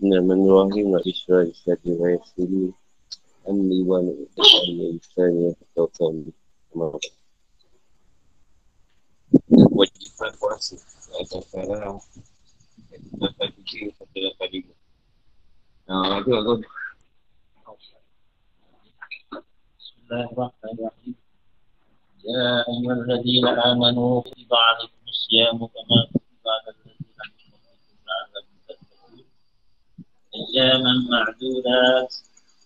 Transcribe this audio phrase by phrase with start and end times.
[0.00, 2.72] من من رحم إسرائيل سجل ويسري
[3.48, 6.24] أمي وأنا أتقل الثانية توصل
[9.72, 10.76] Wajibkan puasa
[11.16, 11.96] Atau sekarang
[13.16, 14.74] Dapat fikir Satu dapat lima
[15.88, 16.52] Haa tu aku
[19.80, 21.16] Bismillahirrahmanirrahim
[22.22, 28.55] يا أيها الذين آمنوا كتب عليكم الصيام كما كتب على الذين من قبلكم لعلكم تتقون
[30.36, 32.14] أياما معدودات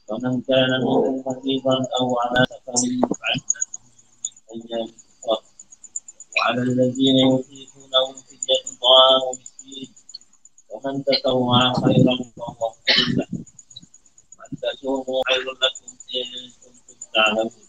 [0.08, 2.72] ومن كان منكم مريضا أو على سفر
[3.20, 3.60] فعدة
[4.54, 4.88] من أيام
[5.28, 5.44] أخرى
[6.38, 9.94] وعلى الذين يطيقونه فدية طعام مسكين
[10.70, 13.26] ومن تطوع خيرا فهو خير له
[14.38, 17.66] وأن تصوموا خير لكم إن كنتم تعلمون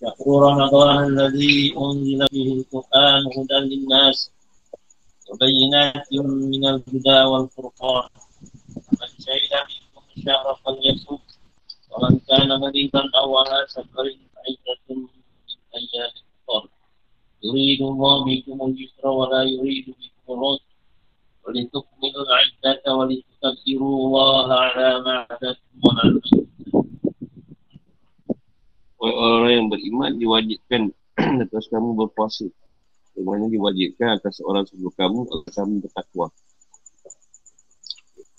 [0.00, 4.30] شهر رمضان الذي أنزل فيه القرآن هدى للناس
[5.30, 8.08] وبينات من الهدى والفرقان
[9.00, 11.18] من شهد منكم الشهر فليصم
[11.92, 15.06] ومن كان مريضا أو على سفر فعدة من
[15.74, 16.12] أيام
[16.48, 16.68] أخرى
[17.42, 20.72] يريد الله بكم اليسر ولا يريد بكم العسر
[21.46, 26.42] ولتكملوا العدة ولتكبروا الله على ما هداكم ولعلكم
[29.02, 30.82] Orang-orang yang beriman diwajibkan
[31.18, 32.46] atas kamu berpuasa.
[33.17, 36.29] Di mana diwajibkan atas orang sebelum kamu agar kamu bertakwa.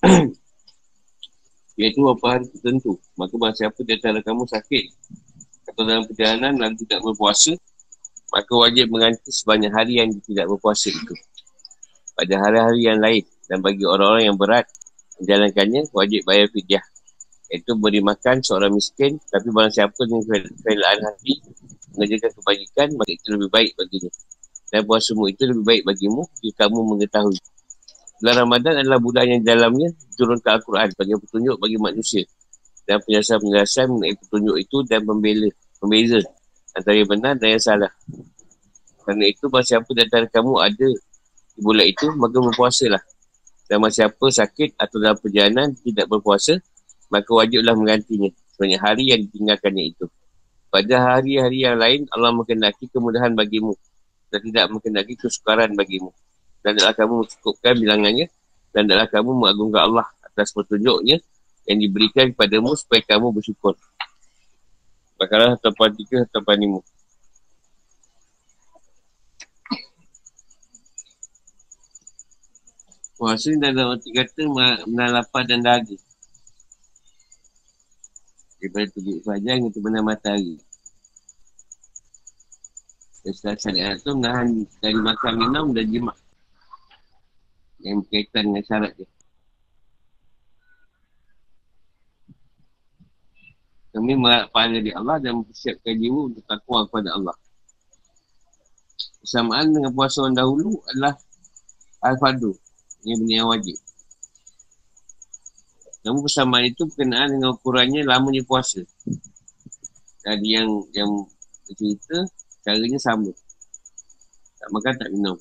[1.82, 3.02] Iaitu apa hari tertentu.
[3.18, 4.84] Maka bahasa siapa di antara kamu sakit
[5.74, 7.58] atau dalam perjalanan dan tidak berpuasa,
[8.30, 11.14] maka wajib mengganti sebanyak hari yang tidak berpuasa itu.
[12.14, 14.66] Pada hari-hari yang lain dan bagi orang-orang yang berat
[15.18, 16.82] menjalankannya, wajib bayar fidyah
[17.48, 20.20] Iaitu beri makan seorang miskin Tapi barang siapa dengan
[20.60, 21.40] kerelaan hati
[21.96, 24.12] Mengerjakan kebajikan Maka itu lebih baik baginya
[24.68, 27.40] Dan puasamu itu lebih baik bagimu Jika kamu mengetahui.
[28.20, 29.88] Bulan Ramadan adalah bulan yang dalamnya
[30.18, 32.24] Turunkan Al-Quran bagi petunjuk bagi manusia.
[32.84, 35.48] Dan penjelasan-penjelasan mengenai petunjuk itu Dan membela
[35.80, 36.20] Membeza
[36.76, 37.92] Antara yang benar dan yang salah.
[39.02, 40.88] Kerana itu barang siapa di antara kamu ada
[41.56, 43.02] Di bulan itu Maka berpuasalah.
[43.68, 46.60] Dan barang siapa sakit atau dalam perjalanan Tidak berpuasa
[47.08, 48.28] maka wajiblah menggantinya.
[48.52, 50.04] Sebanyak hari yang ditinggalkannya itu.
[50.68, 53.72] Pada hari-hari yang lain, Allah mengendaki kemudahan bagimu
[54.28, 56.12] dan tidak mengendaki kesukaran bagimu.
[56.60, 58.26] Dan adalah kamu mencukupkan bilangannya
[58.72, 61.20] dan adalah kamu mengagungkan Allah atas petunjuknya
[61.68, 63.76] yang diberikan kepadamu supaya kamu bersyukur.
[65.18, 66.80] Bakalah tempat tiga tempat lima.
[73.18, 74.46] Puasa ni dalam arti kata
[74.86, 75.98] menahan lapar dan dahaga
[78.62, 80.58] daripada tujuh fajar hingga terbenam matahari.
[83.26, 86.16] Setelah syariat tu menahan dari makan minum dan jimat.
[87.82, 89.08] Yang berkaitan dengan syarat dia.
[93.98, 97.36] Kami mengharap pahala di Allah dan mempersiapkan jiwa untuk takwa kepada Allah.
[99.18, 101.18] Bersamaan dengan puasa orang dahulu adalah
[102.06, 102.54] Al-Fadu.
[103.02, 103.76] Ini benda yang wajib.
[106.06, 108.86] Namun persamaan itu berkenaan dengan ukurannya lamanya puasa.
[110.22, 111.26] Dan yang yang
[111.66, 112.22] cerita,
[112.68, 113.32] caranya sama.
[114.60, 115.38] Tak makan, tak minum.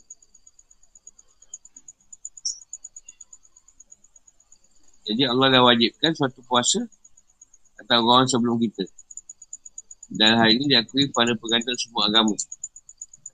[5.07, 6.83] Jadi Allah dah wajibkan suatu puasa
[7.83, 8.87] atau orang sebelum kita.
[10.07, 12.35] Dan hal ini diakui pada pengantin semua agama.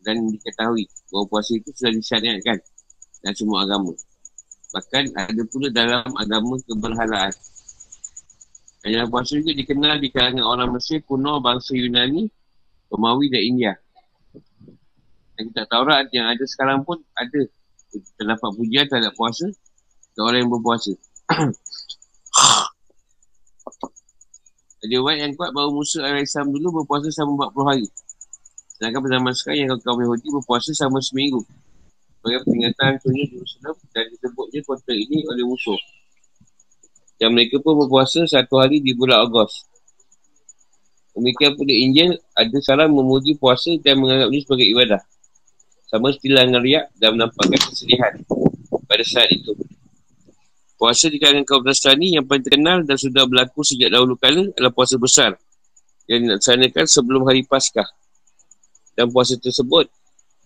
[0.02, 2.58] Dan diketahui bahawa puasa itu sudah disyariatkan
[3.22, 3.94] dan semua agama.
[4.74, 7.34] Bahkan ada pula dalam agama keberhalaan.
[8.84, 12.28] Yang puasa juga dikenal di kalangan orang Mesir kuno bangsa Yunani,
[12.92, 13.74] Romawi dan India.
[15.34, 17.40] Dan kita Taurat yang ada sekarang pun ada
[18.18, 19.50] terdapat pujian terhadap puasa
[20.14, 20.94] dan orang yang berpuasa.
[24.84, 27.88] Ada orang yang kuat bahawa Musa AS dulu berpuasa selama 40 hari.
[28.76, 31.40] Sedangkan pada zaman sekarang yang kaum Yahudi berpuasa selama seminggu
[32.24, 35.80] sebagai peringatan Sunyi Jerusalem dan disebutnya kota ini oleh musuh.
[37.16, 39.68] Dan mereka pun berpuasa satu hari di bulan Ogos.
[41.16, 45.02] Demikian pula Injil ada salam memuji puasa dan menganggapnya sebagai ibadah.
[45.94, 48.18] Sama setelah ngeriak dan menampakkan kesedihan
[48.90, 49.54] pada saat itu.
[50.74, 54.74] Puasa di kalangan kaum Nasrani yang paling terkenal dan sudah berlaku sejak dahulu kala adalah
[54.74, 55.38] puasa besar
[56.10, 57.86] yang dilaksanakan sebelum hari Paskah.
[58.98, 59.86] Dan puasa tersebut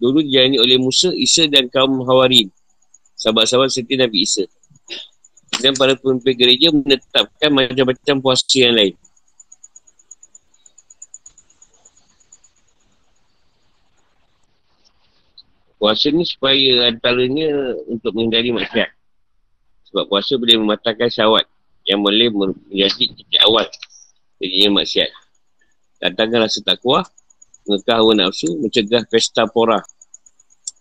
[0.03, 2.51] dulu dijalani oleh Musa, Isa dan kaum Hawarin.
[3.15, 4.43] Sahabat-sahabat serta Nabi Isa.
[5.63, 8.99] Dan para pemimpin gereja menetapkan macam-macam puasa yang lain.
[15.77, 18.89] Puasa ni supaya antaranya untuk menghindari maksiat.
[19.93, 21.45] Sebab puasa boleh mematahkan syawat
[21.85, 23.69] yang boleh menjadi titik awal
[24.41, 25.09] jadinya maksiat.
[26.01, 27.05] Datangkan rasa takwa,
[27.69, 29.81] mengekah hawa nafsu, mencegah pesta pora,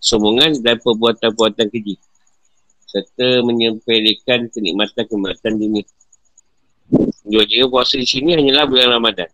[0.01, 2.01] sombongan dan perbuatan-perbuatan keji.
[2.89, 5.85] Serta menyempelikan kenikmatan-kenikmatan dunia.
[7.29, 9.29] Juga puasa di sini hanyalah bulan Ramadan.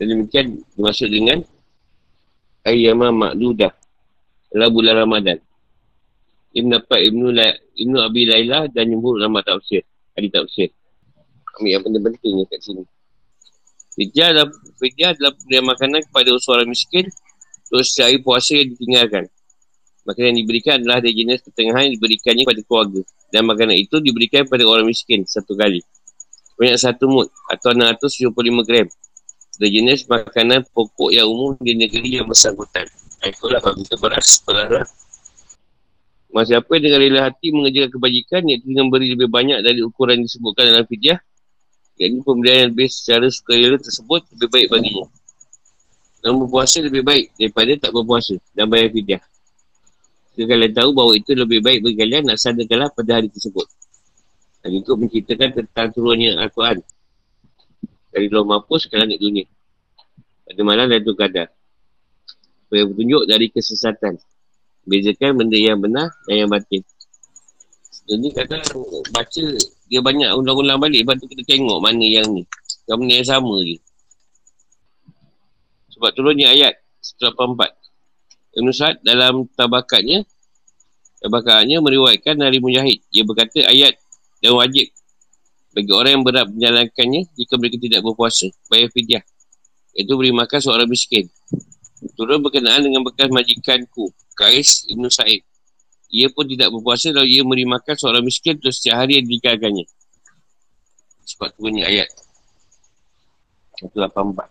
[0.00, 1.44] Dan demikian dimaksud dengan
[2.64, 3.72] Ayyamah Makdudah
[4.56, 5.36] adalah bulan Ramadan.
[6.56, 9.84] Ibn dapat Ibn, La, Ibn Abi Layla dan nyebut nama tafsir.
[10.16, 10.72] Adi tafsir.
[11.60, 12.88] Ambil yang penting-pentingnya kat sini.
[13.92, 14.48] Fidyah adalah,
[14.80, 17.04] fidyah adalah pemberian makanan kepada orang miskin
[17.68, 19.28] untuk sehari puasa yang ditinggalkan.
[20.08, 23.00] Makanan yang diberikan adalah dari jenis pertengahan yang diberikannya kepada keluarga.
[23.28, 25.84] Dan makanan itu diberikan kepada orang miskin satu kali.
[26.56, 28.32] Banyak satu mut atau 675
[28.64, 28.88] gram.
[29.60, 32.88] Dari jenis makanan pokok yang umum di negeri yang bersangkutan.
[33.32, 34.90] Itulah kalau kita beras, beras.
[36.30, 40.68] Masa apa dengan rela hati mengerjakan kebajikan iaitu dengan beri lebih banyak dari ukuran disebutkan
[40.68, 41.16] dalam fidyah
[41.96, 45.06] Yang pemberian yang lebih secara sukarela tersebut lebih baik baginya
[46.20, 49.22] Dan berpuasa lebih baik daripada tak berpuasa dan bayar fidyah
[50.36, 53.64] jika kalian tahu bahawa itu lebih baik bagi kalian nak sadarkanlah pada hari tersebut.
[54.60, 56.84] Dan itu menceritakan tentang turunnya Al-Quran.
[58.12, 59.48] Dari luar mampus ke langit dunia.
[60.44, 61.55] Pada malam dan itu kadar.
[62.66, 64.18] Supaya bertunjuk dari kesesatan.
[64.86, 66.82] Bezakan benda yang benar dan yang batin.
[68.06, 68.62] Jadi kadang
[69.10, 69.44] baca
[69.86, 71.06] dia banyak ulang-ulang balik.
[71.06, 72.42] Lepas tu kita tengok mana yang ni.
[72.90, 73.78] Yang benda yang sama je.
[75.94, 76.78] Sebab turunnya ayat
[77.18, 77.86] 184.
[78.56, 80.24] Ibn Sa'ad dalam tabakatnya
[81.20, 84.00] tabakatnya meriwayatkan dari Mujahid dia berkata ayat
[84.40, 84.88] dan wajib
[85.76, 89.24] bagi orang yang berat menjalankannya jika mereka tidak berpuasa bayar fidyah
[89.92, 91.28] itu beri makan seorang miskin
[92.16, 95.42] turun berkenaan dengan bekas majikanku Kais Ibn Sa'id
[96.12, 99.84] ia pun tidak berpuasa lalu ia beri makan seorang miskin terus setiap hari yang dikatakannya
[101.26, 102.08] sebab turunnya ayat
[103.80, 104.48] 184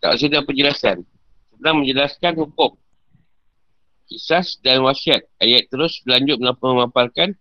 [0.00, 1.04] tak sudah penjelasan
[1.56, 2.72] sedang menjelaskan hukum
[4.10, 5.22] kisah dan wasiat.
[5.38, 7.38] Ayat terus berlanjut memaparkan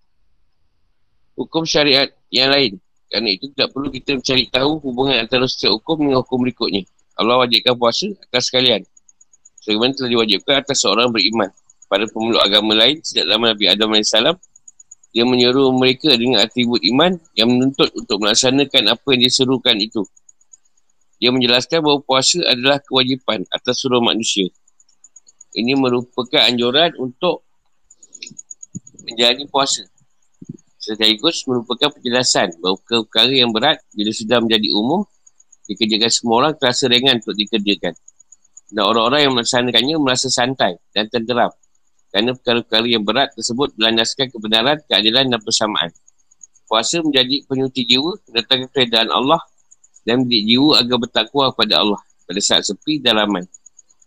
[1.33, 2.77] hukum syariat yang lain.
[3.09, 6.85] Kerana itu tidak perlu kita mencari tahu hubungan antara setiap hukum dengan hukum berikutnya.
[7.19, 8.87] Allah wajibkan puasa atas sekalian.
[9.59, 11.51] Sebagaimana telah diwajibkan atas seorang beriman.
[11.91, 14.13] Pada pemeluk agama lain, sejak zaman Nabi Adam AS,
[15.09, 20.05] dia menyeru mereka dengan atribut iman yang menuntut untuk melaksanakan apa yang diserukan itu.
[21.19, 24.47] Dia menjelaskan bahawa puasa adalah kewajipan atas seluruh manusia.
[25.51, 27.43] Ini merupakan anjuran untuk
[29.03, 29.83] menjalani puasa.
[30.79, 35.03] Sekaligus merupakan penjelasan bahawa perkara yang berat bila sudah menjadi umum
[35.69, 37.93] dikerjakan semua orang terasa ringan untuk dikerjakan.
[38.69, 41.53] Dan orang-orang yang melaksanakannya merasa santai dan tenteram.
[42.09, 45.89] Kerana perkara-perkara yang berat tersebut berlandaskan kebenaran, keadilan dan persamaan.
[46.65, 49.41] Puasa menjadi penyuti jiwa, mendatangkan keredaan Allah
[50.05, 53.45] dan mendidik jiwa agar bertakwa kepada Allah pada saat sepi dan ramai.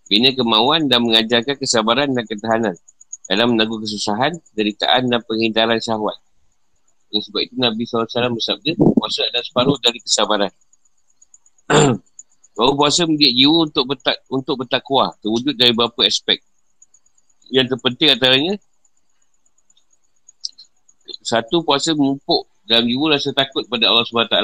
[0.07, 2.75] Bina kemauan dan mengajarkan kesabaran dan ketahanan
[3.27, 6.19] dalam menanggung kesusahan, deritaan dan penghindaran syahwat.
[7.13, 10.53] Dan sebab itu Nabi SAW bersabda, puasa adalah separuh dari kesabaran.
[12.57, 16.39] Bahawa puasa mendidik jiwa untuk, bertak, untuk bertakwa, terwujud dari beberapa aspek.
[17.49, 18.55] Yang terpenting antaranya,
[21.25, 24.37] satu, puasa memupuk dalam jiwa rasa takut pada Allah SWT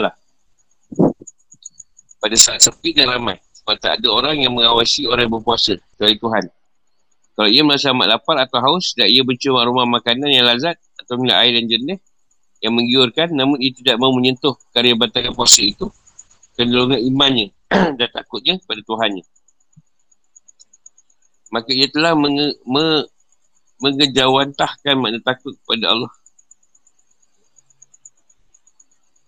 [2.19, 3.39] pada saat sepi dan ramai.
[3.63, 6.45] Sebab tak ada orang yang mengawasi orang yang berpuasa dari Tuhan.
[7.39, 11.15] Kalau ia merasa amat lapar atau haus dan ia mencium aroma makanan yang lazat atau
[11.15, 11.99] minum air dan jernih
[12.59, 15.87] yang menggiurkan namun ia tidak mahu menyentuh karya batalkan puasa itu
[16.59, 17.55] kenolongan imannya
[17.99, 19.23] dan takutnya pada Tuhannya.
[21.55, 23.09] Maka ia telah menge- me-
[23.79, 26.13] mengejawantahkan makna takut kepada Allah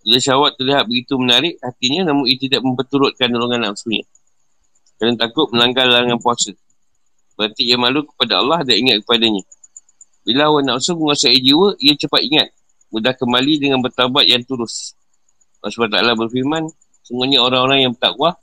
[0.01, 4.01] Bila syawat terlihat begitu menarik hatinya namun ia tidak memperturutkan dorongan nafsunya.
[4.97, 6.57] Kerana takut melanggar larangan puasa.
[7.37, 9.45] Berarti ia malu kepada Allah dan ingat kepadanya.
[10.25, 12.47] Bila awak nafsu menguasai jiwa, ia cepat ingat.
[12.93, 14.93] Mudah kembali dengan bertabat yang tulus.
[15.61, 16.69] Allah SWT berfirman,
[17.05, 18.37] semuanya orang-orang yang bertakwa,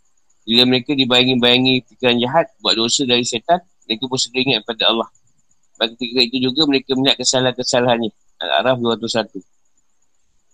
[0.48, 5.08] bila mereka dibayangi-bayangi fikiran jahat, buat dosa dari setan, mereka pun segera ingat kepada Allah.
[5.78, 8.10] Dan ketika itu juga mereka melihat kesalahan-kesalahannya.
[8.38, 9.38] Al-Araf 201.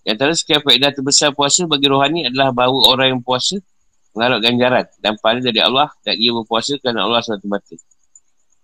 [0.05, 3.57] Di antara sekian faedah terbesar puasa bagi rohani adalah bahawa orang yang puasa
[4.13, 7.73] mengharap ganjaran dan pahala dari Allah dan ia berpuasa kerana Allah SWT.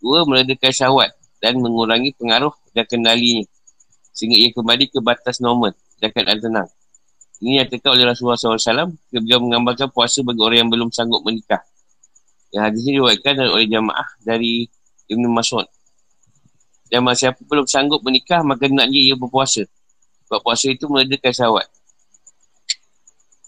[0.02, 3.46] Dua, meredakan syahwat dan mengurangi pengaruh dan kendalinya
[4.14, 6.70] sehingga ia kembali ke batas normal dan keadaan tenang.
[7.42, 11.66] Ini yang terkait oleh Rasulullah SAW beliau menggambarkan puasa bagi orang yang belum sanggup menikah.
[12.54, 14.70] Yang hadis ini diwakilkan oleh jamaah dari
[15.10, 15.66] Ibn Mas'ud.
[16.92, 19.66] Dan siapa belum sanggup menikah, maka naknya ia berpuasa.
[20.30, 21.68] Sebab puasa itu meredakan syawat.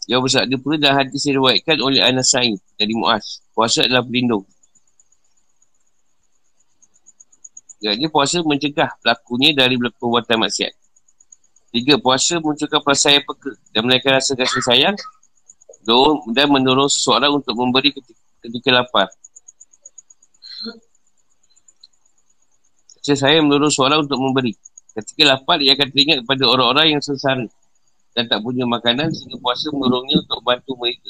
[0.03, 3.45] Dia bersabda pula dalam hadis diriwayatkan oleh Anas Sa'id dari Mu'az.
[3.55, 4.43] Puasa adalah pelindung.
[7.83, 10.73] Jadi puasa mencegah pelakunya dari perbuatan maksiat.
[11.73, 14.95] Tiga, puasa munculkan perasaan yang peka dan menaikkan rasa kasih sayang
[16.31, 19.07] dan mendorong seseorang untuk memberi ketika, ketika lapar.
[23.01, 24.53] Kasih sayang mendorong seseorang untuk memberi.
[24.93, 27.49] Ketika lapar, ia akan teringat kepada orang-orang yang sengsara
[28.13, 31.09] dan tak punya makanan sehingga puasa mendorongnya untuk bantu mereka.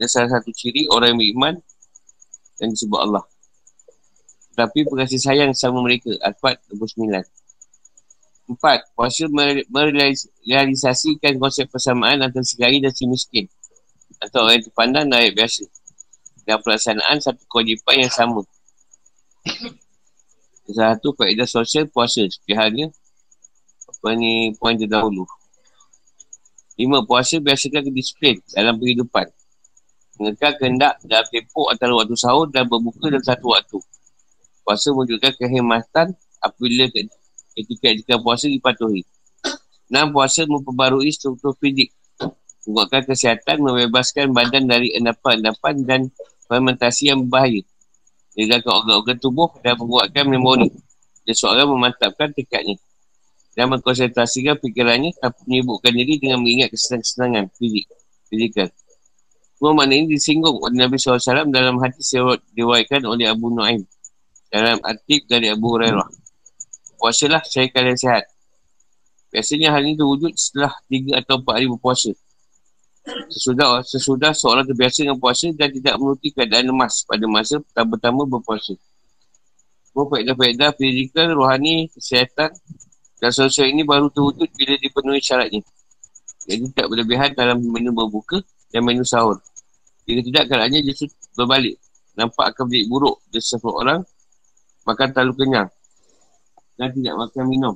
[0.00, 1.54] Dan salah satu ciri orang yang beriman
[2.64, 3.28] yang disebut Allah
[4.58, 6.10] tapi berkasih sayang sama mereka.
[6.18, 7.22] Al-Fat 29.
[8.48, 9.28] Empat, puasa
[9.68, 13.44] merealisasikan konsep persamaan antara kaya dan si miskin.
[14.24, 15.68] Atau orang terpandang dan biasa.
[16.48, 18.40] Dan pelaksanaan satu kewajipan yang sama.
[20.64, 22.24] Satu faedah sosial puasa.
[22.24, 22.88] Seperti halnya,
[23.84, 25.28] apa ni, poin terdahulu.
[26.80, 29.28] Lima, puasa biasakan kedisiplin dalam kehidupan.
[30.16, 33.76] Mengekal kehendak dalam tempoh antara waktu sahur dan berbuka dalam satu waktu.
[34.64, 36.88] Puasa menunjukkan kehematan apabila
[37.62, 39.02] ketika jika puasa dipatuhi.
[39.88, 41.90] Enam puasa memperbarui struktur fizik.
[42.68, 46.00] Menguatkan kesihatan, membebaskan badan dari endapan-endapan dan
[46.44, 47.64] fermentasi yang berbahaya.
[48.36, 50.68] Menjaga organ-organ tubuh dan membuatkan memori.
[51.24, 52.76] Dan seorang memantapkan tekadnya.
[53.56, 57.88] Dan mengkonsentrasikan fikirannya tanpa menyibukkan diri dengan mengingat kesenangan fizik.
[58.28, 58.68] Fizikal.
[59.58, 63.82] Semua makna ini disinggung oleh Nabi SAW dalam hadis yang diwaikan oleh Abu Nu'aim
[64.48, 66.08] dalam artik dari Abu Hurairah.
[66.98, 68.26] Puasalah saya kalian sehat.
[69.30, 72.10] Biasanya hal ini terwujud setelah 3 atau 4 hari berpuasa.
[73.30, 78.74] Sesudah sesudah seorang terbiasa dengan puasa dan tidak menuruti keadaan lemas pada masa pertama-tama berpuasa.
[79.88, 82.50] Semua faedah-faedah fizikal, rohani, kesihatan
[83.22, 85.62] dan sosial ini baru terwujud bila dipenuhi syaratnya.
[86.44, 88.42] Jadi tak berlebihan dalam menu berbuka
[88.74, 89.38] dan menu sahur.
[90.08, 91.76] Jika tidak, keadaannya justru berbalik.
[92.18, 94.00] Nampak akan menjadi buruk dari seseorang
[94.88, 95.68] makan terlalu kenyang
[96.78, 97.74] dan tidak makan minum?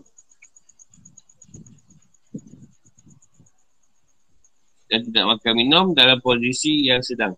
[4.87, 7.35] Dan tidak makan minum dalam posisi yang sedang.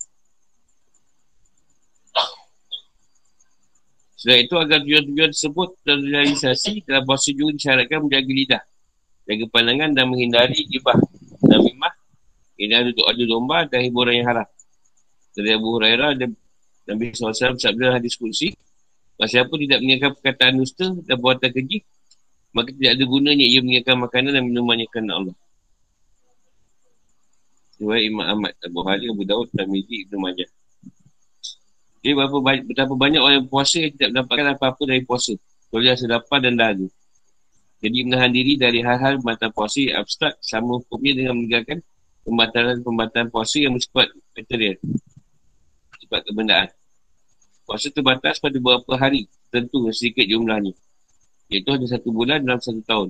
[4.25, 8.62] Selain itu, agar tujuan-tujuan tersebut terrealisasi dalam puasa juga disyaratkan menjaga lidah,
[9.28, 10.97] jaga pandangan dan menghindari ibah
[11.44, 11.92] dan mimah,
[12.56, 14.49] hindari duduk adu domba dan hiburan yang haram.
[15.37, 16.33] Dari Abu Hurairah dan
[16.88, 18.56] Nabi SAW bersabda hadis kursi,
[19.14, 21.87] Masa siapa tidak mengingatkan perkataan dusta dan buatan keji,
[22.50, 25.37] maka tidak ada gunanya ia mengingatkan makanan dan minumannya kerana Allah.
[27.78, 30.50] Sebab Imam Ahmad, Abu Hali, Abu Daud, Tamidi, Ibn Majah.
[32.04, 35.33] Jadi berapa banyak, betapa banyak orang yang puasa yang tidak mendapatkan apa-apa dari puasa.
[35.73, 36.87] Kalau dia sedapar dan dahaga.
[37.83, 41.78] Jadi menahan diri dari hal-hal pembatalan puasa yang abstrak sama hukumnya dengan meninggalkan
[42.25, 44.76] pembatalan-pembatalan puasa yang bersifat material.
[46.00, 46.68] Sifat kebendaan.
[47.64, 50.76] Puasa terbatas pada beberapa hari tentu sedikit jumlahnya.
[51.49, 53.09] Iaitu hanya satu bulan dalam satu tahun.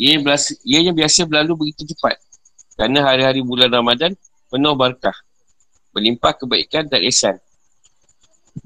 [0.00, 2.18] Ia yang, berasa, biasa berlalu begitu cepat.
[2.74, 4.16] Kerana hari-hari bulan Ramadan
[4.48, 5.14] penuh berkah.
[5.92, 7.36] Berlimpah kebaikan dan ihsan.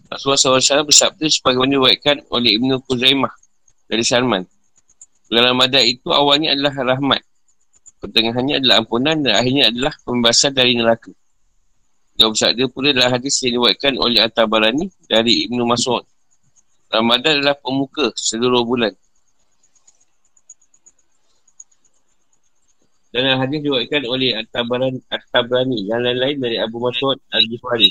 [0.09, 3.33] Rasulullah SAW bersabda sebagaimana diwakilkan oleh Ibn Quzaimah
[3.91, 4.47] dari Salman.
[5.29, 7.21] Bulan Ramadan itu awalnya adalah rahmat.
[7.99, 11.11] Pertengahannya adalah ampunan dan akhirnya adalah pembebasan dari neraka.
[12.15, 16.07] Dia bersabda pula dalam hadis yang diwakilkan oleh At-Tabarani dari Ibn Mas'ud.
[16.95, 18.95] Ramadan adalah pemuka seluruh bulan.
[23.11, 27.91] Dan hadis diwakilkan oleh At-Tabarani, At-Tabarani yang lain-lain dari Abu Mas'ud Al-Ghifari.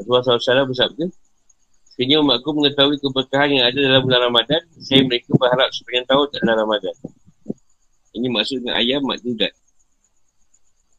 [0.00, 1.04] Rasulullah SAW bersabda,
[1.98, 6.56] Sekiranya umatku mengetahui keberkahan yang ada dalam bulan Ramadan, saya mereka berharap sepanjang tahun dalam
[6.62, 6.94] Ramadan.
[8.14, 9.50] Ini maksudnya ayam makdudat.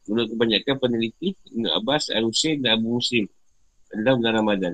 [0.09, 3.29] Menurut kebanyakan peneliti, Ibn Abbas, Al-Husain dan Abu Muslim
[3.93, 4.73] adalah bulan Ramadan.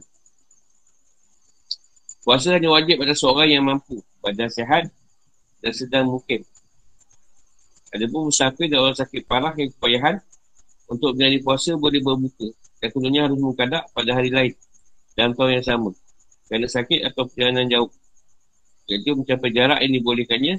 [2.24, 4.88] Puasa hanya wajib pada seorang yang mampu, pada sehat
[5.60, 6.48] dan sedang mungkin.
[7.92, 10.24] Ada pun musafir dan orang sakit parah yang kepayahan
[10.88, 12.50] untuk menjadi puasa boleh berbuka
[12.80, 14.54] dan kemudiannya harus mengkadak pada hari lain
[15.20, 15.92] dalam tahun yang sama
[16.46, 17.92] kerana sakit atau perjalanan jauh.
[18.86, 20.56] Jadi mencapai jarak yang dibolehkannya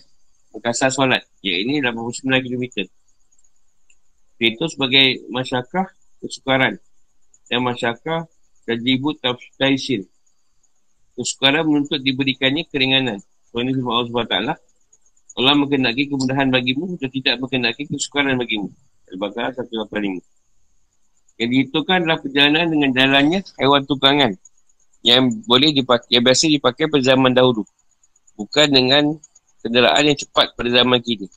[0.51, 2.65] mengkasar solat, iaitu 89 km.
[4.37, 5.87] Itu sebagai masyarakat
[6.21, 6.77] kesukaran
[7.49, 8.29] dan masyarakat
[8.69, 9.17] tajibut
[9.57, 10.05] taisir.
[11.17, 13.19] Kesukaran menuntut diberikannya keringanan.
[13.57, 14.37] Ini semua Allah SWT.
[15.37, 18.69] Allah mengenaki kemudahan bagimu dan tidak mengenaki kesukaran bagimu.
[19.09, 20.21] Al-Baqarah 185.
[21.41, 24.33] Yang dihitungkan adalah perjalanan dengan jalannya hewan tukangan
[25.05, 27.65] yang boleh dipakai, yang biasa dipakai pada zaman dahulu.
[28.37, 29.17] Bukan dengan
[29.65, 31.29] kenderaan yang cepat pada zaman kini.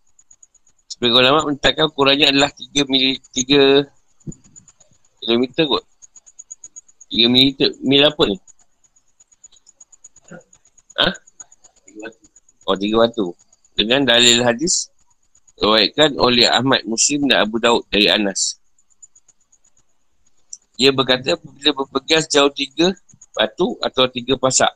[0.99, 3.87] Sebagai ulama menetapkan ukurannya adalah 3 mili, 3
[5.23, 5.83] kilometer kot.
[7.07, 8.37] 3 mili, mil apa ni?
[10.99, 11.07] Ha?
[12.67, 13.31] Oh, 3 batu.
[13.79, 14.91] Dengan dalil hadis,
[15.59, 18.55] Ruaitkan oleh Ahmad Muslim dan Abu Daud dari Anas.
[20.79, 22.95] Ia berkata, apabila berpegang sejauh tiga
[23.35, 24.71] batu atau tiga pasak.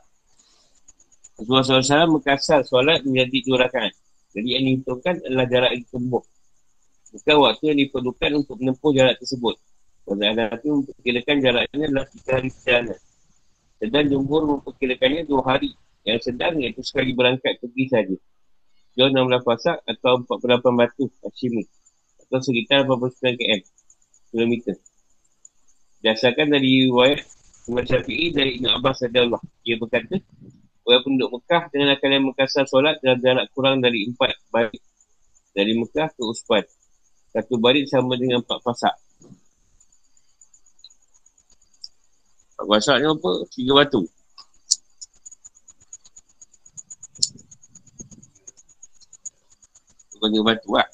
[1.40, 3.96] Rasulullah SAW mengkasar solat menjadi dua rakaat.
[4.34, 6.24] Jadi yang dihitungkan adalah jarak yang ditempuh.
[7.14, 9.56] Bukan waktu yang diperlukan untuk menempuh jarak tersebut.
[10.04, 13.00] Pada itu memperkirakan jaraknya adalah tiga hari perjalanan.
[13.80, 15.72] Sedang jumhur memperkirakannya dua hari.
[16.04, 18.16] Yang sedang iaitu sekali berangkat pergi saja.
[19.00, 21.64] Jauh 16 pasak atau 48 batu Hashimi.
[22.28, 23.62] Atau sekitar 89 km.
[24.34, 24.76] Kilometer.
[26.04, 27.24] Dasarkan dari riwayat
[27.72, 29.40] Imam Syafi'i dari Ibn Abbas Allah.
[29.64, 30.20] Dia berkata,
[30.84, 34.84] Orang penduduk Mekah dengan akan yang mengkasar solat dalam jarak kurang dari empat barit.
[35.56, 36.64] Dari Mekah ke Uspan.
[37.32, 38.92] Satu barit sama dengan empat pasak.
[42.60, 43.32] Empat pasak ni apa?
[43.48, 44.02] Tiga batu.
[50.20, 50.90] Tiga batu lah.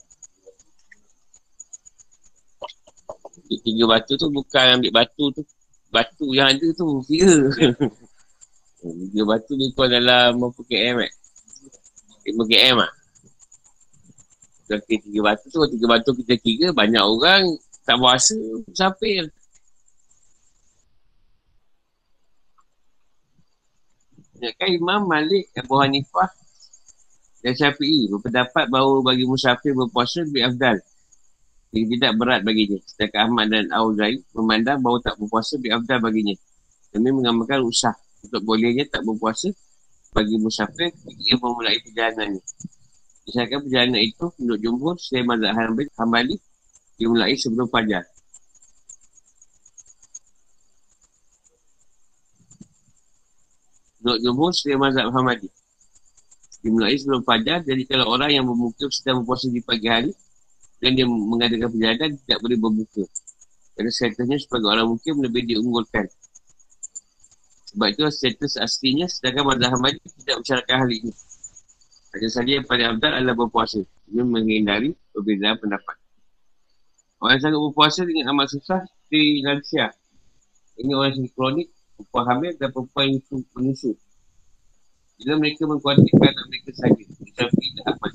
[3.49, 5.41] tiga batu tu bukan ambil batu tu.
[5.89, 7.49] Batu yang ada tu kira.
[8.79, 11.13] tiga batu ni kau dalam berapa km eh?
[12.29, 12.91] 5 km lah.
[14.69, 18.37] Okay, tiga batu tu, tiga batu kita kira, banyak orang tak berasa
[18.77, 19.25] sampai.
[24.39, 26.31] Ya kan Imam Malik Abu Hanifah
[27.43, 30.77] dan Syafi'i berpendapat bahawa bagi musafir berpuasa lebih afdal
[31.75, 32.79] yang tidak berat baginya.
[32.87, 36.35] Sedangkan Ahmad dan Auzai memandang bahawa tak berpuasa lebih afdal baginya.
[36.93, 39.49] Demi mengamalkan usah untuk bolehnya tak berpuasa
[40.11, 42.41] bagi musafir ketika memulai perjalanannya.
[43.29, 45.53] Misalkan perjalanan itu menurut jumhur saya mazhab
[46.01, 46.35] Hambali
[46.97, 48.03] dimulai sebelum fajar.
[54.01, 55.47] Menurut jumhur saya mazhab Hambali
[56.65, 57.61] dimulai sebelum fajar.
[57.61, 60.11] Jadi kalau orang yang bermukim sedang berpuasa di pagi hari
[60.81, 63.03] dan dia mengadakan perjalanan tidak boleh berbuka.
[63.77, 66.07] Kerana statusnya sebagai orang mungkin lebih diunggulkan.
[67.69, 71.11] Sebab itu status aslinya sedangkan Mazhab Hamadi tidak mencaratkan hal ini.
[72.09, 73.85] Hanya saja yang paling abdal adalah berpuasa.
[74.09, 75.97] Ini menghindari perbezaan pendapat.
[77.21, 78.81] Orang yang sangat berpuasa dengan amat susah
[79.13, 79.93] di lansia.
[80.81, 83.21] Ini orang yang kronik, perempuan hamil dan perempuan yang
[83.53, 83.91] menyusu.
[85.19, 87.03] Bila mereka mengkuatirkan anak mereka saja.
[87.05, 88.13] Tetapi tidak aman.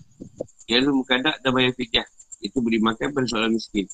[0.64, 2.06] Dia lalu mengkadak dan bayar fidyah
[2.44, 3.86] itu beri makan pada seorang miskin.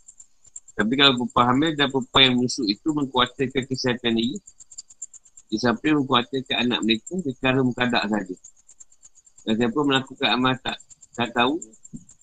[0.75, 4.39] Tapi kalau perempuan hamil dan perempuan yang musuh itu mengkhawatirkan kesihatan diri,
[5.59, 8.37] sampai mengkhawatirkan anak mereka secara mukadak saja.
[9.47, 10.79] Dan siapa melakukan amal tak,
[11.17, 11.59] tak tahu,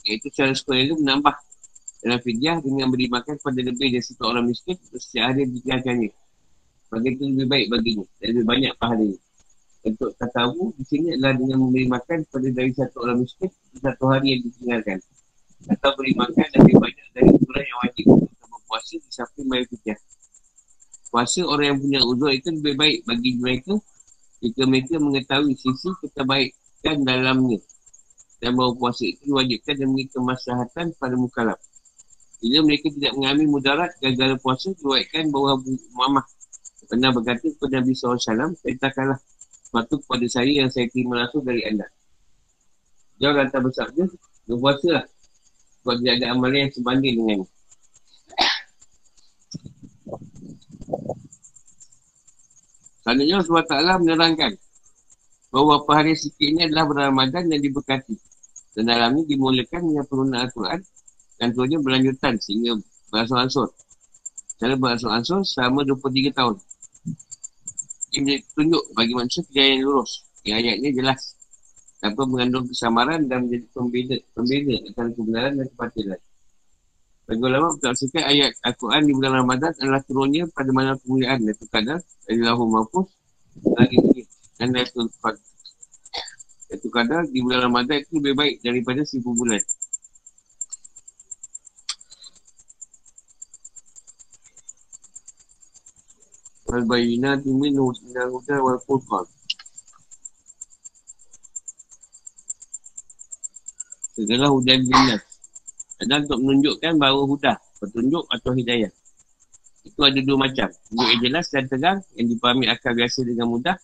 [0.07, 1.35] iaitu cara sekolah itu menambah
[2.05, 6.11] dalam fidyah dengan beri makan kepada lebih dari satu orang miskin setiap hari dikerjakannya.
[6.87, 9.19] Bagi itu lebih baik baginya dan lebih banyak pahalanya.
[9.87, 14.03] Untuk tak tahu, di sini adalah dengan memberi makan kepada dari satu orang miskin satu
[14.07, 14.99] hari yang ditinggalkan
[15.67, 19.99] atau beri makan lebih banyak dari ukuran yang wajib untuk berpuasa di samping bayar fidyah.
[21.08, 23.74] Puasa orang yang punya uzur itu lebih baik bagi mereka
[24.43, 27.60] jika mereka mengetahui sisi keterbaikan dalamnya.
[28.38, 31.58] Dan bahawa puasa itu diwajibkan demi kemaslahatan pada mukalab.
[32.38, 36.26] Bila mereka tidak mengalami mudarat gagal puasa, diwajibkan bahawa Abu Muhammad
[36.88, 39.20] pernah berkata kepada Nabi SAW, perintahkanlah
[39.67, 41.89] sepatu kepada saya yang saya terima langsung dari anda.
[43.17, 44.06] Jauh lantar bersabda,
[44.46, 45.06] berpuasa lah
[45.82, 47.39] sebab tidak ada amalan yang sebanding dengan
[53.08, 54.52] Selanjutnya Allah Ta'ala menerangkan
[55.48, 58.20] bahawa apa hari sikit ini adalah bulan Ramadan yang diberkati.
[58.76, 60.80] Dan dalam ini dimulakan dengan penggunaan Al-Quran
[61.39, 62.76] dan turunnya berlanjutan sehingga
[63.08, 63.72] beransur-ansur.
[64.60, 66.60] Cara beransur-ansur selama 23 tahun.
[68.12, 70.28] Ini tunjuk bagi manusia kejayaan yang lurus.
[70.43, 71.20] Yang ayatnya jelas
[72.04, 76.20] tanpa mengandung kesamaran dan menjadi pembeda, pembeda antara kebenaran dan kebatilan.
[77.27, 81.99] Bagi ulama bertaksikan ayat Al-Quran di bulan Ramadan adalah turunnya pada mana kemuliaan dan kadar
[82.23, 83.11] dari lahu mafus
[83.75, 84.23] lagi ini
[84.55, 85.43] dan Lailatul Qadar.
[86.71, 89.59] Itu kadar di bulan Ramadan itu lebih baik daripada seribu bulan.
[96.67, 99.27] Al-Bayinati minhu ila huda wal furqan.
[104.17, 105.37] segala hujan binas.
[105.97, 108.91] Adalah untuk menunjukkan bahawa hudah, petunjuk atau hidayah.
[109.88, 110.67] itu ada dua macam.
[110.67, 113.79] Tunjuk yang jelas dan terang yang dipahami akal biasa dengan mudah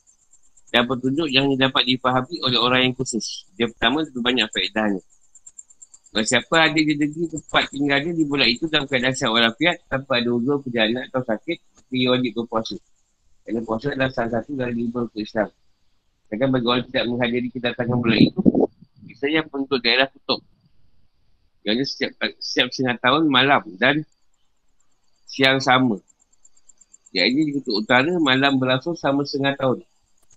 [0.74, 3.48] dan petunjuk yang dapat dipahami oleh orang yang khusus.
[3.56, 5.02] Dia pertama lebih banyak faedahnya.
[6.14, 10.22] Kalau siapa ada di negeri tempat tinggalnya di bulan itu dalam keadaan sihat walafiat tanpa
[10.22, 11.58] ada uzur perjalanan atau sakit,
[11.90, 12.78] dia wajib berpuasa.
[13.42, 15.50] Kerana puasa adalah salah satu dari lima rukun Islam.
[16.30, 18.42] Sedangkan bagi orang tidak menghadiri kedatangan bulan itu,
[19.10, 20.42] biasanya penduduk daerah tutup.
[21.64, 22.12] Yang setiap,
[22.44, 24.04] setiap setengah tahun malam dan
[25.28, 25.98] siang sama.
[27.16, 29.80] Yang ini di kutub utara, malam berlangsung sama setengah tahun.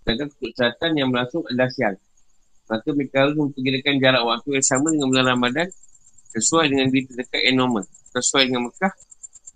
[0.03, 1.97] Sedangkan kutub selatan yang berlangsung adalah siang.
[2.67, 5.69] Maka mereka harus memperkirakan jarak waktu yang sama dengan bulan Ramadan
[6.35, 7.85] sesuai dengan diri terdekat yang normal.
[8.11, 8.93] Sesuai dengan Mekah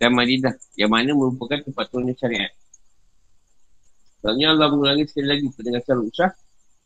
[0.00, 2.52] dan Madinah yang mana merupakan tempat turunnya syariat.
[4.20, 6.30] Sebenarnya Allah mengulangi sekali lagi pendengar secara usah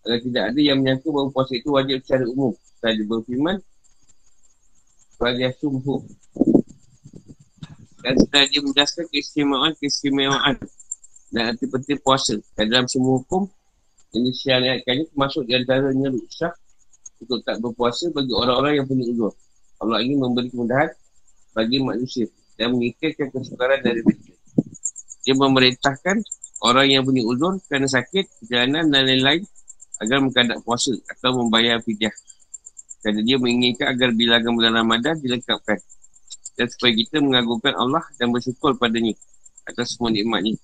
[0.04, 2.52] agar tidak ada yang menyangka bahawa puasa itu wajib secara umum.
[2.78, 3.56] Saya berfirman,
[5.20, 6.02] Wajah sumbuh
[8.04, 10.60] dan setelah dia menjelaskan keistimewaan-keistimewaan
[11.32, 13.48] dan arti penting puasa dan dalam semua hukum
[14.12, 16.52] ini syariatkannya termasuk di antaranya rusak
[17.24, 19.32] untuk tak berpuasa bagi orang-orang yang punya uzur.
[19.80, 20.92] Allah ingin memberi kemudahan
[21.56, 24.32] bagi manusia dan mengikatkan kesukaran dari mereka.
[25.24, 26.16] Dia memerintahkan
[26.62, 29.42] orang yang punya uzur kerana sakit, perjalanan dan lain-lain
[30.04, 32.12] agar menghadap puasa atau membayar fidyah.
[33.04, 35.76] Kerana dia menginginkan agar bilangan bulan Ramadan dilengkapkan
[36.56, 39.12] dan supaya kita mengagungkan Allah dan bersyukur padanya
[39.68, 40.56] atas semua nikmatnya.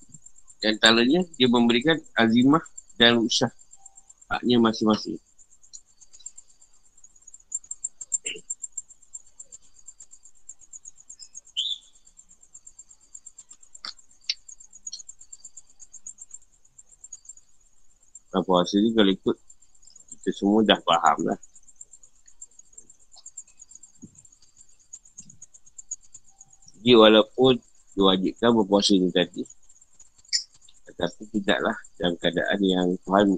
[0.56, 2.64] Di antaranya, dia memberikan azimah
[2.96, 3.52] dan usah
[4.32, 5.20] haknya masing-masing.
[18.30, 19.36] Apa hasil ni kalau ikut
[20.16, 21.49] kita semua dah faham lah.
[26.80, 27.60] Jadi walaupun
[27.92, 29.44] diwajibkan berpuasa ni tadi.
[30.88, 33.36] Tetapi tidaklah dalam keadaan yang Tuhan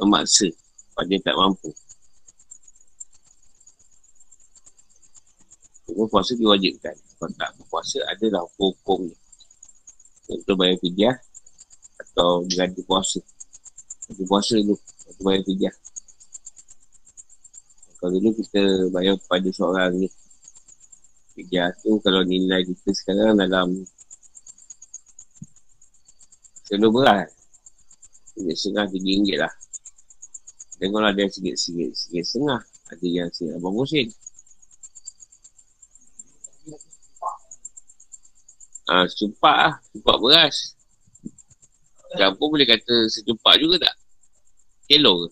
[0.00, 0.48] memaksa
[0.96, 1.68] Pada tak mampu.
[5.92, 6.96] Berpuasa diwajibkan.
[7.20, 9.12] Kalau tak berpuasa adalah hukum-hukum
[10.32, 11.20] Untuk bayar fidyah
[12.00, 13.20] Atau ganti puasa.
[14.08, 15.74] Ganti puasa dulu Untuk bayar fidyah.
[18.00, 20.08] Kalau dulu kita bayar pada seorang ni
[21.34, 23.74] Tu kalau nilai kita sekarang dalam
[26.62, 27.28] Selalu berat
[28.34, 29.54] Singgit setengah tiga ringgit lah
[30.78, 32.62] Tengoklah singgit singgit Singgit setengah
[32.94, 34.06] Ada yang singgit abang musim
[38.84, 39.74] Ah, ha, secupak lah.
[39.80, 40.56] Secupak beras.
[42.20, 43.94] Campur boleh kata secupak juga tak?
[44.84, 45.28] Kilo ke?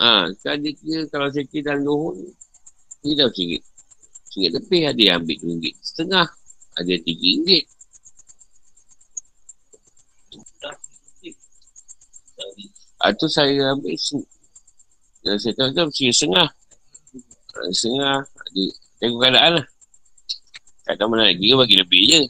[0.00, 2.32] Ah, ha, kan dia kira kalau saya kira dalam lohon
[3.02, 3.58] ini dah RM1.
[4.32, 5.66] RM1 lebih ada yang ambil RM2.
[5.82, 6.26] Setengah.
[6.78, 7.50] Ada RM3.
[13.02, 13.98] Itu ah, saya ambil
[15.22, 16.48] dan saya tahu tu RM1 setengah.
[17.54, 18.18] RM1 setengah.
[18.26, 18.64] Jadi,
[18.98, 19.66] tengok keadaan lah.
[20.82, 22.22] Tak tahu mana lagi bagi lebih je.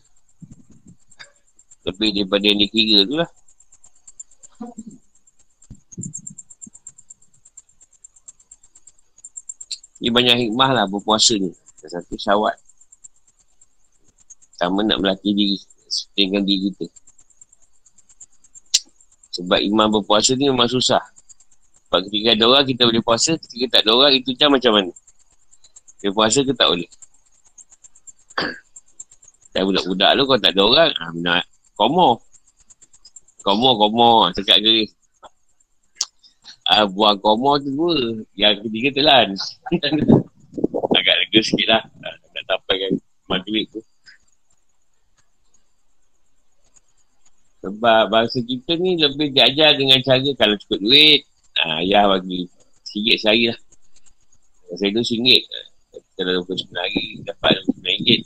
[1.88, 3.30] Lebih daripada yang dikira tu lah.
[10.02, 11.54] Ini banyak hikmah lah berpuasa ni.
[11.78, 12.58] Satu syawat.
[14.58, 15.58] Sama nak melatih diri.
[16.18, 16.90] Dengan diri kita.
[19.38, 20.98] Sebab iman berpuasa ni memang susah.
[21.86, 23.38] Sebab ketika ada orang kita boleh puasa.
[23.38, 24.92] Ketika tak ada orang itu macam macam mana.
[26.02, 26.90] Dia puasa ke tak boleh.
[29.54, 30.90] Dan budak-budak tu kalau tak ada orang.
[30.98, 31.46] Ha, nak
[31.78, 32.18] komo.
[33.46, 34.34] Komo, komo.
[34.34, 34.90] Sekat geris
[36.72, 38.24] uh, buang komo tu dua.
[38.32, 39.28] Yang ketiga telan.
[40.98, 41.82] Agak lega sikit lah.
[42.00, 42.92] Nak sampai kan
[43.28, 43.80] maghrib tu.
[47.62, 51.22] Sebab bahasa kita ni lebih diajar dengan cara kalau cukup duit,
[51.62, 52.50] uh, ayah bagi
[52.82, 53.58] sikit sehari lah.
[54.74, 55.46] Saya tu singgit.
[56.16, 58.20] Kalau 29 hari, dapat 29 ringgit.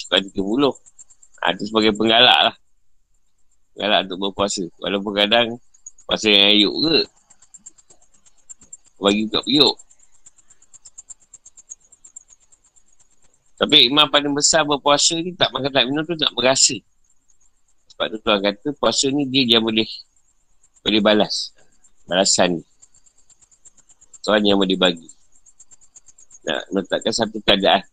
[0.00, 0.74] Cukup 30.
[1.44, 2.56] Ha, itu sebagai penggalak lah.
[3.76, 4.64] Penggalak untuk berpuasa.
[4.80, 5.48] Walaupun kadang
[6.08, 6.96] puasa yang ayuk ke,
[9.04, 9.76] bagi buka periuk.
[13.54, 16.74] Tapi imam paling besar berpuasa ni tak makan tak minum tu tak berasa.
[17.92, 19.86] Sebab tu Tuhan kata puasa ni dia yang boleh
[20.82, 21.54] boleh balas.
[22.04, 22.62] Balasan ni.
[24.24, 25.08] Tuhan yang boleh bagi.
[26.44, 27.84] Nak letakkan satu keadaan.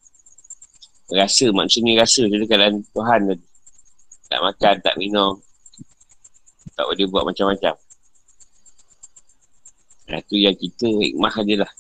[1.12, 3.48] Rasa, maksud ni rasa dari keadaan Tuhan tadi.
[4.32, 5.40] Tak makan, tak minum.
[6.76, 7.76] Tak boleh buat macam-macam.
[10.12, 11.72] Nah, itu yang kita hikmah je lah.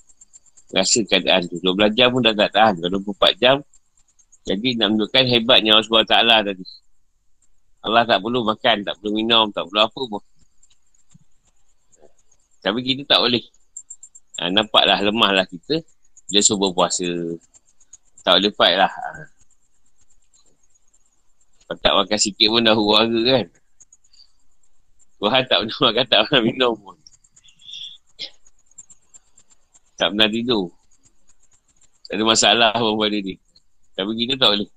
[0.72, 1.60] Rasa keadaan tu.
[1.60, 2.80] 12 jam pun dah tak tahan.
[2.80, 3.58] Kalau 24 jam,
[4.42, 6.16] Jadi nak menunjukkan hebatnya Allah SWT
[6.50, 6.66] tadi.
[7.86, 10.24] Allah tak perlu makan, tak perlu minum, tak perlu apa pun.
[12.62, 13.46] Tapi kita tak boleh.
[14.42, 15.82] Ha, nampaklah lemahlah kita.
[16.26, 17.06] Dia suruh berpuasa.
[18.26, 18.90] Tak boleh fight lah.
[21.70, 23.46] Kalau tak makan sikit pun dah huru kan.
[25.22, 27.01] Tuhan tak pernah makan, tak pernah minum pun.
[30.02, 30.66] Tak pernah tidur.
[32.10, 33.38] Tak ada masalah pun pada dia.
[33.94, 34.70] Tapi kita tak boleh.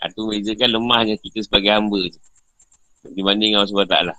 [0.00, 2.20] Itu ha, bezakan lemahnya kita sebagai hamba je.
[3.12, 4.18] Dibanding Allah SWT lah.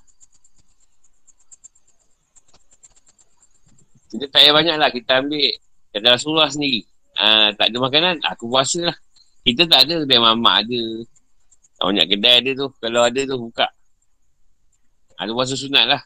[4.14, 4.90] Kita tak payah banyak lah.
[4.94, 5.50] Kita ambil
[5.90, 6.86] kata Rasulullah sendiri.
[7.18, 8.98] Uh, tak ada makanan, aku puasa lah.
[9.42, 10.06] Kita tak ada.
[10.06, 10.82] Kedai mamak ada.
[11.82, 12.68] Banyak kedai ada tu.
[12.78, 13.68] Kalau ada tu, buka.
[15.18, 16.02] Ada puasa sunat lah.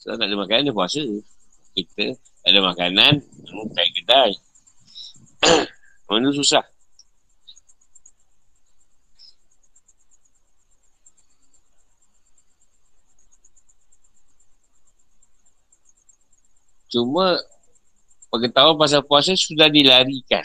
[0.00, 1.04] So, tak ada makanan, dia puasa.
[1.72, 2.12] Kita
[2.44, 3.22] ada makanan,
[3.72, 4.32] tak kedai.
[6.12, 6.64] Mana susah.
[16.92, 17.40] Cuma
[18.28, 20.44] pengetahuan pasal puasa sudah dilarikan.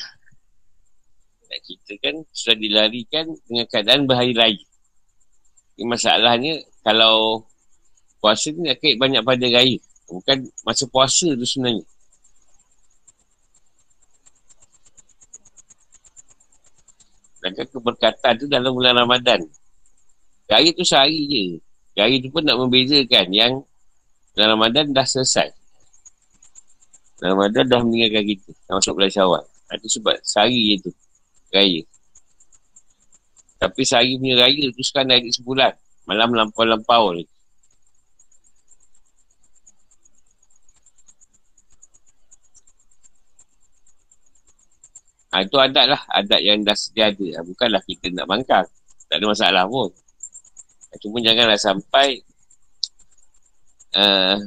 [1.51, 4.65] Dan kita kan sudah dilarikan dengan keadaan berhari raya.
[5.75, 7.43] Ini masalahnya kalau
[8.23, 9.75] puasa ni nak kait banyak pada raya.
[10.07, 11.83] Bukan masa puasa tu sebenarnya.
[17.43, 19.43] Dan keberkatan tu dalam bulan Ramadan.
[20.47, 21.43] Raya tu sehari je.
[21.95, 23.53] Raya tu pun nak membezakan yang
[24.33, 25.51] dalam Ramadan dah selesai.
[27.19, 28.51] Ramadan dah meninggalkan kita.
[28.67, 29.43] Dah masuk bulan syawal.
[29.75, 30.91] Itu sebab sehari je tu.
[31.51, 31.81] Raya.
[33.57, 35.73] Tapi sehari punya raya tu sekarang dah sebulan.
[36.07, 37.36] Malam lampau-lampau lagi.
[45.33, 46.01] Ha, itu adat lah.
[46.07, 47.27] Adat yang dah sedia ada.
[47.39, 48.67] Ha, bukanlah kita nak bangkang.
[49.07, 49.91] Tak ada masalah pun.
[50.97, 52.23] Cuma janganlah sampai
[53.93, 54.39] uh,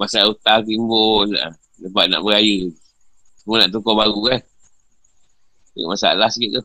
[0.00, 1.28] masalah utang timbul.
[1.30, 2.70] Uh, sebab nak beraya.
[3.38, 4.40] Semua nak tukar baru kan.
[5.72, 6.64] Tengok masalah sikit tu.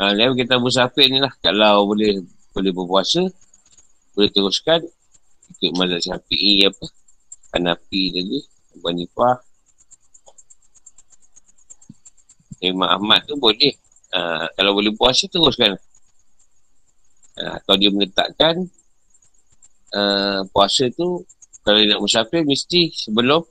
[0.00, 1.28] Ha, lalu kita bersafir ni lah.
[1.44, 2.24] Kalau boleh
[2.56, 3.20] boleh berpuasa,
[4.16, 4.80] boleh teruskan.
[5.60, 6.86] Ikut mazhab syafi'i apa.
[7.52, 8.40] Hanafi tadi.
[8.70, 9.36] Abu Hanifah
[12.62, 13.72] Imam Ahmad tu boleh
[14.14, 15.74] uh, Kalau boleh puasa teruskan
[17.40, 18.62] uh, Atau dia menetapkan
[19.96, 21.24] uh, Puasa tu
[21.64, 23.42] Kalau dia nak musafir mesti sebelum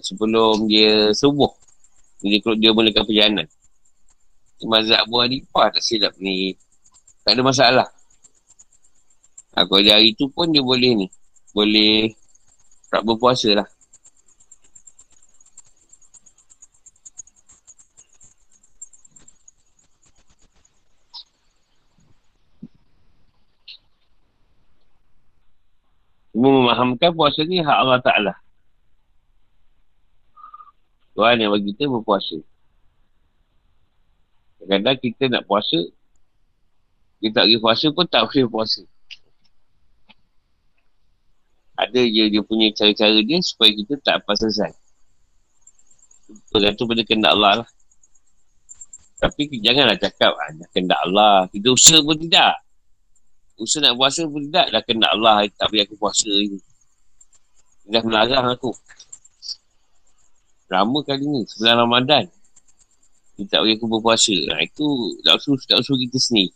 [0.00, 1.50] Sebelum dia subuh
[2.22, 3.46] Dia, dia mulakan perjalanan
[4.64, 6.56] Mazhab Abu Hanifah tak silap ni
[7.24, 7.88] Tak ada masalah
[9.56, 11.06] ha, Kalau dia hari tu pun dia boleh ni
[11.56, 12.12] Boleh
[12.92, 13.68] Tak berpuasa lah
[26.40, 28.34] memahamkan puasa ni hak Allah Ta'ala.
[31.12, 32.40] Tuhan yang bagi kita berpuasa.
[34.60, 35.80] Kadang-kadang kita nak puasa,
[37.20, 38.82] kita tak pergi puasa pun tak boleh puasa.
[41.80, 44.72] Ada je dia punya cara-cara dia supaya kita tak apa selesai.
[46.52, 47.68] Bergantung pada kendak Allah lah.
[49.20, 51.48] Tapi janganlah cakap, ah, kendak Allah.
[51.48, 52.60] Kita usaha pun tidak.
[53.60, 56.60] Usaha nak puasa pun tidak dah kena Allah tak bagi aku puasa ni.
[57.84, 58.72] Dia dah melarang aku.
[60.72, 62.24] Lama kali ni, sebulan Ramadan.
[63.40, 64.36] Dia tak bagi aku berpuasa.
[64.52, 66.52] Nah, itu tak usul, tak usul kita sendiri.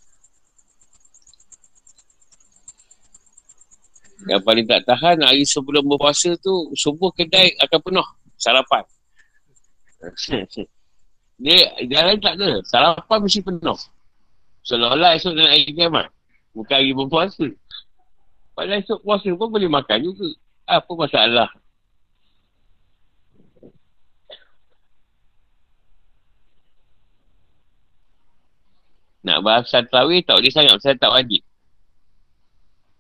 [4.29, 8.85] Yang paling tak tahan hari sebelum berpuasa tu subuh kedai akan penuh sarapan.
[11.41, 11.57] Dia
[11.89, 12.61] jalan tak ada.
[12.69, 13.81] Sarapan mesti penuh.
[14.69, 16.13] Seolah-olah esok nak air kiamat.
[16.53, 17.49] Bukan hari berpuasa.
[18.53, 20.29] Padahal esok puasa pun boleh makan juga.
[20.69, 21.49] Apa masalah?
[29.25, 30.77] Nak bahas tarawih tak boleh sangat.
[30.85, 31.41] Saya tak wajib.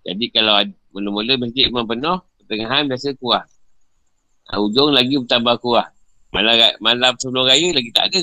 [0.08, 0.56] Jadi kalau
[0.96, 3.44] mula-mula masjid memang penuh, pertengahan biasa kurang.
[4.48, 5.92] Ha, ujung lagi bertambah kurang.
[6.32, 8.22] Malam, malam sebelum raya lagi tak ada.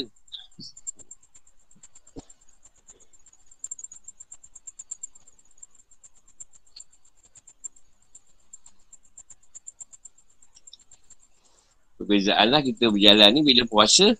[12.01, 14.17] Perbezaan lah kita berjalan ni bila puasa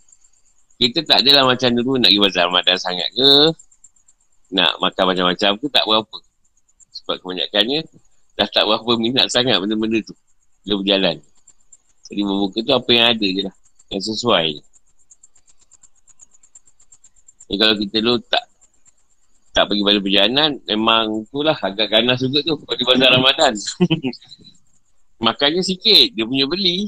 [0.82, 3.54] kita tak adalah macam dulu nak pergi bazar Ramadan sangat ke.
[4.52, 6.18] Nak makan macam-macam tu tak berapa.
[6.92, 7.88] Sebab kebanyakannya
[8.36, 10.16] dah tak berapa minat sangat benda-benda tu.
[10.68, 11.18] Dia berjalan.
[12.12, 13.56] Jadi berbuka tu apa yang ada je lah.
[13.92, 14.48] Yang sesuai.
[17.48, 18.44] Jadi kalau kita dulu tak
[19.52, 23.54] tak pergi balik perjalanan, memang tu lah agak ganas juga tu pada bazar Ramadan.
[25.20, 26.88] Makannya sikit, dia punya beli.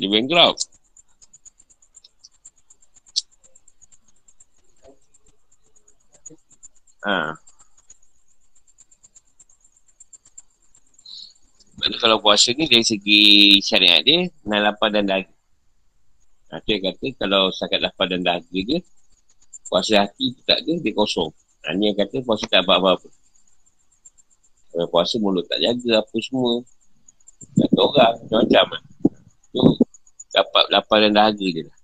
[0.00, 0.73] Dia bankrupt.
[7.04, 7.36] Ha.
[11.74, 13.20] Sebab kalau puasa ni dari segi
[13.60, 15.28] syariat dia, nak lapar dan dahaga.
[16.48, 18.80] Ha, tu yang kata kalau sakit lapar dan dahaga dia,
[19.68, 21.28] puasa hati tu tak ada, dia kosong.
[21.68, 23.04] Ha, ni yang kata puasa tak apa-apa.
[24.72, 26.64] Kalau puasa mulut tak jaga apa semua.
[27.52, 28.82] Kata orang, macam-macam lah.
[29.52, 29.62] Tu
[30.32, 31.78] dapat lapar dan dahaga je lah.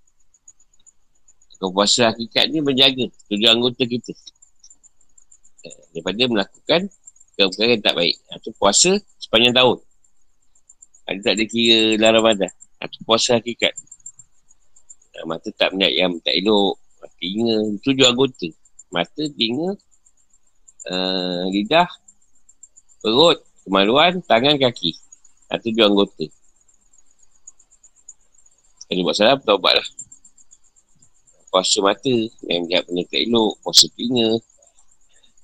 [1.61, 4.17] Kalau puasa hakikat ni menjaga tujuh anggota kita.
[5.93, 6.81] Daripada melakukan
[7.37, 8.15] perkara yang tak baik.
[8.37, 9.77] Itu puasa sepanjang tahun.
[11.09, 12.51] Ada tak ada kira dalam Ramadan.
[12.81, 13.73] Itu puasa hakikat.
[15.25, 16.77] Mata tak melihat yang tak elok.
[17.17, 17.77] Telinga.
[17.81, 18.49] Tujuh anggota.
[18.91, 19.77] Mata, telinga,
[20.91, 21.87] uh, lidah,
[22.99, 24.97] perut, kemaluan, tangan, kaki.
[25.51, 26.25] Tujuh anggota.
[28.89, 29.87] Kalau buat salah, bertawabat lah.
[31.53, 32.15] Puasa mata.
[32.47, 33.53] Yang lihat benda tak elok.
[33.63, 34.29] Puasa telinga.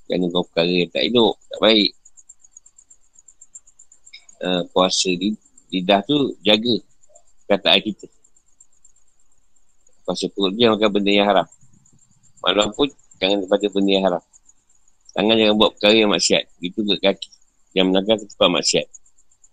[0.08, 1.92] Kerana kau perkara yang tak elok, tak baik.
[4.38, 5.34] Uh, puasa di,
[5.74, 6.76] lidah tu jaga
[7.52, 8.08] kataan kita.
[10.08, 11.48] Puasa perut dia makan benda yang haram.
[12.40, 12.88] Malam pun
[13.20, 14.24] jangan daripada benda yang haram.
[15.12, 16.44] Tangan jangan buat perkara yang maksiat.
[16.64, 17.30] Itu ke kaki.
[17.76, 18.88] Yang menangkan ke tempat maksiat.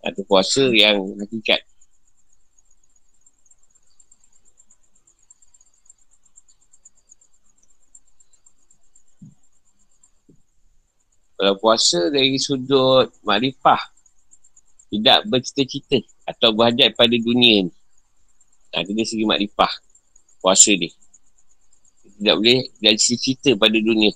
[0.05, 1.65] Atau puasa yang hakikat.
[11.35, 13.91] Kalau puasa dari sudut makrifah
[14.87, 17.71] tidak bercita-cita atau berhajat pada dunia ni.
[18.71, 19.71] Ha, dari segi makrifah
[20.39, 20.87] puasa ni.
[22.15, 24.15] Tidak boleh dari cita-cita pada dunia.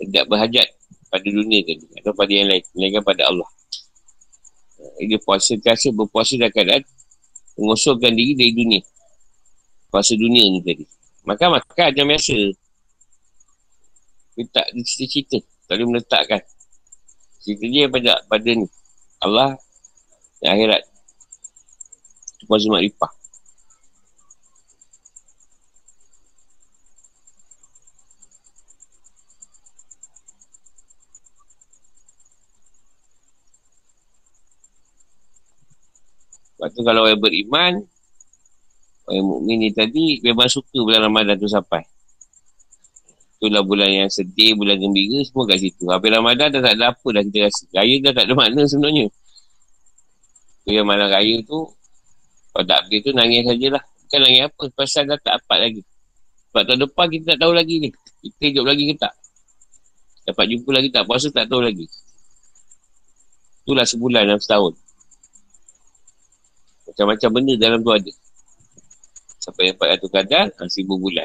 [0.00, 0.68] Tidak berhajat
[1.12, 2.64] pada dunia tadi atau pada yang lain.
[2.72, 3.50] Melainkan pada Allah.
[4.96, 6.80] Dia puasa terasa berpuasa dalam keadaan
[7.60, 8.80] mengosongkan diri dari dunia.
[9.92, 10.88] Puasa dunia ni tadi.
[11.28, 12.36] Maka makan macam biasa.
[14.40, 15.44] Dia tak cita-cita.
[15.70, 16.42] Boleh meletakkan.
[17.38, 18.66] Cerita dia pada, pada ni.
[19.22, 19.54] Allah
[20.42, 20.82] dan akhirat.
[22.34, 23.12] Itu puasa makrifah.
[36.58, 37.72] Sebab tu kalau orang beriman,
[39.06, 41.89] orang mukmin ni tadi memang suka bulan Ramadan tu sampai.
[43.40, 45.88] Itulah bulan yang sedih, bulan gembira, semua kat situ.
[45.88, 47.64] Habis Ramadan dah tak ada apa dah kita rasa.
[47.72, 49.06] Raya dah tak ada makna sebenarnya.
[50.68, 51.72] Tu yang malam raya tu,
[52.52, 53.80] kalau tak pergi tu nangis sajalah.
[53.80, 55.82] Bukan nangis apa, pasal dah tak dapat lagi.
[56.52, 57.88] Sebab tahun depan kita tak tahu lagi ni.
[58.20, 59.14] Kita hidup lagi ke tak.
[60.28, 61.88] Dapat jumpa lagi tak, puasa tak tahu lagi.
[63.64, 64.76] Itulah sebulan dalam setahun.
[66.92, 68.12] Macam-macam benda dalam tu ada.
[69.40, 71.24] Sampai dapat satu kadar, seribu bulan.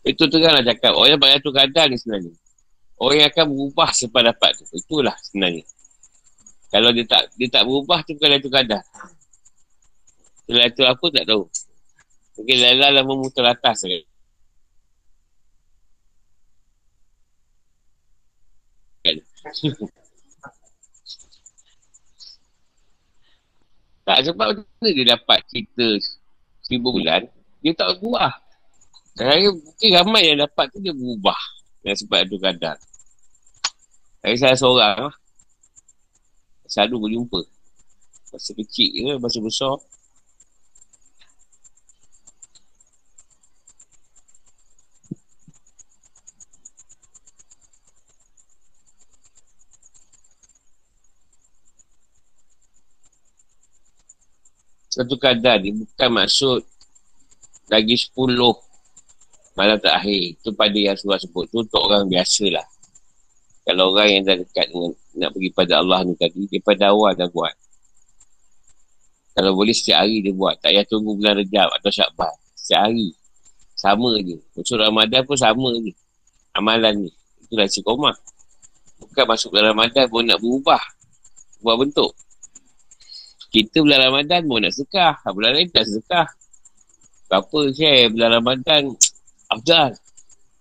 [0.00, 0.96] Itu teranglah cakap.
[0.96, 2.32] Orang yang Bayatul Qadar ni sebenarnya.
[2.96, 4.64] Orang yang akan berubah selepas dapat tu.
[4.72, 5.64] Itulah sebenarnya.
[6.70, 8.82] Kalau dia tak dia tak berubah tu bukan Bayatul Qadar.
[10.48, 11.44] Bayatul apa tak tahu.
[12.40, 13.84] Mungkin Lala lah memutar atas.
[19.04, 19.16] Kan?
[24.10, 25.86] tak sebab mana dia dapat cerita
[26.66, 27.30] seribu bulan,
[27.62, 28.34] dia tak buah.
[29.20, 31.36] Saya mungkin ramai yang dapat tu dia berubah.
[31.84, 32.76] Yang sebab ada kadar.
[34.24, 35.14] Saya salah seorang lah.
[36.64, 37.40] Selalu berjumpa.
[38.32, 39.76] Masa kecil ke, masa besar.
[54.88, 56.64] Satu kadar ni bukan maksud
[57.68, 58.69] lagi sepuluh
[59.54, 60.36] malam terakhir.
[60.42, 62.66] Tu pada yang surah sebut tu untuk orang biasa lah
[63.70, 64.90] kalau orang yang dah dekat dengan
[65.20, 67.54] nak pergi pada Allah ni tadi dia pada awal dah buat.
[69.36, 70.58] Kalau boleh setiap hari dia buat.
[70.58, 72.34] Tak payah tunggu bulan rejab atau syakban.
[72.58, 73.14] Setiap hari.
[73.78, 74.36] Sama je.
[74.58, 75.94] Unsur Ramadan pun sama je.
[76.50, 77.10] Amalan ni.
[77.46, 78.16] Itulah sikomah
[79.00, 80.82] bukan masuk dalam Ramadan pun nak berubah.
[81.62, 82.12] Buat bentuk.
[83.54, 85.14] Kita bulan Ramadan pun nak sedekah.
[85.30, 86.26] Bulan lain tak sedekah.
[87.30, 88.82] Apa share bulan Ramadan.
[89.50, 89.90] Afdal.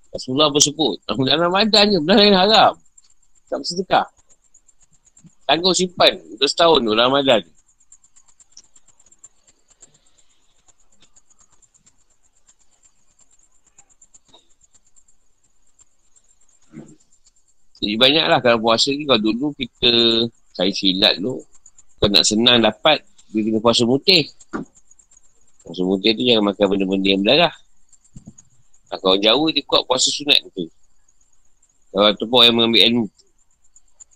[0.09, 0.97] Rasulullah bersebut.
[1.13, 1.97] Bulan Ramadan je.
[2.01, 2.73] Bulan lain haram.
[3.45, 4.07] Tak bersedekah.
[5.45, 7.41] Tangguh simpan untuk setahun tu Ramadan.
[17.79, 19.89] Jadi banyaklah kalau puasa ni kalau dulu kita
[20.51, 21.39] saya silat dulu.
[21.99, 22.99] Kalau nak senang dapat,
[23.31, 24.27] dia kena puasa mutih.
[25.63, 27.53] Puasa mutih tu jangan makan benda-benda yang berdarah.
[28.89, 30.65] Kalau jauh dia kuat puasa sunat tu.
[31.93, 33.05] Kalau tu pun yang mengambil ilmu.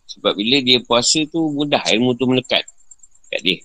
[0.09, 2.65] Sebab bila dia puasa tu mudah ilmu tu melekat
[3.29, 3.57] kat dia.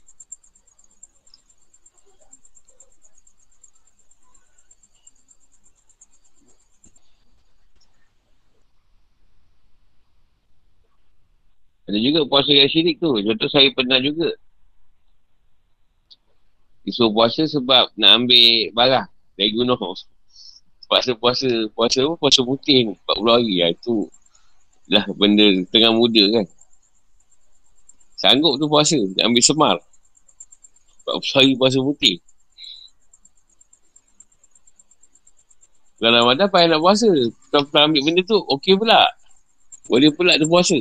[11.89, 13.17] Ada juga puasa yang syirik tu.
[13.17, 14.29] Contoh saya pernah juga.
[16.85, 19.09] Disuruh puasa sebab nak ambil barang
[19.41, 19.81] dari gunung.
[20.89, 22.15] Puasa puasa apa?
[22.17, 22.95] Puasa putih ni.
[23.05, 23.71] 40 hari lah.
[23.77, 24.09] Itu
[24.89, 26.47] lah benda tengah muda kan.
[28.17, 28.97] Sanggup tu puasa.
[28.97, 29.77] Nak ambil semar.
[31.05, 32.17] 40 hari puasa putih.
[35.99, 37.11] Kalau Ramadan payah nak puasa.
[37.53, 39.03] Kalau pernah ambil benda tu, okey pula.
[39.91, 40.79] Boleh pula tu puasa.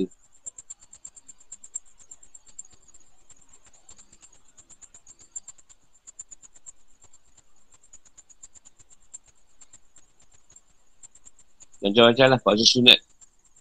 [11.78, 13.00] Macam-macam lah puasa sunat.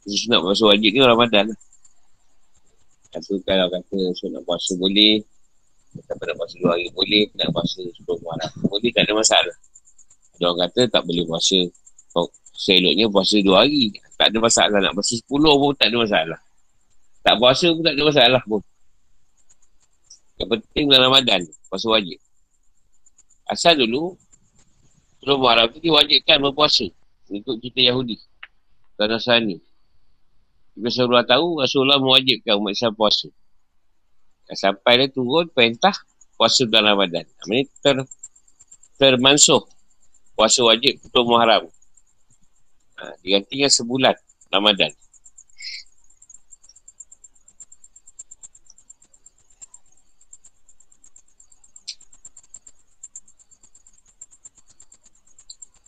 [0.03, 1.59] Puasa sunat puasa wajib ni Ramadan lah.
[3.13, 5.21] Kata kalau kata sunat puasa boleh.
[5.97, 7.25] Kata nak puasa dua hari boleh.
[7.37, 8.91] Nak puasa sepuluh malam boleh.
[8.93, 9.57] Tak ada masalah.
[10.37, 11.59] Ada orang kata tak boleh puasa.
[12.17, 13.93] Oh, seloknya puasa dua hari.
[14.17, 14.79] Tak ada masalah.
[14.81, 16.41] Nak puasa sepuluh pun tak ada masalah.
[17.21, 18.63] Tak puasa pun tak ada masalah pun.
[20.37, 21.41] Yang penting bulan Ramadan.
[21.69, 22.21] Puasa wajib.
[23.49, 24.17] Asal dulu.
[25.21, 26.87] Sebelum Muharram tu diwajibkan berpuasa.
[27.31, 28.17] Ikut kita Yahudi
[28.95, 29.59] dan Nasrani.
[30.77, 33.29] Jika Rasulullah tahu, Rasulullah mewajibkan umat Islam puasa.
[34.53, 35.97] Sampai dia turun perintah
[36.37, 37.25] puasa dalam Ramadan.
[37.49, 37.97] Ini ter,
[39.01, 39.65] termansuh
[40.37, 41.67] puasa wajib untuk Muharram.
[43.01, 44.15] Ha, digantikan sebulan
[44.53, 44.93] Ramadan.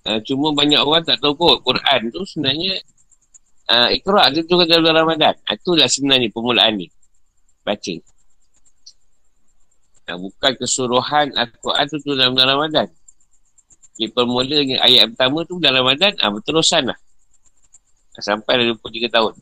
[0.09, 2.81] Uh, cuma banyak orang tak tahu kot Quran tu sebenarnya
[3.69, 5.37] uh, Iqra' dia tu kata dalam Ramadan.
[5.45, 6.89] Uh, itulah sebenarnya permulaan ni.
[7.61, 7.95] Baca.
[10.09, 12.89] Uh, bukan kesuruhan Al-Quran tu, tu dalam Ramadan.
[14.01, 16.99] Di permulanya ayat pertama tu dalam Ramadan, uh, berterusan lah.
[18.17, 19.37] Sampai dah 23 tahun.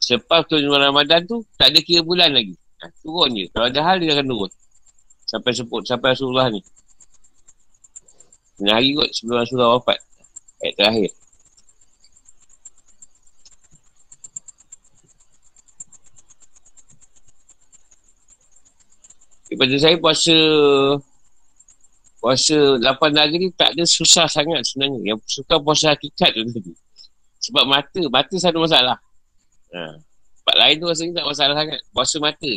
[0.00, 2.56] Selepas tu bulan Ramadan tu, tak ada kira bulan lagi.
[2.80, 3.44] Uh, turun je.
[3.52, 4.50] Kalau ada hal, dia akan turun.
[5.28, 6.64] Sampai sebut, sampai Rasulullah ni.
[8.60, 9.96] Kena hari kot sebelum Rasulullah wafat.
[10.60, 11.10] Ayat terakhir.
[19.48, 20.36] Daripada saya puasa
[22.20, 25.16] puasa 8 hari ni tak ada susah sangat sebenarnya.
[25.16, 26.76] Yang suka puasa hakikat tu tadi.
[27.40, 29.00] Sebab mata, mata satu masalah.
[29.72, 29.96] Ha.
[30.44, 31.80] Tempat lain tu rasanya tak masalah sangat.
[31.96, 32.52] Puasa mata.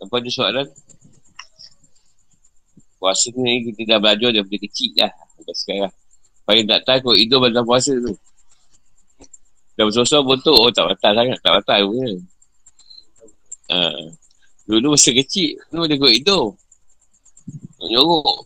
[0.00, 0.66] Apa ada soalan?
[3.00, 5.12] Puasa ni kita dah belajar daripada kecil lah.
[5.36, 5.94] Sampai sekarang.
[6.44, 8.12] Paling tak tahu kot hidup batal puasa tu.
[9.76, 11.38] Dah bersosok bentuk, oh tak batal sangat.
[11.40, 12.18] Tak batal pun kan.
[13.70, 13.78] Ha.
[14.68, 16.52] Dulu masa kecil, tu boleh kot hidup.
[17.88, 18.44] Nyorok.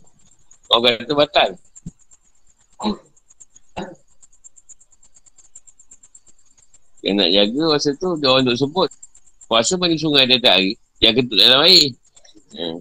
[0.70, 1.50] Orang kata batal.
[7.04, 8.88] Yang nak jaga masa tu, dia orang duk sebut.
[9.44, 10.72] Puasa paling sungai dia tak hari.
[11.02, 11.90] Yang kentut dalam air.
[12.54, 12.78] Hmm.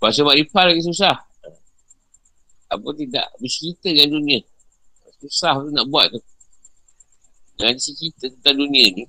[0.00, 1.16] Puasa makrifah lagi susah.
[2.70, 4.40] Apa tidak bercerita dengan dunia.
[5.20, 6.20] Susah tu nak buat tu.
[7.60, 9.04] Jangan cerita tentang dunia ni.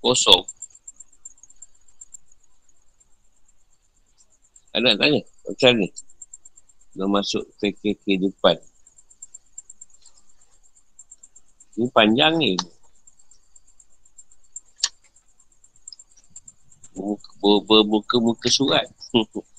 [0.00, 0.48] Kosong.
[4.72, 5.20] Ada nak tanya?
[5.44, 5.88] Macam ni?
[6.96, 8.56] Nak masuk ke kehidupan.
[11.76, 12.56] Ini panjang ni.
[17.66, 18.86] Bermuka-muka surat.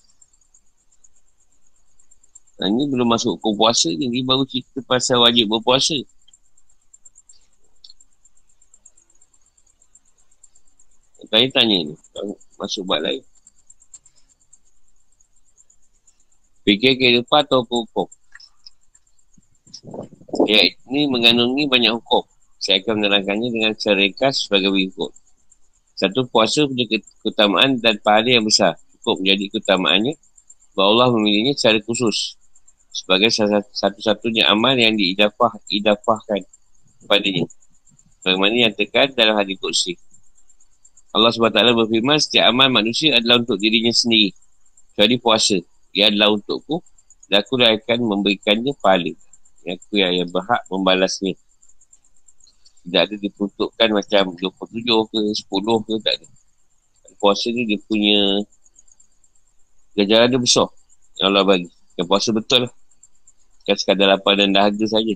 [2.53, 4.07] Nah, ini belum masuk ke puasa ni.
[4.07, 5.97] Ini baru cerita pasal wajib berpuasa.
[11.27, 11.95] Tanya-tanya ni.
[12.61, 13.25] Masuk buat lain.
[16.63, 18.07] Fikir kehidupan atau hukum.
[20.47, 22.23] Ya, ini mengandungi banyak hukum.
[22.61, 25.11] Saya akan menerangkannya dengan secara ringkas sebagai berikut.
[25.93, 26.85] Satu, puasa punya
[27.21, 28.77] keutamaan dan pahala yang besar.
[28.99, 30.13] Cukup menjadi keutamaannya
[30.73, 32.39] bahawa Allah memilihnya secara khusus
[32.93, 33.33] sebagai
[33.73, 36.45] satu-satunya amal yang diidafah, idafahkan
[37.01, 37.49] kepadanya.
[38.23, 39.97] Bagaimana yang tekan dalam hadis kursi.
[41.13, 44.31] Allah SWT berfirman, setiap amal manusia adalah untuk dirinya sendiri.
[44.93, 45.57] Kecuali puasa.
[45.93, 46.79] Ia adalah untukku.
[47.27, 49.11] Dan aku akan memberikannya pahala.
[49.67, 51.37] Yang aku yang, yang berhak membalasnya.
[52.83, 56.27] Tidak ada diperuntukkan macam 27 ke 10 ke tak ada.
[57.15, 58.43] Puasa ni dia punya
[59.95, 60.67] ganjaran dia besar.
[61.15, 61.69] Yang Allah bagi.
[61.95, 62.73] Yang puasa betul lah.
[63.63, 65.15] Kan sekadar lapar dan dahaga saja.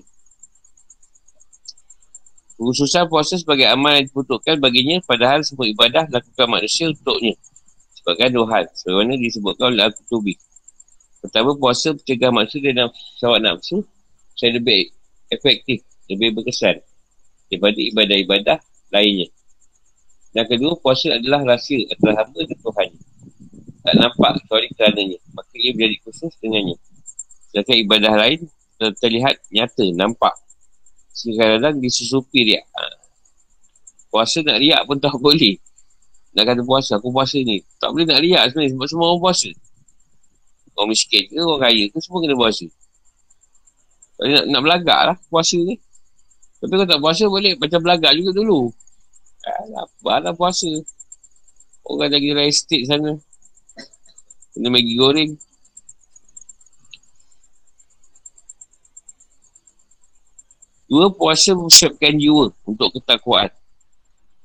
[2.58, 7.36] Khususan puasa sebagai amal yang diperuntukkan baginya padahal semua ibadah lakukan manusia untuknya.
[7.92, 8.64] Sebagai dua hal.
[8.72, 10.34] Sebagaimana disebutkan oleh Al-Qutubi.
[11.18, 12.88] Pertama, puasa mencegah manusia dan
[13.18, 13.84] syawat nafsu
[14.38, 14.94] saya lebih
[15.34, 16.78] efektif, lebih berkesan
[17.48, 18.58] daripada ibadah-ibadah
[18.92, 19.28] lainnya.
[20.36, 22.88] Dan kedua, puasa adalah rahsia antara hamba dan Tuhan.
[23.82, 25.18] Tak nampak kecuali kerananya.
[25.32, 26.76] Maka ia menjadi khusus dengannya.
[27.48, 28.40] Sedangkan ibadah lain
[29.00, 30.36] terlihat nyata, nampak
[31.26, 32.64] kadang-kadang disusupi riak.
[32.70, 32.82] Ha.
[34.08, 35.58] Puasa nak riak pun tak boleh.
[36.36, 37.64] Nak kata puasa, aku puasa ni.
[37.82, 39.50] Tak boleh nak riak sebenarnya sebab semua orang puasa.
[40.78, 42.66] Orang miskin ke, orang kaya ke, semua kena puasa.
[44.22, 45.74] Nak, nak belagak lah puasa ni.
[46.58, 48.74] Tapi kalau tak puasa boleh macam belagak juga dulu.
[49.46, 49.86] Alah,
[50.18, 50.66] alah puasa.
[51.86, 53.14] Orang lagi real estate sana.
[54.52, 55.32] Kena Maggi goreng.
[60.88, 63.52] Dua, puasa mempersiapkan jiwa untuk ketakwaan.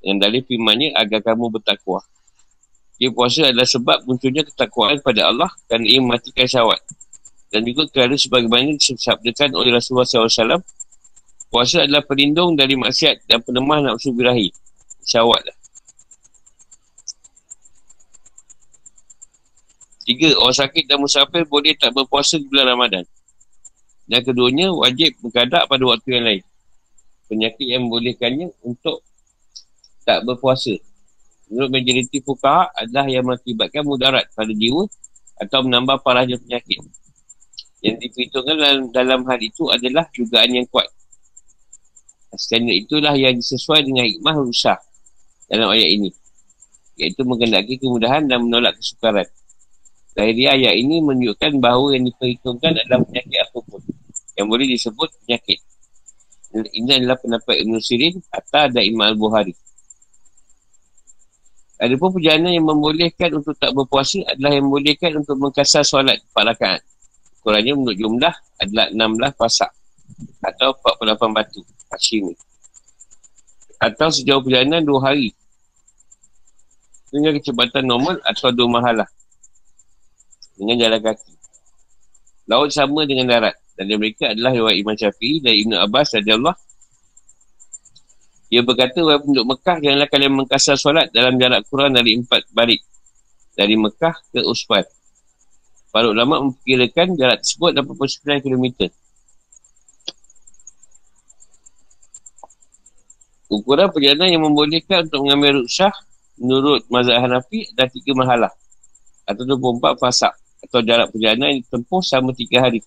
[0.04, 2.04] Dengan dalil firmannya agar kamu bertakwa.
[3.00, 6.78] Dia puasa adalah sebab munculnya ketakwaan pada Allah dan ia mematikan syawat.
[7.48, 10.62] Dan juga kerana sebagaimana disabdakan oleh Rasulullah SAW,
[11.54, 14.50] puasa adalah pelindung dari maksiat dan penemah nafsu birahi.
[15.06, 15.56] Syawat lah.
[20.02, 23.06] Tiga, orang sakit dan musafir boleh tak berpuasa di bulan Ramadan.
[24.10, 26.42] Dan keduanya wajib mengadak pada waktu yang lain.
[27.30, 29.06] Penyakit yang membolehkannya untuk
[30.02, 30.74] tak berpuasa.
[31.48, 34.90] Menurut majoriti fukaha adalah yang mengakibatkan mudarat pada jiwa
[35.38, 36.82] atau menambah parahnya penyakit.
[37.80, 40.90] Yang diperhitungkan dalam, dalam hal itu adalah dugaan yang kuat.
[42.34, 44.78] Standard itulah yang sesuai dengan hikmah rusak
[45.46, 46.10] dalam ayat ini.
[46.98, 49.26] Iaitu mengendaki kemudahan dan menolak kesukaran.
[50.14, 53.82] Lahir ayat ini menunjukkan bahawa yang diperhitungkan adalah penyakit apapun
[54.38, 55.58] yang boleh disebut penyakit.
[56.54, 59.54] Ini adalah pendapat Ibn Sirin atau ada Imam Al-Buhari.
[61.82, 66.50] Ada pun perjalanan yang membolehkan untuk tak berpuasa adalah yang membolehkan untuk mengkasar solat 4
[66.54, 66.82] rakaat.
[67.42, 69.74] Kurangnya menurut jumlah adalah 16 pasak
[70.40, 71.60] atau 48 batu
[71.90, 72.34] Hashimi.
[73.78, 75.30] Atau sejauh perjalanan 2 hari
[77.10, 79.08] dengan kecepatan normal atau 2 mahalah
[80.56, 81.32] dengan jalan kaki.
[82.50, 83.56] Laut sama dengan darat.
[83.74, 86.54] Dan mereka adalah riwayat Imam Syafi'i dan Ibn Abbas radhiyallahu
[88.54, 92.86] dia berkata, walaupun penduduk Mekah, janganlah kalian mengkasar solat dalam jarak kurang dari empat balik.
[93.58, 94.86] Dari Mekah ke Usfan.
[95.90, 98.94] Para ulama memperkirakan jarak tersebut 89 km.
[103.52, 105.92] Ukuran perjalanan yang membolehkan untuk mengambil ruksah
[106.40, 108.52] menurut mazhab Hanafi dan tiga mahalah.
[109.28, 110.32] Atau 24 fasak
[110.64, 112.80] atau jarak perjalanan yang ditempuh selama tiga hari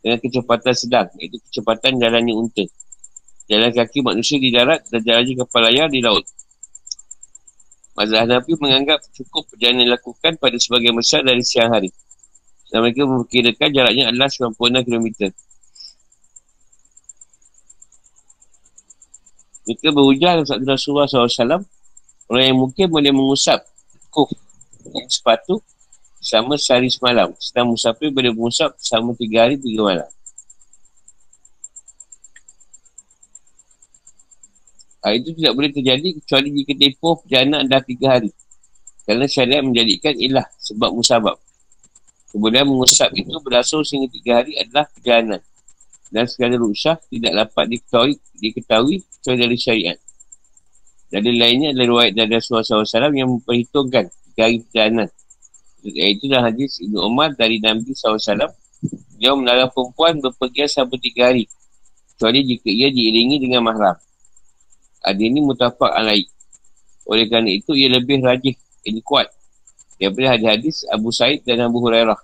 [0.00, 2.64] dengan kecepatan sedang iaitu kecepatan jalannya unta.
[3.50, 6.22] Jalan kaki manusia di darat dan jalannya kapal layar di laut.
[7.98, 11.90] Mazhab Hanafi menganggap cukup perjalanan dilakukan pada sebagian besar dari siang hari.
[12.70, 15.34] Dan mereka memperkirakan jaraknya adalah 96 km
[19.66, 21.62] mereka berujar dalam Rasulullah SAW
[22.30, 23.60] orang yang mungkin boleh mengusap
[24.08, 24.30] kuf
[25.10, 25.60] sepatu
[26.20, 27.32] sama sehari semalam.
[27.40, 30.10] Sedang musafir boleh mengusap sama tiga hari, tiga malam.
[35.00, 38.30] Hal itu tidak boleh terjadi kecuali jika tempoh perjalanan dah tiga hari.
[39.08, 41.40] Kerana syariat menjadikan ilah sebab musabab.
[42.30, 45.40] Kemudian mengusap itu berasal sehingga tiga hari adalah perjalanan.
[46.10, 49.98] Dan segala rusak tidak dapat diketahui, diketahui kecuali dari syariat.
[51.10, 55.10] Dari lainnya adalah riwayat dari Rasulullah SAW yang memperhitungkan hari perjalanan
[55.80, 58.52] Iaitu dalam hadis Ibn Umar dari Nabi SAW.
[59.16, 61.48] Dia melarang perempuan berpergian sampai tiga hari.
[62.12, 63.96] Kecuali jika ia diiringi dengan mahram.
[65.00, 66.28] Ada ini mutafak alaik.
[67.08, 68.52] Oleh kerana itu, ia lebih rajih.
[68.84, 69.32] Ini kuat.
[69.96, 72.16] Daripada hadis-hadis Abu Said dan Abu Hurairah.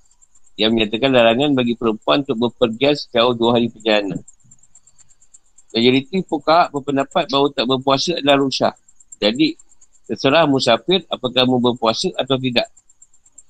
[0.57, 4.21] Yang menyatakan larangan bagi perempuan untuk berpergian sejauh dua hari perjalanan.
[5.77, 8.73] Majoriti fuka berpendapat bahawa tak berpuasa adalah rusak.
[9.21, 9.53] Jadi,
[10.09, 12.65] terserah musafir apakah kamu berpuasa atau tidak.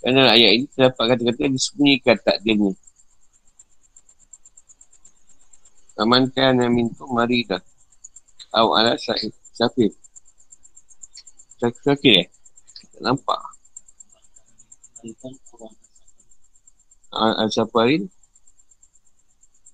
[0.03, 2.75] Kerana ayat ini terdapat kata-kata yang disembunyikan takdirnya.
[5.97, 7.63] Aman kan yang minta mari dah.
[8.59, 9.33] Aw ala sahih.
[9.55, 9.95] Safir.
[11.63, 12.27] Safir eh?
[12.93, 13.41] Tak nampak.
[17.17, 18.09] Al-Safarin.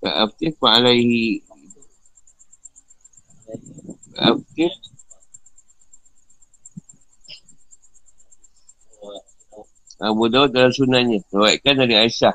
[0.02, 1.42] Fa'aftif fa'alaihi
[4.12, 4.70] Okay.
[10.02, 11.22] Abu Dawud dalam sunanya.
[11.30, 12.34] Rawatkan dari Aisyah.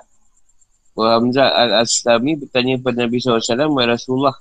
[0.97, 4.35] Wa Hamzah Al-Aslami bertanya kepada Nabi SAW, Ya Rasulullah,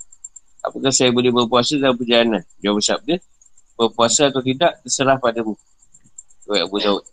[0.63, 2.41] apakah saya boleh berpuasa dalam perjalanan?
[2.63, 3.19] Jawab sabda,
[3.77, 5.59] berpuasa atau tidak, terserah padamu.
[6.49, 7.05] Rawat Abu Dawud.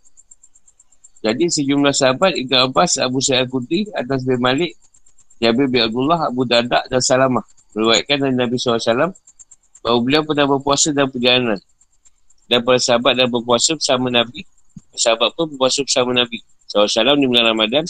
[1.24, 4.76] Jadi sejumlah sahabat, Ibn Abbas, Abu Sa'id Qudri, Atas bin Malik,
[5.40, 7.40] Jabir bin Abdullah, Abu Dardak dan Salamah.
[7.72, 9.16] Meruatkan dari Nabi SAW,
[9.80, 11.56] bahawa beliau pernah berpuasa dalam perjalanan.
[12.44, 14.44] Dan para sahabat dan berpuasa bersama Nabi.
[14.92, 16.44] Sahabat pun berpuasa bersama Nabi.
[16.68, 17.84] SAW di bulan Ramadan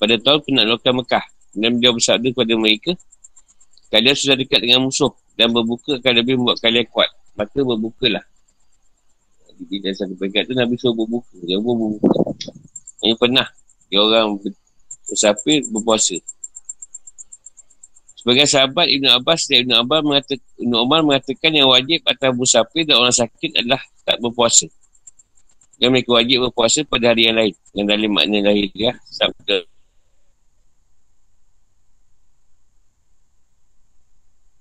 [0.00, 1.24] pada tahun penaklukan Mekah.
[1.56, 2.92] Dan beliau bersabda kepada mereka,
[3.92, 7.12] kalian sudah dekat dengan musuh dan berbuka akan lebih membuat kalian kuat.
[7.36, 8.24] Maka berbukalah.
[9.56, 11.32] Jadi dari satu peringkat tu Nabi suruh berbuka.
[11.44, 12.20] Dia pun berbuka.
[13.00, 13.48] Ini pernah.
[13.88, 14.36] Dia orang
[15.08, 16.16] bersafir berpuasa.
[18.18, 22.82] Sebagai sahabat Ibn Abbas dan Ibn Abbas mengatakan, Ibn Umar mengatakan yang wajib atas musafir
[22.82, 24.66] dan orang sakit adalah tak berpuasa.
[25.78, 27.54] Dan mereka wajib berpuasa pada hari yang lain.
[27.70, 28.92] Yang dalam makna lahir ya.
[29.06, 29.62] Sabda.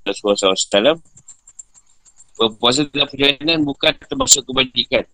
[0.05, 1.01] Rasulullah SAW
[2.35, 5.07] Berpuasa dalam perjalanan bukan termasuk kebajikan.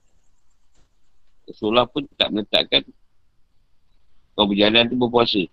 [1.46, 2.82] Rasulullah pun tak meletakkan
[4.34, 5.44] kau berjalan tu berpuasa.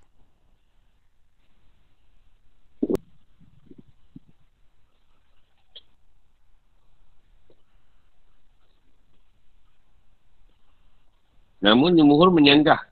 [11.59, 12.87] Namun Jumhur menyanggah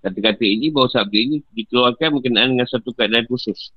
[0.00, 3.68] kata-kata ini bahawa sabda ini dikeluarkan berkenaan dengan satu keadaan khusus.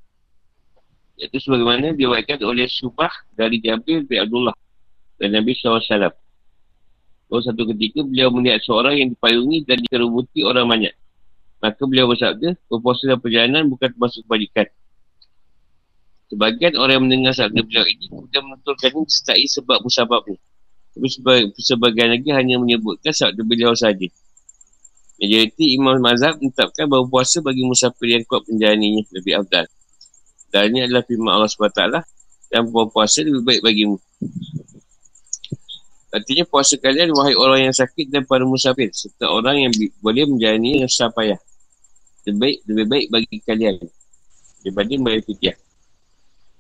[1.18, 4.56] Iaitu sebagaimana diwakilkan oleh Subah dari Jabir bin Abdullah
[5.22, 5.82] dan Nabi SAW.
[7.30, 10.94] Bahawa satu ketika beliau melihat seorang yang dipayungi dan dikerubuti orang banyak.
[11.64, 14.68] Maka beliau bersabda, berpuasa dalam perjalanan bukan termasuk kebajikan.
[16.34, 20.42] Sebagian orang yang mendengar sabda beliau ini kemudian menentukannya disertai sebab musababnya.
[20.98, 21.08] Tapi
[21.62, 24.10] sebagian lagi hanya menyebutkan sabda beliau saja.
[25.22, 29.66] Majoriti Imam Mazhab menetapkan bahawa puasa bagi musafir yang kuat menjalaninya lebih abdal.
[30.54, 31.82] Dan ini adalah firman Allah SWT
[32.54, 33.98] dan puasa lebih baik bagimu.
[36.14, 40.86] Artinya puasa kalian wahai orang yang sakit dan para musafir serta orang yang boleh menjalani
[40.86, 41.42] yang susah payah.
[42.30, 43.76] Lebih baik, lebih baik bagi kalian
[44.62, 45.58] daripada membayar fitiah.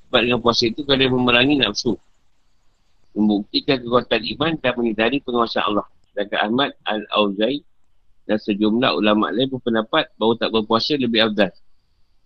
[0.10, 1.94] Sebab dengan puasa itu kalian memerangi nafsu
[3.14, 5.86] membuktikan kekuatan iman dan menghindari penguasaan Allah.
[6.10, 7.62] Sedangkan Ahmad Al-Auzai
[8.26, 11.54] dan sejumlah ulama lain berpendapat bahawa tak berpuasa lebih afdal.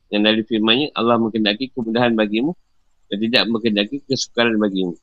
[0.08, 2.56] Yang dari firmannya, Allah mengendaki kemudahan bagimu
[3.12, 4.96] dan tidak mengendaki kesukaran bagimu.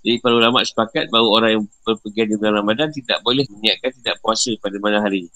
[0.00, 4.16] Jadi para ulama sepakat bahawa orang yang berpergian di bulan Ramadan tidak boleh meniatkan tidak
[4.24, 5.28] puasa pada malam hari.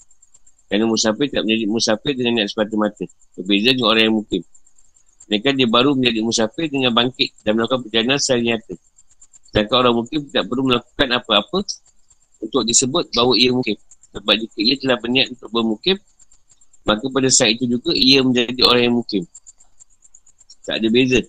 [0.65, 3.05] Kerana musafir tidak menjadi musafir dengan niat semata-mata.
[3.37, 4.41] Berbeza dengan orang yang mungkin.
[5.29, 8.73] Mereka dia baru menjadi musafir dengan bangkit dan melakukan perjalanan secara nyata.
[9.53, 11.59] Sedangkan orang mungkin tidak perlu melakukan apa-apa
[12.41, 13.77] untuk disebut bahawa ia mungkin.
[14.17, 15.97] Sebab jika ia telah berniat untuk bermukim,
[16.85, 19.25] maka pada saat itu juga ia menjadi orang yang mungkin.
[20.65, 21.21] Tak ada beza.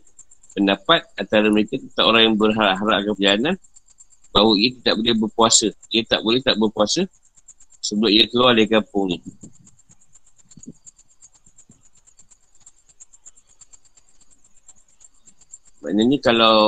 [0.52, 3.56] Pendapat antara mereka tentang orang yang berharap-harap akan perjalanan
[4.32, 5.68] bahawa ia tidak boleh berpuasa.
[5.92, 7.08] Ia tak boleh tak berpuasa
[7.80, 9.18] sebelum ia keluar dari kampung ni.
[15.80, 16.58] Maknanya kalau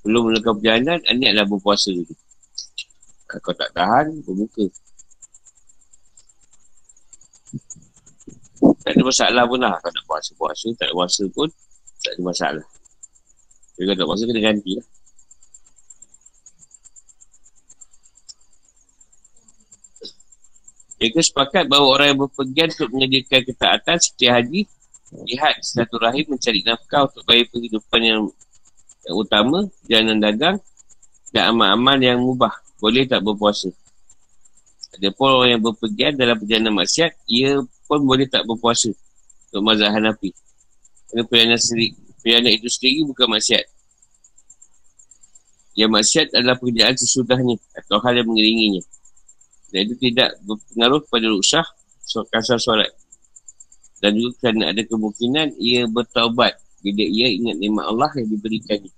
[0.00, 2.14] belum melakukan perjalanan, ini adalah berpuasa dulu.
[3.28, 4.66] Kalau tak tahan, berbuka.
[8.80, 9.76] Tak ada masalah pun lah.
[9.76, 11.48] Kalau nak puasa-puasa, tak ada puasa pun,
[12.00, 12.66] tak ada masalah.
[13.76, 14.86] Jadi kalau tak puasa, kena ganti lah.
[21.00, 24.60] Mereka sepakat bahawa orang yang berpergian untuk menyediakan ketaatan seperti haji,
[25.32, 28.20] lihat satu rahim mencari nafkah untuk bayar kehidupan yang,
[29.08, 30.56] yang utama, jalan dagang
[31.32, 32.52] dan amal-amal yang mubah.
[32.84, 33.72] Boleh tak berpuasa?
[34.92, 38.94] Ada pun orang yang berpergian dalam perjalanan maksiat, ia pun boleh tak berpuasa
[39.50, 40.30] untuk mazhab Hanafi.
[41.10, 41.90] Kerana perjalanan, sendiri,
[42.22, 43.64] perjalanan itu sendiri bukan maksiat.
[45.74, 48.82] Yang maksiat adalah pekerjaan sesudahnya atau hal yang mengiringinya.
[49.74, 51.66] Dan itu tidak berpengaruh pada ruksah
[52.30, 52.90] kasar solat.
[53.98, 58.92] Dan juga kerana ada kemungkinan ia bertaubat bila ia ingat nikmat Allah yang diberikannya.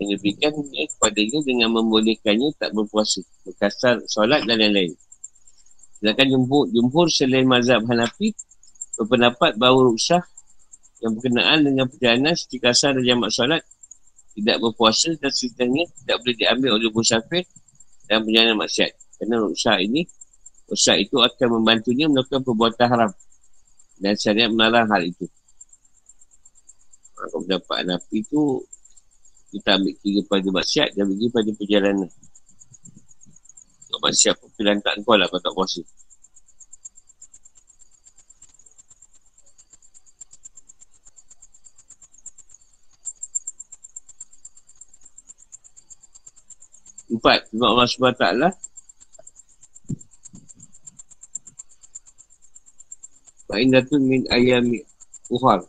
[0.00, 3.20] Yang diberikan eh, kepadanya dengan membolehkannya tak berpuasa.
[3.44, 4.96] Berkasar solat dan lain-lain.
[6.04, 8.36] Sedangkan jumhur, jumhur selain mazhab Hanafi
[9.00, 10.20] berpendapat bahawa ruksah
[11.00, 13.64] yang berkenaan dengan perjalanan seperti kasar dan jamak solat
[14.36, 17.48] tidak berpuasa dan ceritanya tidak boleh diambil oleh musafir
[18.04, 18.92] dan perjalanan maksiat.
[19.16, 20.04] Kerana ruksah ini,
[20.68, 23.10] ruksah itu akan membantunya melakukan perbuatan haram
[23.96, 25.24] dan syariat melarang hal itu.
[27.16, 28.60] Kalau dapat napi tu
[29.56, 32.12] kita ambil kira pada maksiat dan ambil pada perjalanan.
[34.04, 35.80] Maksiat pun pilihan tak kau lah kalau tak puasa.
[47.08, 48.24] Empat, sebab Allah SWT
[53.48, 54.82] Fa'indatun min ayami
[55.32, 55.64] uhar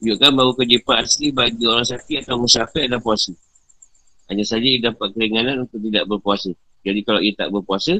[0.00, 3.32] Tunjukkan bahawa kejipan asli bagi orang sakit atau musafir adalah puasa.
[4.28, 6.52] Hanya saja ia dapat keringanan untuk tidak berpuasa.
[6.86, 7.98] Jadi kalau ia tak berpuasa,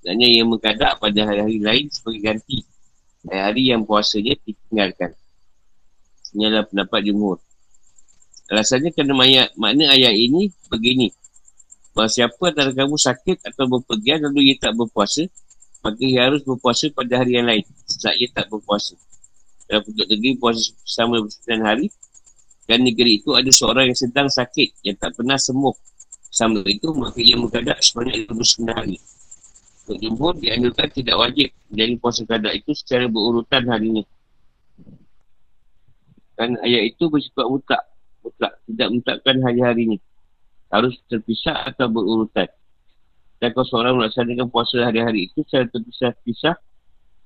[0.00, 2.64] sebenarnya ia mengkadak pada hari-hari lain sebagai ganti.
[3.28, 5.12] Hari-hari yang puasanya ditinggalkan.
[6.32, 7.36] Ini adalah pendapat jumhur.
[8.48, 11.12] Alasannya kerana mayat, makna ayat ini begini.
[11.92, 15.28] Bahawa siapa antara kamu sakit atau berpergian lalu ia tak berpuasa,
[15.84, 17.64] maka ia harus berpuasa pada hari yang lain.
[17.86, 18.96] Sebab ia tak berpuasa
[19.68, 21.86] dalam penduduk negeri puasa selama 9 hari
[22.64, 25.74] dan negeri itu ada seorang yang sedang sakit yang tak pernah sembuh
[26.34, 28.98] sama itu maka ia mengkadak sebanyak 29 hari
[29.84, 34.04] untuk jumhur dianjurkan tidak wajib menjalani puasa kadak itu secara berurutan harinya
[36.34, 37.82] dan ayat itu bersifat mutlak
[38.26, 39.98] mutlak tidak mutlakkan hari-harinya
[40.74, 42.50] harus terpisah atau berurutan
[43.38, 46.58] dan kalau seorang melaksanakan puasa hari-hari itu secara terpisah-pisah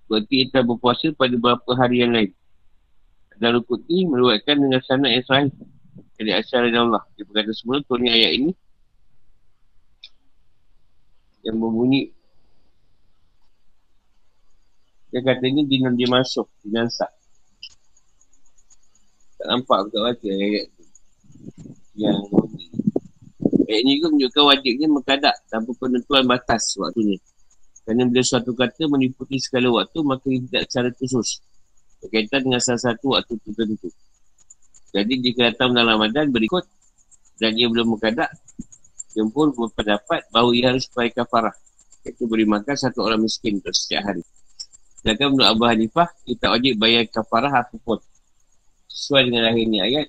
[0.09, 2.32] Berarti ia berpuasa pada beberapa hari yang lain.
[3.38, 5.52] Dan rukut ini meruatkan dengan sanat yang sahih.
[6.18, 7.04] Jadi asal dari Allah.
[7.14, 8.50] Dia berkata semula turunnya ayat ini.
[11.47, 12.03] Yang berbunyi.
[15.09, 16.47] Dia kata ini dinam dia masuk.
[16.64, 16.89] Dinam.
[19.39, 20.84] Tak nampak betul baca ayat tu.
[21.95, 22.20] Yang
[23.68, 27.20] Ayat ini juga menunjukkan wajibnya mengkadak tanpa penentuan batas waktunya.
[27.84, 31.45] Kerana bila suatu kata meliputi segala waktu, maka tidak secara khusus.
[32.01, 33.93] Berkaitan dengan salah satu waktu tertentu.
[34.97, 36.64] Jadi jika datang dalam Ramadan berikut
[37.36, 38.32] dan ia belum mengkadak,
[39.14, 41.54] pun berpendapat bahawa ia harus bayar kafarah.
[42.06, 44.22] Iaitu beri makan satu orang miskin untuk setiap hari.
[45.00, 47.98] Sedangkan menurut Abu Hanifah, kita wajib bayar kafarah apapun.
[48.88, 50.06] Sesuai dengan lahirnya ayat.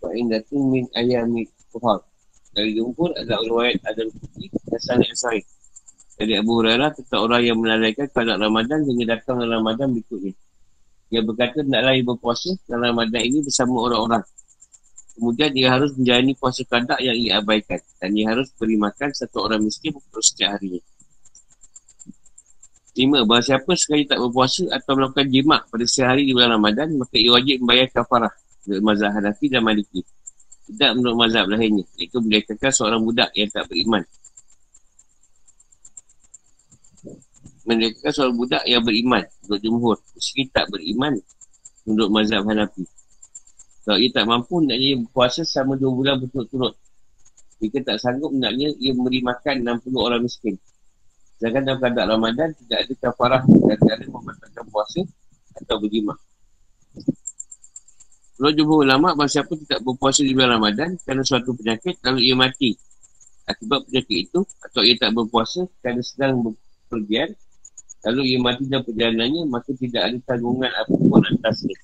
[0.00, 2.00] Wa'in datu min ayami tuhar.
[2.50, 5.44] Dari jumhur ada ulawayat ada putih dan sanat yang
[6.20, 10.36] dari Abu Hurairah tentang orang yang melalaikan pada Ramadan hingga datang Ramadan berikutnya.
[11.08, 14.20] Dia berkata nak lagi berpuasa dalam Ramadan ini bersama orang-orang.
[15.20, 17.76] Kemudian dia harus menjalani puasa kadak yang ia abaikan.
[18.00, 20.80] Dan dia harus beri makan satu orang miskin untuk setiap harinya.
[22.96, 27.20] Lima, bahawa siapa sekali tak berpuasa atau melakukan jimat pada sehari di bulan Ramadan, maka
[27.20, 28.32] ia wajib membayar kafarah
[28.64, 30.00] menurut mazhab Hanafi dan Maliki.
[30.72, 31.84] Tidak menurut mazhab lainnya.
[32.00, 34.00] Itu boleh kata seorang budak yang tak beriman.
[37.70, 41.14] mendekat seorang budak yang beriman untuk jumhur meski tak beriman
[41.86, 42.82] untuk mazhab Hanafi
[43.84, 46.74] kalau ia tak mampu naknya ia berpuasa selama dua bulan berturut-turut.
[47.60, 50.56] Jika tak sanggup naknya ia memberi makan 60 orang miskin.
[51.40, 55.00] Sedangkan dalam keadaan Ramadan tidak ada kafarah dan tidak ada membatalkan puasa
[55.56, 56.18] atau berjimah.
[58.40, 62.36] Kalau jumhur ulama bahawa siapa tidak berpuasa di bulan Ramadan kerana suatu penyakit lalu ia
[62.36, 62.72] mati.
[63.48, 67.36] Akibat penyakit itu atau ia tak berpuasa kerana sedang berpergian
[68.00, 71.76] Lalu ia mati dalam perjalanannya, maka tidak ada tanggungan apapun atasnya.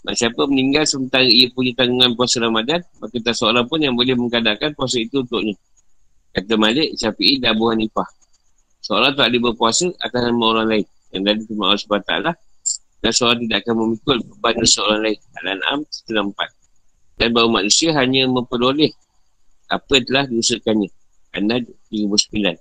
[0.00, 4.16] Mak siapa meninggal sementara ia punya tanggungan puasa Ramadan, maka tak seorang pun yang boleh
[4.16, 5.52] mengadakan puasa itu untuknya.
[6.32, 8.08] Kata Malik, Syafi'i dan Abu Hanifah.
[8.80, 10.86] Seorang tak boleh berpuasa atas nama orang lain.
[11.10, 12.14] Yang dari firman Allah SWT
[13.00, 15.18] dan seorang tidak akan memikul beban seorang lain.
[15.42, 16.50] Al-An'am setelah empat.
[17.20, 18.92] Dan bahawa manusia hanya memperoleh
[19.68, 20.88] apa yang telah diusahakannya.
[21.36, 22.56] An-Nad 39.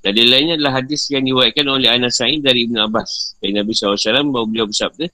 [0.00, 3.36] Dari lainnya adalah hadis yang diwakilkan oleh Anas Sa'id dari Ibn Abbas.
[3.36, 5.06] Dari Nabi SAW bahawa beliau bersabda,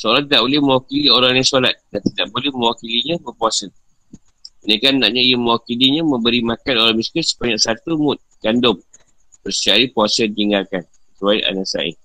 [0.00, 3.68] seorang tidak boleh mewakili orang yang solat dan tidak boleh mewakilinya berpuasa.
[4.64, 8.80] Ini kan naknya ia mewakilinya memberi makan orang miskin sebanyak satu mut gandum.
[9.44, 10.88] Bersehari puasa ditinggalkan.
[11.16, 11.96] Sesuai Anas Sa'id.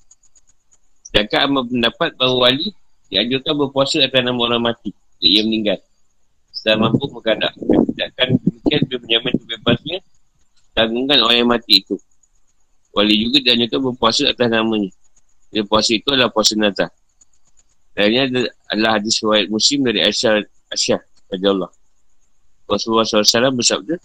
[1.07, 2.75] Sedangkan amal pendapat bahawa wali
[3.07, 4.91] dianjurkan berpuasa atas nama orang mati.
[5.23, 5.79] Dia ia meninggal.
[6.51, 7.55] Setelah mampu mengkadak.
[7.55, 9.97] Dan tidakkan demikian dia menjamin kebebasnya
[10.75, 11.95] tanggungkan orang yang mati itu.
[12.91, 14.91] Wali juga dianjurkan berpuasa atas namanya.
[15.51, 16.91] Dia puasa itu adalah puasa nazar.
[17.95, 20.99] Dan ini adalah hadis riwayat muslim dari Aisyah Aisyah
[21.31, 21.71] Raja Allah.
[22.67, 23.95] Rasulullah SAW bersabda,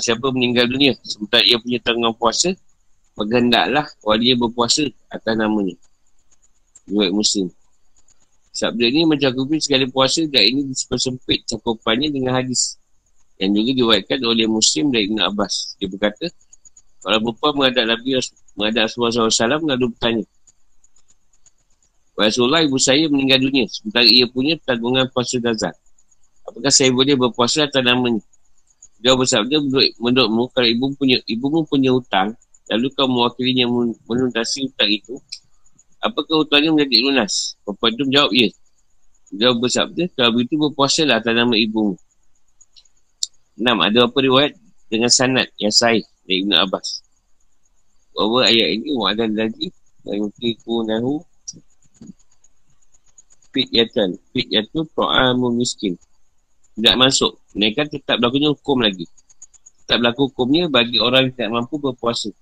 [0.00, 2.50] siapa meninggal dunia sementara ia punya tanggungan puasa,
[3.14, 5.78] maka hendaklah wali berpuasa atas namanya.
[6.90, 7.46] Riwayat muslim.
[8.52, 12.76] Sabda ini mencakupi segala puasa dan ini disempit cakupannya dengan hadis.
[13.40, 15.80] Yang juga diwakilkan oleh Muslim dari Ibn Abbas.
[15.80, 16.28] Dia berkata,
[17.00, 20.24] kalau berpuas menghadap Nabi Rasulullah SAW lalu bertanya,
[22.22, 25.74] Rasulullah ibu saya meninggal dunia sementara ia punya tanggungan puasa nazar.
[26.46, 28.22] Apakah saya boleh berpuasa atas namanya?
[29.02, 32.38] Dia bersabda menurut, menurutmu kalau ibu punya ibumu punya hutang
[32.70, 33.66] lalu kau mewakilinya
[34.06, 35.14] menuntaskan hutang itu
[36.02, 37.54] apakah hutangnya menjadi lunas?
[37.62, 38.48] Perempuan itu menjawab ya.
[39.32, 41.96] Dia bersabda kalau begitu berpuasalah atas nama ibumu.
[43.56, 44.52] Enam, ada apa riwayat
[44.90, 47.00] dengan sanad yang sahih dari Ibn Abbas.
[48.12, 49.72] Bahawa ayat ini wa'adan lagi
[50.04, 51.24] yang kiku nahu
[53.52, 54.16] fidyatan.
[54.32, 55.94] Fidyatu ta'amu miskin.
[56.74, 57.36] Tidak masuk.
[57.52, 59.04] Mereka tetap berlakunya hukum lagi.
[59.84, 62.32] Tetap berlaku hukumnya bagi orang yang tidak mampu berpuasa.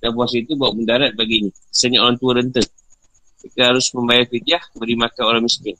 [0.00, 1.52] Dan puasa itu bawa mendarat baginya.
[1.52, 2.64] Misalnya orang tua renta.
[3.44, 5.76] Mereka harus membayar fidyah beri makan orang miskin.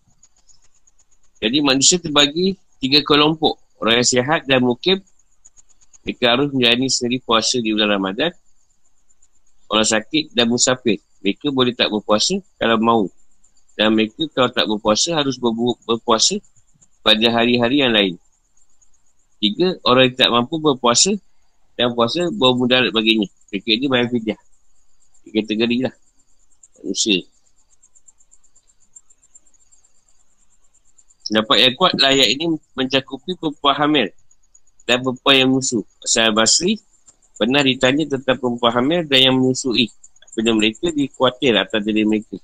[1.41, 3.57] Jadi manusia terbagi tiga kelompok.
[3.81, 5.01] Orang yang sihat dan mukim.
[6.05, 8.33] Mereka harus menjalani sendiri puasa di bulan Ramadan.
[9.73, 11.01] Orang sakit dan musafir.
[11.25, 13.07] Mereka boleh tak berpuasa kalau mahu.
[13.81, 15.41] Dan mereka kalau tak berpuasa harus
[15.89, 16.37] berpuasa
[17.01, 18.21] pada hari-hari yang lain.
[19.41, 21.17] Tiga, orang yang tak mampu berpuasa
[21.81, 23.25] dan puasa bawa mudarat baginya.
[23.49, 24.41] Mereka ini bayar fidyah.
[25.33, 25.95] Kategori lah.
[26.77, 27.25] Manusia.
[31.33, 34.07] Dapat yang kuat ayat ini mencakupi perempuan hamil
[34.85, 35.81] dan perempuan yang musuh.
[36.05, 36.77] Pasal Basri
[37.41, 39.89] pernah ditanya tentang perempuan hamil dan yang menyusui.
[40.37, 42.37] Bila mereka dikuatir atas diri mereka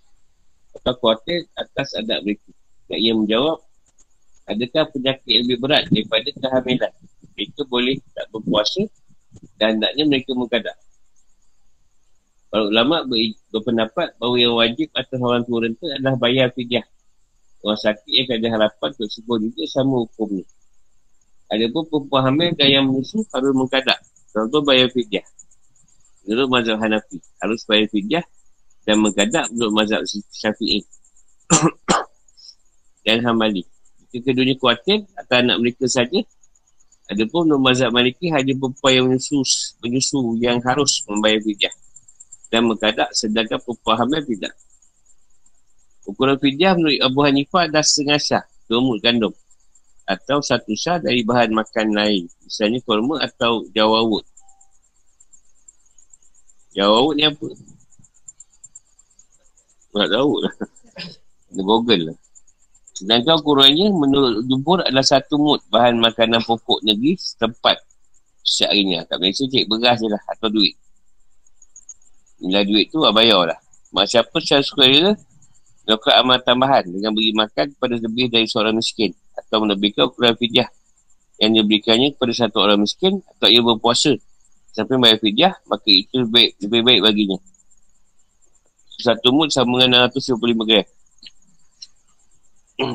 [0.87, 2.47] atau khawatir atas adat mereka.
[2.87, 3.59] Dan ia menjawab,
[4.47, 6.93] adakah penyakit yang lebih berat daripada kehamilan?
[7.35, 8.87] Mereka boleh tak berpuasa
[9.59, 10.79] dan hendaknya mereka mengkadak.
[12.47, 13.19] Para ulama ber,
[13.51, 16.87] berpendapat bahawa yang wajib atas orang tua renta adalah bayar fidyah.
[17.67, 20.47] Orang sakit yang ada harapan untuk sembuh juga sama hukumnya.
[21.51, 23.99] Ada pun perempuan hamil dan yang musuh harus mengkadak.
[24.31, 25.27] Contoh bayar fidyah.
[26.23, 28.23] Menurut mazhab Hanafi, harus bayar fidyah
[28.87, 30.87] dan mengkadak menurut mazhab syafi'i
[33.05, 33.67] dan hambali.
[34.15, 36.23] Jika keduanya kuatir atau anak mereka saja,
[37.11, 39.43] ada pun menurut mazhab maliki hanya perempuan yang menyusu,
[39.83, 41.75] menyusu yang harus membayar fidyah
[42.51, 44.55] dan mengkadak sedangkan perempuan hamil tidak.
[46.07, 49.35] Ukuran fidyah menurut Abu Hanifah adalah setengah syah, mut gandum.
[50.07, 52.31] Atau satu syah dari bahan makan lain.
[52.47, 54.23] Misalnya kurma atau jawawut.
[56.79, 57.76] Jawawut ni apa?
[59.97, 60.55] Tak tahu lah.
[61.49, 62.17] Kena google lah.
[62.97, 67.81] Sedangkan ukurannya menurut jumhur adalah satu mut bahan makanan pokok negeri setempat
[68.45, 69.05] syarinya.
[69.09, 70.77] Kat Malaysia cek beras je lah atau duit.
[72.41, 73.59] Nilai duit tu bayar lah.
[73.93, 75.13] Mak siapa secara sukarela
[75.89, 80.69] melakukan amal tambahan dengan beri makan kepada lebih dari seorang miskin atau melebihkan ukuran fidyah
[81.39, 84.19] yang diberikannya kepada satu orang miskin atau ia berpuasa
[84.75, 87.39] sampai bayar fidyah maka itu lebih lebih baik baginya
[88.97, 90.87] satu mut sama dengan 625 gram.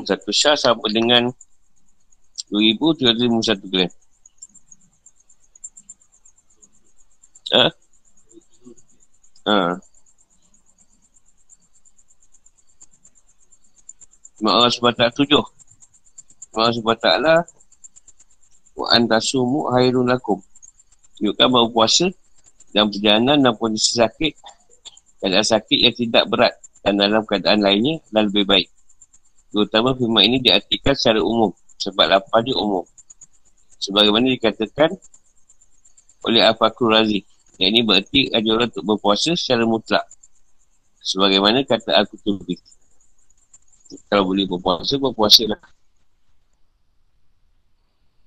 [0.06, 1.30] satu syah sama dengan
[2.50, 3.90] 2,351 gram.
[7.52, 7.66] Ha?
[9.46, 9.56] Ha.
[14.42, 15.44] Allah SWT tujuh.
[16.58, 17.40] Allah SWT lah.
[18.74, 20.42] Wa antasumu hairun lakum.
[21.16, 22.10] Tunjukkan bahawa puasa
[22.72, 24.32] dan perjalanan dan kondisi sakit
[25.22, 26.50] keadaan sakit yang tidak berat
[26.82, 28.68] dan dalam keadaan lainnya dan lebih baik.
[29.54, 32.82] Terutama firman ini diartikan secara umum sebab lapar dia umum.
[33.78, 34.90] Sebagaimana dikatakan
[36.26, 37.22] oleh Al-Fakur Razi.
[37.62, 40.02] Yang ini berarti ajaran untuk berpuasa secara mutlak.
[40.98, 42.58] Sebagaimana kata Al-Qutubi.
[44.10, 45.62] Kalau boleh berpuasa, berpuasa lah.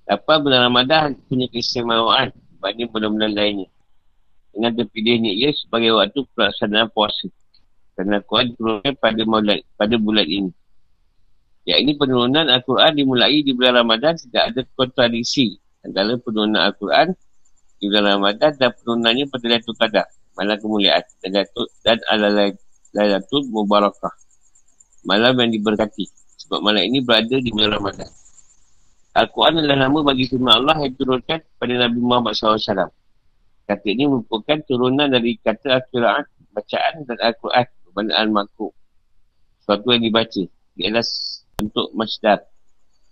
[0.05, 3.67] Apa bulan Ramadan punya keistimewaan berbanding bulan-bulan lainnya
[4.55, 7.27] dengan terpilihnya ia sebagai waktu pelaksanaan puasa.
[7.91, 10.51] Kerana Al-Quran diturunkan pada, bulan, pada bulan ini.
[11.67, 17.11] Ya ini penurunan Al-Quran dimulai di bulan Ramadan tidak ada kontradiksi antara penurunan Al-Quran
[17.83, 20.07] di bulan Ramadan dan penurunannya pada Lailatul Qadar,
[20.39, 21.97] malam kemuliaan dan Lailatul dan
[22.95, 24.13] Lailatul Mubarakah.
[25.05, 26.09] Malam yang diberkati.
[26.41, 28.09] Sebab malam ini berada di bulan Ramadan.
[29.15, 33.04] Al-Quran adalah nama bagi firman Allah yang diturunkan pada Nabi Muhammad SAW
[33.65, 36.21] Kata ini merupakan turunan dari kata Al-Quran,
[36.53, 38.73] bacaan dan Al-Quran, perbandaan makhluk.
[39.65, 40.43] Suatu yang dibaca.
[40.77, 41.05] Ialah
[41.57, 42.45] bentuk masdar.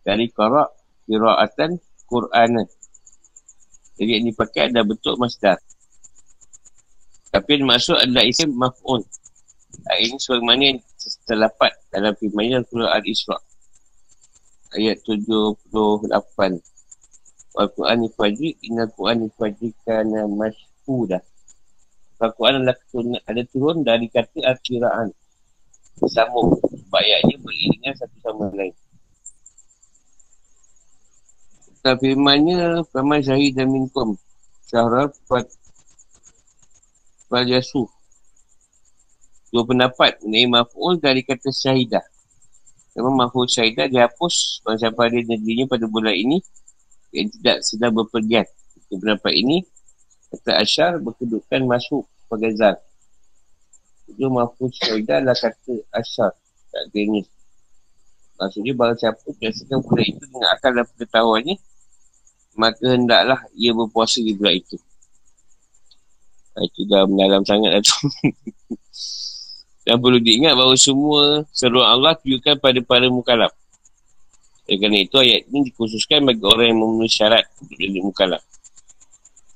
[0.06, 0.70] Dari korak,
[1.10, 2.54] kira'atan, Qur'an.
[3.98, 5.58] Jadi yang dipakai adalah bentuk masdar.
[7.34, 9.02] Tapi yang maksud adalah isim maf'un.
[9.74, 10.80] Ini sebagaimana yang
[11.26, 13.42] terdapat dalam firman Al-Quran Al-Isra'
[14.78, 16.14] ayat 78
[17.54, 21.22] Al-Quran Ifajri Inna Al-Quran Ifajri Kana Mashhudah
[22.18, 25.14] Al-Quran adalah turun, ada turun dari kata Al-Qiraan
[26.02, 26.58] Bersambung
[26.90, 28.74] Bayaknya beriringan satu sama lain.
[31.84, 34.16] Dan firmannya Firman Syahid dan Minkum
[34.72, 35.46] Syahraf Fat
[37.28, 37.90] Fajasuh
[39.54, 42.02] Dua pendapat mengenai maf'ul dari kata syahidah
[42.98, 46.42] Memang mahfuz syahidah dihapus Kalau siapa ada negerinya pada bulan ini
[47.14, 48.46] Yang tidak sedang berpergian.
[48.90, 49.64] Di pendapat ini
[50.34, 52.76] Kata Asyar berkedudukan masuk sebagai zal
[54.10, 56.34] Itu mahfuz syahidah adalah kata Asyar
[56.74, 57.22] Tak kena
[58.42, 61.56] Maksudnya bahawa siapa biasakan bulan itu dengan akal dan pengetahuannya
[62.54, 64.78] Maka hendaklah ia berpuasa di bulan itu.
[66.54, 67.98] Itu dah mendalam sangat lah tu.
[69.84, 73.52] Dan perlu diingat bahawa semua seruan Allah tujukan pada para mukalab.
[74.64, 78.44] Oleh kerana itu ayat ini dikhususkan bagi orang yang memenuhi syarat untuk jadi mukalab.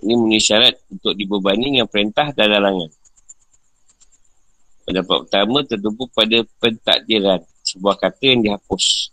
[0.04, 2.92] Ini memenuhi syarat untuk dibebani dengan perintah dan larangan.
[4.84, 7.40] Pendapat pertama tertumpu pada pentakdiran.
[7.64, 9.12] Sebuah kata yang dihapus.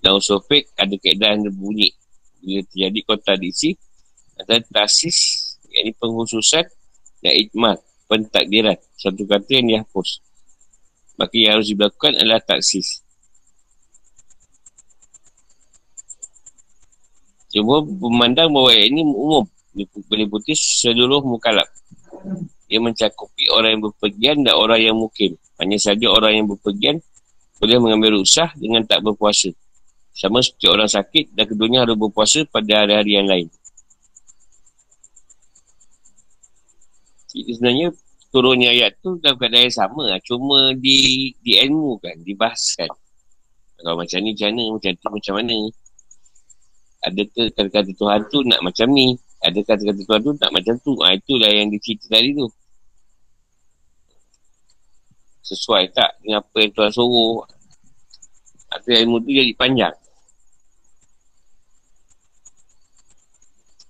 [0.00, 0.40] Dalam usul
[0.76, 1.92] ada keadaan yang berbunyi.
[2.40, 3.76] Bila terjadi kontradiksi
[4.40, 5.16] ada tasis,
[5.68, 6.64] yakni penghususan
[7.20, 7.76] dan ikmat,
[8.08, 8.80] pentakdiran.
[8.96, 10.24] Satu kata yang dihapus.
[11.20, 13.04] Maka yang harus dilakukan adalah taksis.
[17.50, 19.44] Cuma memandang bahawa ini umum.
[20.10, 21.66] Meliputi seluruh mukalab.
[22.70, 25.34] Ia mencakupi orang yang berpergian dan orang yang mukim.
[25.58, 27.02] Hanya saja orang yang berpergian
[27.60, 29.50] boleh mengambil usah dengan tak berpuasa.
[30.14, 33.48] Sama seperti orang sakit dan keduanya harus berpuasa pada hari-hari yang lain.
[37.30, 37.88] Jadi sebenarnya
[38.34, 40.20] turunnya ayat tu dalam keadaan yang sama lah.
[40.22, 42.90] Cuma di, di ilmu kan, dibahaskan.
[43.80, 45.56] Kalau macam ni, macam mana, macam tu, macam mana.
[47.00, 49.16] Adakah kata-kata Tuhan tu nak macam ni?
[49.40, 50.92] Ada kata-kata Tuhan tu nak macam tu?
[51.00, 52.44] Ha, itulah yang dicerita tadi tu.
[55.40, 57.40] Sesuai tak dengan apa yang Tuhan suruh?
[58.68, 59.96] Atau ilmu tu jadi panjang.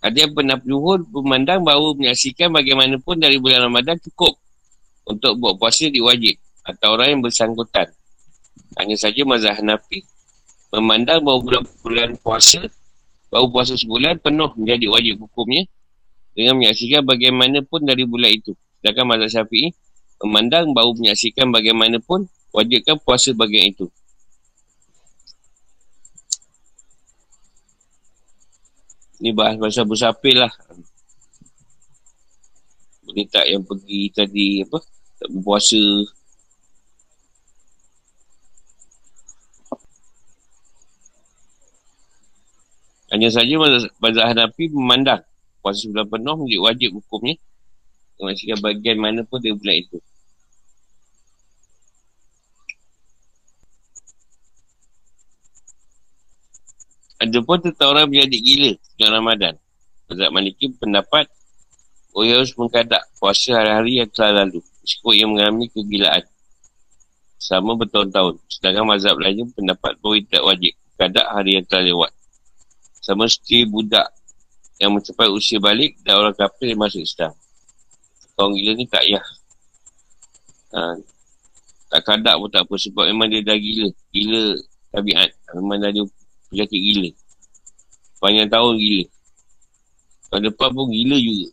[0.00, 4.32] Ada yang pernah peluhur memandang bahawa menyaksikan bagaimanapun dari bulan Ramadan cukup
[5.04, 7.90] untuk buat puasa diwajib atau orang yang bersangkutan.
[8.80, 10.06] Hanya saja mazhab Hanafi
[10.72, 12.64] memandang bahawa bulan, bulan puasa
[13.30, 15.64] bahawa puasa sebulan penuh menjadi wajib hukumnya
[16.34, 18.52] dengan menyaksikan bagaimanapun dari bulan itu.
[18.82, 19.70] Sedangkan mazhab Syafi'i
[20.20, 23.86] memandang bahawa menyaksikan bagaimanapun wajibkan puasa bagian itu.
[29.20, 30.52] Ni bahas pasal bersapil lah.
[33.04, 34.80] Boleh tak yang pergi tadi apa?
[35.20, 35.84] Tak berpuasa.
[43.10, 43.54] Hanya saja
[43.98, 45.22] Bazar Hanafi memandang
[45.60, 47.36] puasa sebulan penuh menjadi wajib hukumnya.
[48.20, 49.98] Dengan bagian mana pun dia bulan itu.
[57.20, 59.54] Ada pun tentang orang menjadi gila dalam Ramadan.
[60.08, 61.28] Mazhab Maliki pendapat
[62.10, 64.58] Oh ia harus mengkadak puasa hari-hari yang telah lalu.
[64.82, 66.24] Meskipun ia mengalami kegilaan.
[67.38, 68.42] Sama bertahun-tahun.
[68.50, 70.72] Sedangkan mazhab lainnya pendapat bahawa tidak wajib.
[70.98, 72.10] Kadak hari yang telah lewat.
[73.10, 74.06] Sama seperti budak
[74.78, 77.34] yang mencapai usia balik dan orang kafir masuk Islam.
[78.38, 79.26] Orang gila ni tak yah.
[80.70, 80.94] Ha,
[81.90, 83.90] tak kadak pun tak apa sebab memang dia dah gila.
[84.14, 84.42] Gila
[84.94, 85.26] tabiat.
[85.58, 86.06] Memang dah dia
[86.54, 87.10] penyakit gila.
[88.22, 89.04] Panjang tahun gila.
[90.30, 91.48] Tahun depan pun gila juga.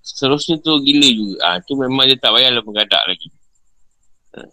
[0.00, 1.36] Seterusnya tu gila juga.
[1.44, 3.28] Ah ha, tu memang dia tak payahlah mengadak lagi.
[4.32, 4.48] Ha.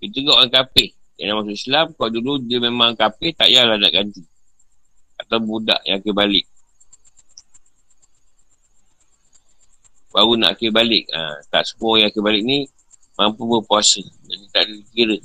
[0.00, 0.96] Itu juga orang kafir.
[1.20, 4.24] Yang masuk Islam, kalau dulu dia memang kafir, tak payahlah nak ganti.
[5.20, 6.46] Atau budak yang akan balik.
[10.10, 11.04] Baru nak akhir balik.
[11.14, 12.66] Ha, tak semua yang akhir balik ni
[13.14, 14.02] mampu berpuasa.
[14.02, 15.18] Jadi tak ada kira.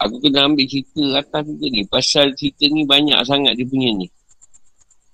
[0.00, 1.84] Aku kena ambil cerita atas juga ni.
[1.84, 4.08] Pasal cerita ni banyak sangat dia punya ni.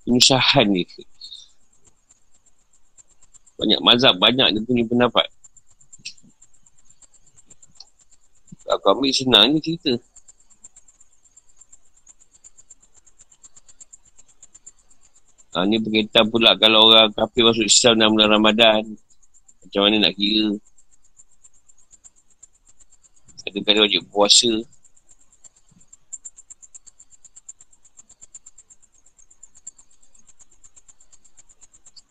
[0.06, 0.86] Penyusahan dia.
[3.58, 5.26] Banyak mazhab, banyak dia punya pendapat.
[8.66, 9.94] Aku ambil senang ni cerita.
[15.56, 18.82] Ha, ni berkaitan pula kalau orang kafir masuk Islam dalam bulan Ramadan.
[19.64, 20.52] Macam mana nak kira.
[23.46, 24.52] Dia wajib puasa.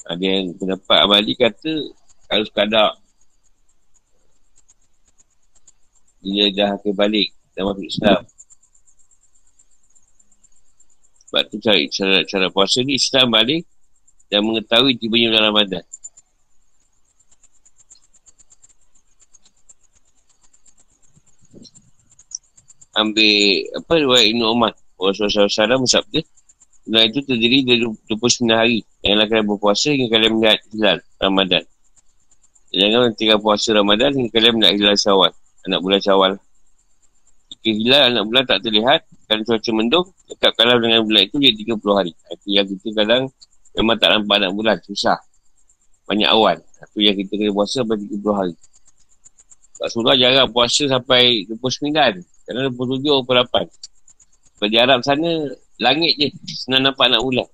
[0.10, 1.74] Ada yang pendapat Abadi kata
[2.30, 2.98] kalau sekadar
[6.26, 8.22] dia dah akan balik dan masuk Islam.
[11.30, 13.64] Sebab tu cari cara, cara puasa ni Islam balik
[14.34, 15.86] dan mengetahui tibanya bulan Ramadan.
[22.96, 26.24] Ambil apa riwayat Ibn Umar Rasulullah SAW bersabda
[26.86, 28.86] Bulan itu terdiri dari 29 hari.
[29.02, 31.64] Janganlah kalian berpuasa hingga kalian melihat hilal Ramadan.
[32.70, 35.32] Jangan tinggal puasa Ramadan hingga kalian melihat hilal syawal.
[35.66, 36.34] Anak bulan syawal.
[37.50, 41.52] Jika hilal anak bulan tak terlihat, kalau cuaca mendung, dekat kalah dengan bulan itu dia
[41.54, 42.12] 30 hari.
[42.14, 43.24] Itu yang kita kadang
[43.74, 44.78] memang tak nampak anak bulan.
[44.86, 45.18] Susah.
[46.06, 46.58] Banyak awan.
[46.62, 48.54] Itu yang kita kena puasa sampai 30 hari.
[49.76, 51.90] Tak surah jarang puasa sampai 29.
[52.46, 53.68] Kadang 27 28.
[54.56, 57.50] Sebab di Arab sana, Langit je Senang nampak nak ulang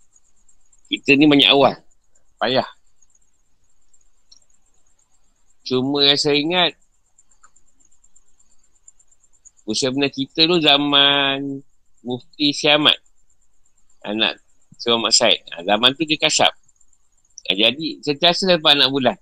[0.85, 1.73] Kita ni banyak awal
[2.37, 2.67] Payah
[5.65, 6.71] Cuma yang saya ingat
[9.67, 11.61] Usia benar kita tu zaman
[12.01, 12.97] Mufti Siamat
[14.01, 14.41] Anak
[14.89, 19.17] Muhammad Said ha, Zaman tu dia kasap ha, Jadi sentiasa nampak anak bulan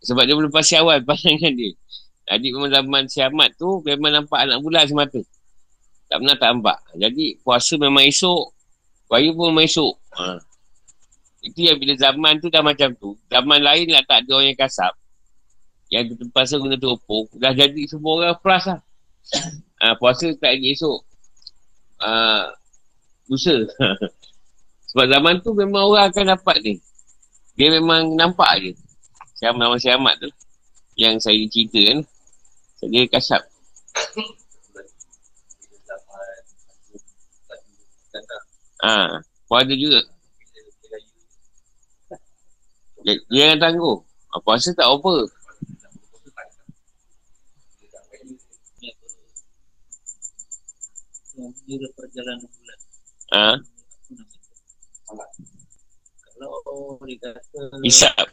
[0.00, 1.76] Sebab dia belum pasti awal pandangan dia
[2.24, 5.20] Jadi memang zaman Siamat tu Memang nampak anak bulan semata
[6.06, 6.78] tak pernah tak nampak.
[6.94, 8.54] Jadi puasa memang esok.
[9.10, 9.94] Raya pun memang esok.
[10.18, 10.38] Ha.
[11.42, 13.18] Itu yang bila zaman tu dah macam tu.
[13.30, 14.92] Zaman lain lah tak ada orang yang kasap.
[15.90, 17.26] Yang terpaksa guna teropong.
[17.38, 18.80] Dah jadi semua orang plus lah.
[19.82, 21.00] Ha, puasa tak lagi esok.
[22.00, 22.10] Ha,
[23.26, 23.66] lusa.
[24.92, 26.74] Sebab zaman tu memang orang akan dapat ni.
[27.58, 28.72] Dia memang nampak je.
[29.36, 30.30] Siapa nama si Ahmad tu.
[30.96, 31.98] Yang saya cerita kan.
[32.88, 33.42] Dia kasap.
[38.76, 39.18] Ha,
[39.48, 39.98] pun ada juga.
[43.02, 43.98] Dia, dia yang tangguh.
[44.30, 44.86] Ha, puasa tak
[51.36, 51.60] apa.
[51.68, 52.78] Kira perjalanan bulan.
[53.36, 53.48] Ha?
[56.24, 57.60] Kalau dia kata...
[57.84, 58.26] Isap.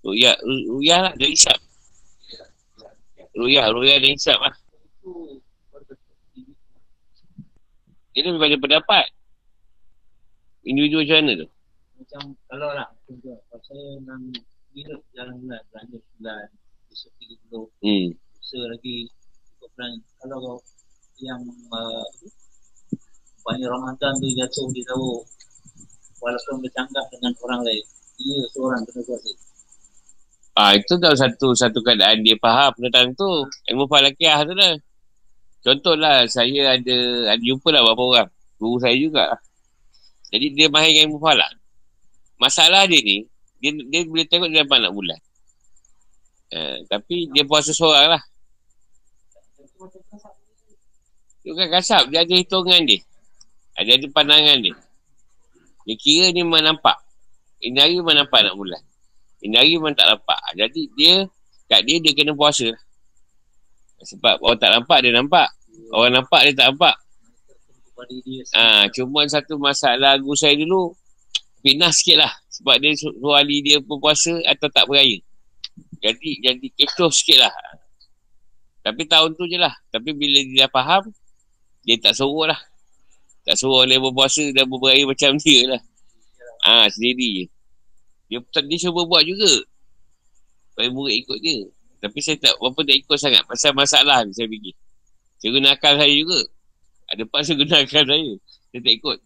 [0.00, 1.60] Ruya, ruya lah, dia isap.
[3.36, 4.56] Ruya, ruya dia isap lah.
[8.10, 9.06] Dia lebih banyak pendapat.
[10.66, 11.48] Individu macam mana tu?
[12.00, 12.88] Macam kalau lah,
[13.48, 14.32] pasal enam
[14.72, 16.48] bila jalan bulan, belanja bulan,
[16.88, 18.12] besok tiga puluh, hmm.
[18.40, 19.08] usaha lagi.
[20.20, 20.60] Kalau
[21.20, 21.40] yang
[21.72, 22.04] uh,
[23.44, 25.20] banyak Ramadan tu jatuh dia tahu,
[26.20, 27.84] walaupun bercanggah dengan orang lain,
[28.20, 29.32] dia seorang kena kuasa.
[30.58, 33.46] Ah itu dah satu satu keadaan dia faham tentang tu.
[33.70, 34.76] Ilmu falakiah tu lah.
[35.60, 36.96] Contohlah saya ada
[37.32, 38.28] ada jumpa lah beberapa orang.
[38.60, 39.24] Guru saya juga.
[40.30, 41.52] Jadi dia mahir dengan ilmu falak.
[42.40, 43.24] Masalah dia ni,
[43.60, 45.20] dia, dia boleh tengok dia dapat nak bulan.
[46.50, 48.22] Uh, tapi dia puasa seorang lah.
[51.50, 53.02] Dia bukan kasap, dia ada hitungan dia.
[53.74, 54.70] Ada ada pandangan dia.
[55.82, 56.94] Dia kira ni memang nampak.
[57.58, 58.78] Ini hari memang nampak nak bulan.
[59.42, 60.38] Ini hari memang tak nampak.
[60.54, 61.26] Jadi dia,
[61.66, 62.70] kat dia, dia kena puasa.
[63.98, 65.50] Sebab orang tak nampak, dia nampak.
[65.90, 66.94] Orang nampak, dia tak nampak.
[68.54, 70.94] Ah, ha, cuma satu masalah guru saya dulu
[71.66, 75.20] fitnah sikit lah sebab dia suruh ahli dia berpuasa atau tak beraya
[76.00, 77.52] jadi jadi kecoh sikit lah
[78.80, 81.12] tapi tahun tu je lah tapi bila dia faham
[81.86, 82.60] dia tak suruh lah
[83.44, 85.82] tak suruh dia berpuasa dan beraya macam dia lah
[86.64, 87.46] ah ha, sendiri
[88.28, 89.64] je dia, dia cuba buat juga
[90.72, 91.64] supaya murid ikut dia
[92.00, 94.76] tapi saya tak apa tak ikut sangat pasal masalah ni saya fikir
[95.40, 96.40] saya guna akal saya juga
[97.10, 98.32] ada paksa gunakan saya.
[98.70, 99.18] Saya tak ikut.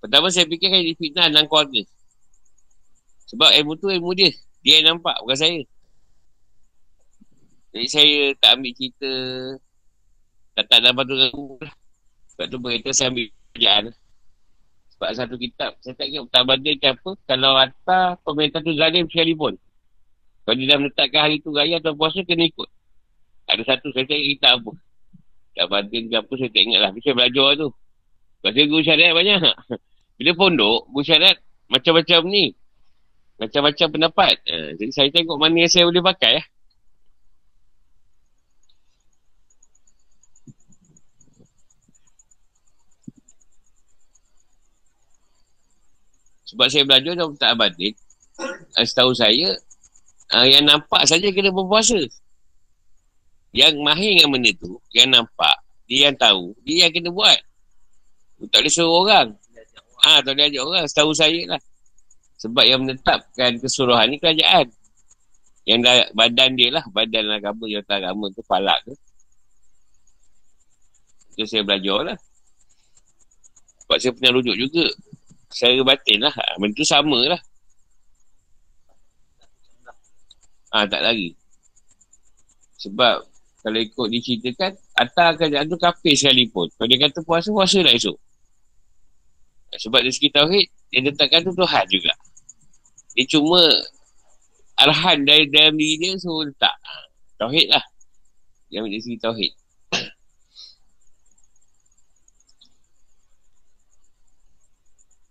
[0.00, 1.84] Pertama saya fikir kan fitnah dalam keluarga.
[3.28, 4.32] Sebab ilmu tu ilmu dia.
[4.64, 5.60] Dia yang nampak bukan saya.
[7.70, 9.10] Jadi saya tak ambil cerita
[10.58, 11.72] tak tak dapat tu lah.
[12.34, 13.84] Sebab tu berita saya ambil kerjaan.
[14.96, 17.10] Sebab satu kitab, saya tak ingat tak banding ke apa.
[17.24, 19.56] Kalau hantar pemerintah tu zalim sekalipun.
[20.44, 22.68] Kalau dia dah menetapkan hari tu raya atau puasa, kena ikut.
[23.48, 24.72] Ada satu saya tak ingat apa.
[25.56, 26.90] Tak batin ke apa saya tak ingat lah.
[27.00, 27.68] Saya belajar tu.
[28.40, 29.40] Baca guru syariat banyak.
[30.20, 31.36] Bila pondok, guru syariat
[31.70, 32.44] macam-macam ni.
[33.40, 34.34] Macam-macam pendapat.
[34.44, 36.32] Uh, jadi saya tengok mana yang saya boleh pakai.
[36.36, 36.42] Ya.
[46.50, 47.94] Sebab saya belajar dalam batin.
[48.74, 49.54] Uh, setahu saya,
[50.34, 52.00] uh, yang nampak saja kena berpuasa.
[53.54, 55.56] Yang mahir dengan benda tu, yang nampak,
[55.86, 57.38] dia yang tahu, dia yang kena buat.
[58.50, 59.28] Tak boleh suruh orang.
[60.00, 60.84] Ah, ha, tak boleh ajak orang.
[60.88, 61.60] Setahu saya lah.
[62.40, 64.64] Sebab yang menetapkan kesuruhan ni kerajaan.
[65.68, 66.84] Yang dah, badan dia lah.
[66.88, 68.96] Badan agama, yang tak agama tu, falak tu.
[71.36, 72.18] Itu saya belajar lah.
[73.84, 74.88] Sebab saya pernah rujuk juga.
[75.50, 76.32] Saya batin lah.
[76.32, 77.40] Ha, benda tu sama lah.
[80.70, 81.34] Ah ha, tak lagi.
[82.78, 83.26] Sebab
[83.60, 86.70] kalau ikut diceritakan, atas kerajaan tu kafir sekalipun.
[86.78, 88.16] Kalau dia kata puasa, puasa lah esok.
[89.76, 92.14] Sebab dari segi Tauhid, dia letakkan tu Tuhan juga.
[93.18, 93.60] Dia cuma
[94.80, 96.72] arahan dari dalam diri dia, so letak.
[97.36, 97.84] Tauhid lah.
[98.72, 99.52] Yang dari segi Tauhid.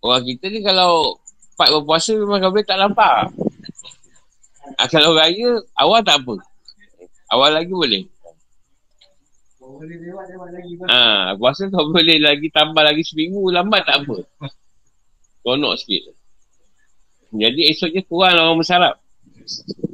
[0.00, 1.20] Orang kita ni kalau
[1.60, 3.28] part berpuasa memang kalau boleh tak nampak.
[4.80, 6.40] Ha, kalau raya, awal tak apa.
[7.36, 8.08] Awal lagi boleh.
[9.60, 10.72] Lagi.
[10.88, 14.24] Ha, aku rasa kau boleh lagi tambah lagi seminggu, lambat tak apa.
[15.44, 16.16] Konok sikit.
[17.30, 18.94] Jadi esoknya kurang lah orang bersarap.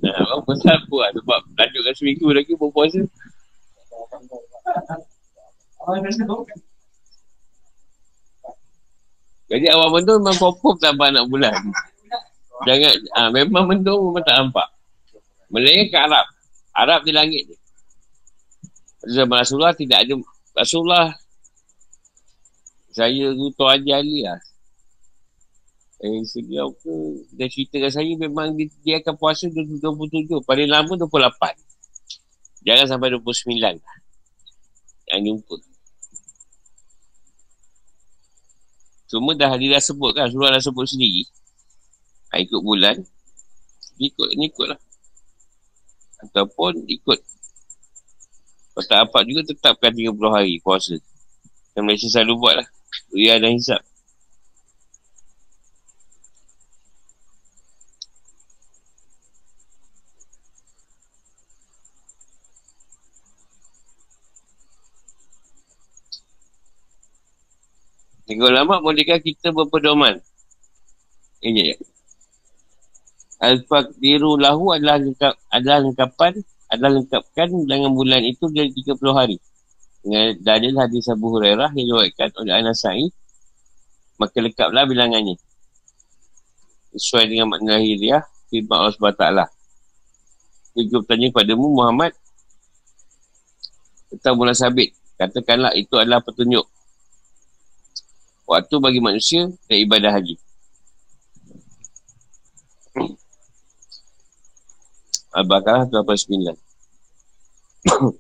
[0.07, 3.03] Ha, orang bersarap kurang sebab lanjutkan seminggu lagi berpuasa.
[9.47, 11.55] Jadi awal mendung memang confirm tak nampak anak bulan.
[12.67, 14.69] Jangan, ha, memang mendung memang tak nampak.
[15.53, 16.27] Melayu ke Arab.
[16.75, 17.57] Arab di langit ni.
[19.07, 20.15] Zaman Rasulullah tidak ada
[20.57, 21.15] Rasulullah
[22.91, 24.41] saya Ruto Haji Ali lah.
[25.97, 26.93] Eh, segi apa,
[27.33, 31.57] dia ceritakan saya memang dia, dia akan puasa 27, paling lama 28.
[32.67, 33.97] Jangan sampai 29 lah.
[35.09, 35.57] Yang jumpa.
[39.07, 41.23] Cuma dah dia dah sebut kan, Rasulullah dah sebut sendiri.
[42.35, 42.99] Ha, ikut bulan.
[43.97, 44.81] Ikut, ni ikut lah.
[46.27, 47.19] Ataupun ikut
[48.77, 51.01] kalau tak dapat juga tetapkan 30 hari puasa.
[51.73, 52.69] Yang Malaysia selalu buat lah.
[53.09, 53.81] Ria dan hisap.
[68.27, 70.19] Tiga ulama bolehkah kita berpedoman?
[71.41, 71.77] Ini ya.
[73.37, 76.33] Al-Faqdiru lahu adalah lengkap, adalah lengkapan
[76.67, 79.39] adalah lengkapkan dengan bulan itu dari 30 hari.
[80.03, 83.07] Dengan dalil hadis Abu Hurairah yang diwakilkan oleh Anasai,
[84.19, 85.39] maka lengkaplah bilangannya.
[86.95, 89.27] Sesuai dengan makna lahiriah, firman Allah SWT.
[90.77, 92.13] Jika bertanya kepadamu Muhammad,
[94.11, 96.65] tentang bulan sabit, katakanlah itu adalah petunjuk.
[98.47, 100.39] Waktu bagi manusia dan ibadah haji.
[105.35, 106.55] Al-Baqarah 89.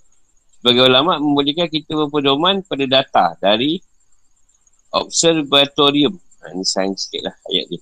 [0.58, 3.78] Sebagai ulama membolehkan kita berpedoman pada data dari
[4.90, 6.18] observatorium.
[6.42, 7.78] Ha, ini sains sikit lah ayat ni.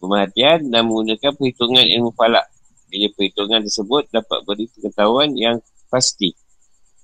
[0.00, 2.48] Pemerhatian dan menggunakan perhitungan ilmu falak.
[2.88, 5.60] Bila perhitungan tersebut dapat beri pengetahuan yang
[5.92, 6.32] pasti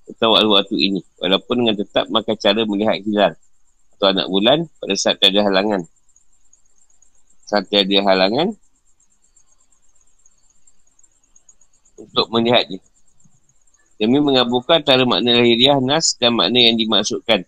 [0.08, 1.00] tentang waktu-waktu ini.
[1.20, 3.36] Walaupun dengan tetap maka cara melihat hilal
[3.98, 5.82] atau anak bulan pada saat ada halangan.
[7.50, 8.54] Saat ada halangan,
[11.98, 12.78] untuk melihatnya.
[13.98, 17.42] Demi mengaburkan antara makna lahiriah Nas dan makna yang dimaksudkan.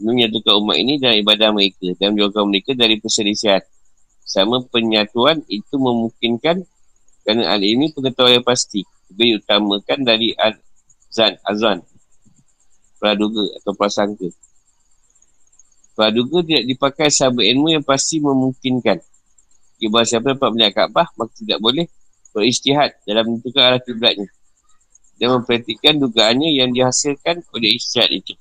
[0.00, 3.60] Menyatukan umat ini dalam ibadah mereka dan menjauhkan mereka dari perselisihan.
[4.22, 6.62] Sama penyatuan itu memungkinkan
[7.26, 8.86] kerana hal ini pengetahuan yang pasti.
[9.10, 11.82] Lebih utamakan dari azan, azan,
[13.02, 14.30] praduga atau prasangka.
[16.00, 19.04] Praduga tidak dipakai sahabat ilmu yang pasti memungkinkan.
[19.76, 21.92] Jika siapa dapat melihat Kaabah, maka tidak boleh
[22.32, 24.24] beristihad dalam menentukan arah kiblatnya
[25.20, 28.32] dan mempraktikkan dugaannya yang dihasilkan oleh istihad itu.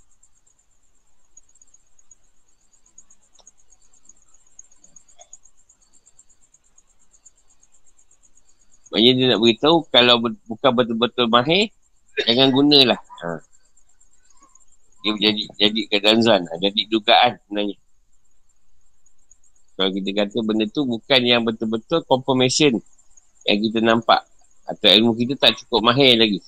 [8.88, 10.16] Maksudnya dia nak beritahu kalau
[10.48, 11.68] bukan betul-betul mahir,
[12.24, 13.04] jangan gunalah.
[13.20, 13.59] Ha.
[15.00, 17.78] Dia jadi jadi kedanzan, jadi dugaan sebenarnya.
[19.80, 22.84] Kalau kita kata benda tu bukan yang betul-betul confirmation
[23.48, 24.28] yang kita nampak.
[24.68, 26.44] Atau ilmu kita tak cukup mahir lagi.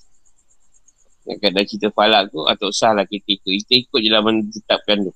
[1.23, 3.51] Yang kadang cerita falak tu atau usah lah kita ikut.
[3.63, 5.13] Kita ikut je lah mana ditetapkan tu.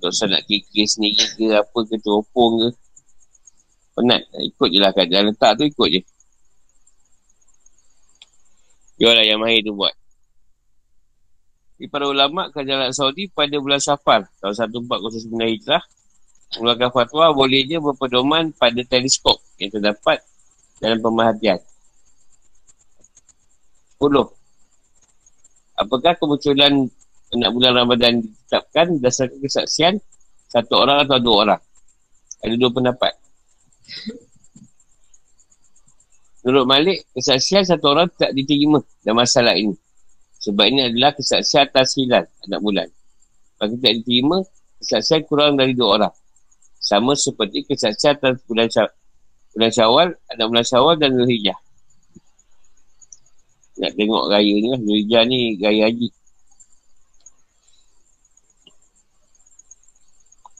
[0.00, 2.68] Atau usah nak kira sendiri ke apa ke teropong ke.
[4.00, 4.24] Penat.
[4.32, 6.00] Ikut je lah keadaan letak tu ikut je.
[8.96, 9.92] Dia lah yang mahir tu buat
[11.76, 14.56] di para ulama kerajaan Saudi pada bulan Safar tahun
[14.88, 15.82] 1409 Hijrah
[16.56, 20.24] mengeluarkan fatwa boleh je berpedoman pada teleskop yang terdapat
[20.80, 21.60] dalam pemerhatian.
[24.00, 24.08] 10.
[25.76, 26.88] Apakah kemunculan
[27.36, 29.94] anak bulan Ramadan ditetapkan berdasarkan kesaksian
[30.48, 31.60] satu orang atau dua orang?
[32.40, 33.12] Ada dua pendapat.
[36.46, 39.76] Menurut Malik, kesaksian satu orang tak diterima dalam masalah ini.
[40.46, 42.86] Sebab ini adalah kesaksian atas hilal anak bulan.
[43.58, 44.46] Maka tak diterima,
[44.78, 46.14] kesaksian kurang dari dua orang.
[46.78, 48.94] Sama seperti kesaksian atas bulan, syawal,
[49.58, 51.58] bulan syawal, anak bulan syawal dan Zulhijjah.
[53.82, 54.78] Nak tengok raya ni lah.
[54.78, 56.08] Zulhijjah ni raya haji.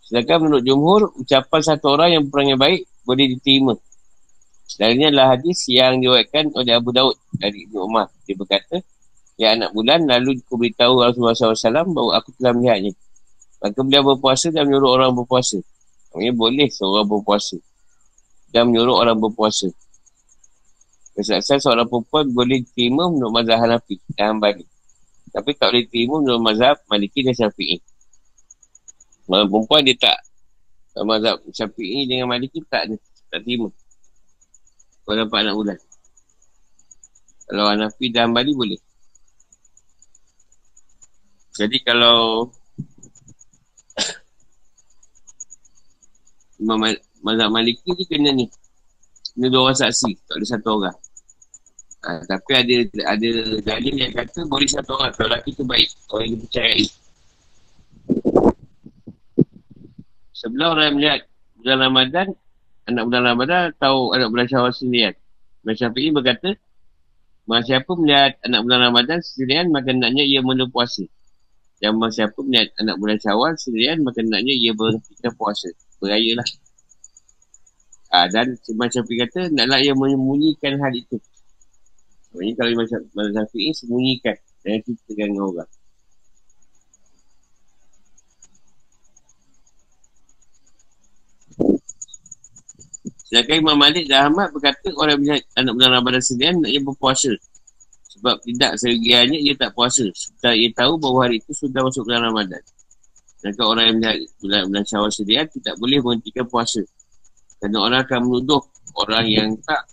[0.07, 3.75] Sedangkan menurut jumhur, ucapan satu orang yang perangai baik boleh diterima.
[4.77, 8.07] Ini adalah hadis yang diwakilkan oleh Abu Daud dari Ibn Umar.
[8.27, 8.83] Dia berkata,
[9.37, 12.93] Ya anak bulan, lalu aku beritahu Rasulullah SAW bahawa aku telah melihatnya.
[13.61, 15.61] Maka beliau berpuasa dan menyuruh orang berpuasa.
[16.13, 17.57] Maksudnya boleh seorang berpuasa.
[18.49, 19.69] Dan menyuruh orang berpuasa.
[21.17, 24.65] Kesaksian seorang perempuan boleh diterima menurut mazhab Hanafi dan Hanbali.
[25.33, 27.81] Tapi tak boleh diterima menurut mazhab Maliki dan Syafi'i.
[29.27, 30.19] Malam perempuan dia tak
[30.97, 32.97] Mazhab Syafi'i dengan Maliki tak ada
[33.29, 33.69] Tak terima
[35.03, 35.79] Kalau dapat anak bulan
[37.51, 38.81] Kalau Hanafi dan Bali boleh
[41.57, 42.49] Jadi kalau
[46.61, 46.81] Imam
[47.25, 48.47] Mazhab Maliki ni kena ni
[49.33, 50.97] Kena dua orang saksi Tak ada satu orang
[52.05, 52.77] ha, Tapi ada
[53.09, 53.31] ada
[53.65, 56.87] dalil yang kata Boleh satu orang Kalau lelaki tu baik Orang yang dipercayai
[60.37, 61.21] Sebelah orang melihat
[61.59, 62.27] bulan Ramadan,
[62.87, 65.17] anak bulan Ramadan tahu anak bulan Syawal sendirian.
[65.65, 66.55] Imam Syafi'i berkata,
[67.49, 71.09] Masa siapa melihat anak bulan Ramadan sendirian, maka naknya ia mula puasa.
[71.77, 75.69] Dan siapa melihat anak bulan Syawal sendirian, maka naknya ia berhentikan puasa.
[76.01, 76.49] Beraya lah.
[78.17, 81.21] Ha, dan Imam Syafi'i kata, naklah ia menyembunyikan hal itu.
[82.33, 82.87] Maksudnya kalau Imam
[83.35, 84.37] Syafi'i sembunyikan.
[84.65, 85.71] Jangan cerita dengan orang.
[93.27, 97.35] Sedangkan Imam Malik dan Ahmad berkata orang yang anak bulan Ramadan sendirian nak ia berpuasa.
[98.17, 100.09] Sebab tidak segiannya ia tak puasa.
[100.17, 102.63] Setelah ia tahu bahawa hari itu sudah masuk bulan Ramadan.
[103.37, 106.83] Sedangkan orang yang melihat bulan, bulan syawal sendirian tidak boleh menghentikan puasa.
[107.61, 108.63] Kerana orang akan menuduh
[108.97, 109.85] orang yang tak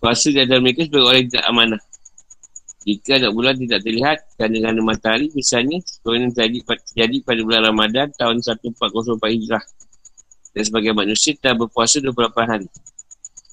[0.00, 1.82] puasa di antara mereka sebagai orang yang tidak amanah.
[2.80, 8.08] Jika anak bulan tidak terlihat kerana gerhana matahari, misalnya, yang terjadi, terjadi pada bulan Ramadan
[8.16, 9.64] tahun 1404 Hijrah.
[10.56, 12.68] Dan sebagai manusia telah berpuasa 28 hari.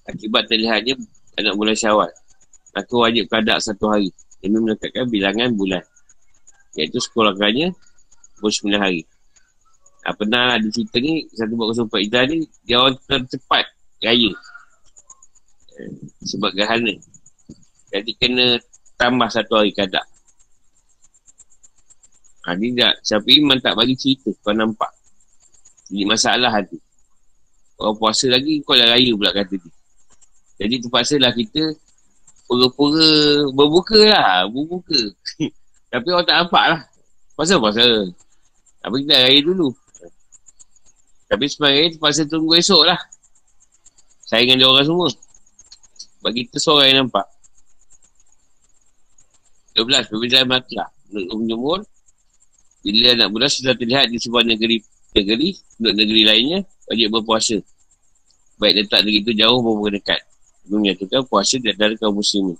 [0.07, 0.95] Akibat terlihatnya
[1.35, 2.09] anak bulan syawal.
[2.73, 4.09] Maka wajib kadak satu hari.
[4.39, 5.84] Demi menetapkan bilangan bulan.
[6.77, 7.73] Iaitu sekurang-kurangnya
[8.39, 9.01] 29 hari.
[10.07, 13.65] Nah, pernah lah di cerita ni, 1404 Hijrah ni, dia orang tercepat
[13.99, 14.31] raya.
[15.75, 15.91] Eh,
[16.23, 16.95] sebab gerhana.
[17.91, 18.55] Jadi kena
[18.95, 20.05] tambah satu hari kadar.
[22.47, 24.88] Ha, ni tak, siapa iman tak bagi cerita, kau nampak.
[25.91, 26.79] Jadi masalah hati.
[27.75, 29.77] Orang puasa lagi, kau dah raya pula kata dia.
[30.57, 31.73] Jadi terpaksa lah kita
[32.49, 33.09] pura-pura
[33.53, 34.99] berbuka lah, berbuka.
[35.93, 36.81] Tapi orang tak nampak lah.
[37.38, 37.85] Puasa-puasa.
[38.81, 39.69] Tapi kita raya dulu.
[41.27, 42.99] Tapi sebenarnya terpaksa tunggu esok lah.
[44.27, 45.09] Saingan dia orang semua.
[46.19, 47.27] Bagi kita seorang yang nampak.
[49.77, 50.09] 12.
[50.09, 50.89] Perbezaan matlah.
[51.07, 51.79] Menurut Jumhur,
[52.84, 54.84] bila anak bulan sudah terlihat di sebuah negeri,
[55.15, 56.59] negeri, untuk negeri lainnya,
[56.89, 57.57] wajib berpuasa.
[58.57, 60.19] Baik letak negeri itu jauh maupun dekat.
[60.68, 62.60] Menyatakan puasa di antara kaum muslimin.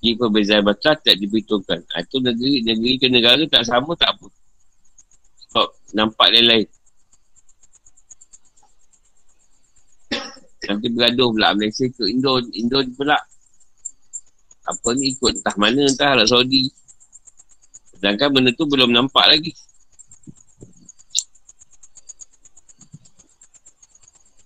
[0.00, 1.80] Jika perbezaan matlah tidak diperhitungkan.
[1.82, 4.28] Itu ha, negeri, negeri ke negara tak sama, tak apa.
[5.50, 6.68] Sebab nampak lain-lain.
[10.66, 13.18] Nanti bergaduh pula Malaysia ke Indo, Indo pula
[14.66, 16.66] apa ni ikut entah mana entah Arab Saudi
[17.94, 19.54] sedangkan benda tu belum nampak lagi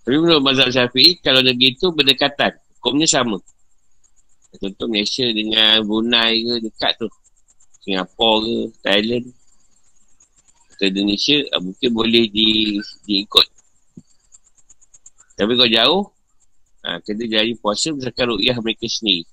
[0.05, 3.37] tapi menurut mazhab syafi'i kalau negeri tu berdekatan hukumnya sama
[4.57, 7.07] contoh Malaysia dengan Brunei ke dekat tu
[7.85, 9.25] Singapura ke Thailand
[10.75, 13.47] atau Indonesia ah, mungkin boleh di, diikut
[15.37, 16.03] tapi kalau jauh
[16.83, 19.29] ha, kena jadi puasa berdasarkan ru'yah mereka sendiri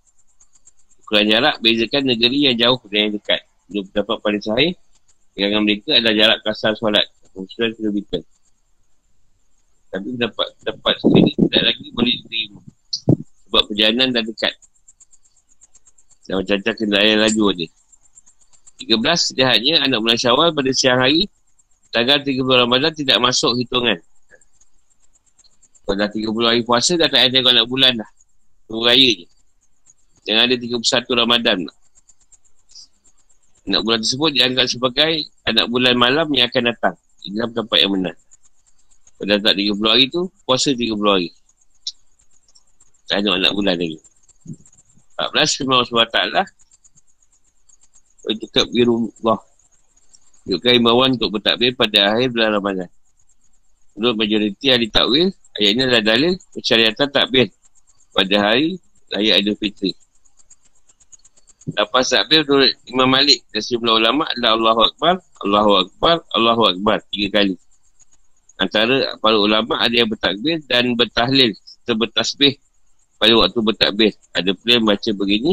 [1.08, 3.40] Ukuran jarak bezakan negeri yang jauh dan yang dekat.
[3.72, 4.76] Dia dapat pada sahih,
[5.32, 7.08] dengan mereka adalah jarak kasar solat.
[7.32, 8.20] Khususnya kilometer.
[9.88, 12.60] Tapi dapat dapat sendiri tidak lagi boleh diterima.
[13.48, 14.52] Sebab perjalanan dah dekat.
[16.28, 17.66] Dan macam-macam kendaraan laju ada.
[18.78, 21.26] 13, sedihannya anak bulan syawal pada siang hari
[21.90, 23.98] tanggal 30 Ramadan tidak masuk hitungan.
[25.88, 28.10] Kalau dah 30 hari puasa, dah tak ada tengok nak bulan dah.
[28.68, 29.26] Tunggu raya je.
[30.28, 31.76] Yang ada 31 Ramadan lah.
[33.64, 35.12] Anak bulan tersebut dianggap sebagai
[35.48, 36.96] anak bulan malam yang akan datang.
[37.24, 38.14] Ini dalam tempat yang benar.
[39.16, 41.32] Pada tak 30 hari tu, puasa 30 hari.
[43.08, 43.96] Tak ada anak bulan lagi.
[45.16, 46.46] 14, firman Allah SWT lah.
[48.28, 49.40] Untuk biru Allah.
[50.44, 52.88] Tunjukkan imbauan untuk bertakbir pada akhir bulan Ramadan.
[53.96, 57.52] Menurut majoriti ahli takwil, ayat ini adalah dalil persyariatan takbir
[58.12, 58.80] pada hari
[59.12, 59.92] Raya Aidil Fitri.
[61.68, 65.14] Lepas takbir menurut Imam Malik dan sejumlah ulama adalah Allahu Akbar,
[65.44, 67.56] Allahu Akbar, Allahu Akbar tiga kali.
[68.56, 72.56] Antara para ulama ada yang bertakbir dan bertahlil serta bertasbih
[73.18, 74.12] pada waktu bertakbir.
[74.32, 75.52] Ada pula yang baca begini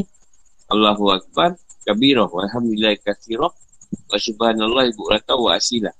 [0.69, 3.51] Allahu Akbar, kabirah, walhamdulillah kathirah,
[4.09, 5.93] wa subhanallah ibu rata wa asilah.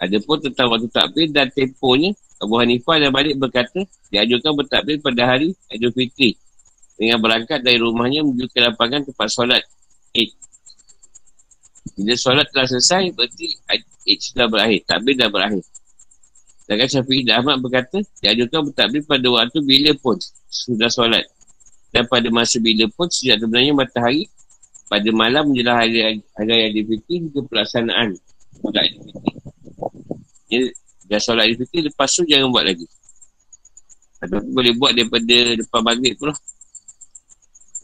[0.00, 2.12] Ada pun tentang waktu takbir dan tempohnya
[2.42, 6.36] Abu Hanifah dan Malik berkata diajukan bertakbir pada hari Aidul Fitri
[6.98, 9.62] dengan berangkat dari rumahnya menuju ke lapangan tempat solat
[10.14, 10.34] Eid.
[11.94, 13.54] Bila solat telah selesai, berarti
[14.04, 14.80] Eid sudah berakhir.
[14.84, 15.64] Takbir dah berakhir.
[16.64, 20.16] Sedangkan Syafi'i dan Ahmad berkata, diajukan bertakbir pada waktu bila pun
[20.48, 21.28] sudah solat.
[21.92, 24.26] Dan pada masa bila pun sejak sebenarnya matahari
[24.88, 28.18] pada malam menjelang hari hari Aidil Fitri ke pelaksanaan
[28.60, 28.88] solat
[31.04, 32.88] dah solat Fitri lepas tu jangan buat lagi.
[34.24, 36.38] Atau boleh buat daripada depan maghrib tu lah.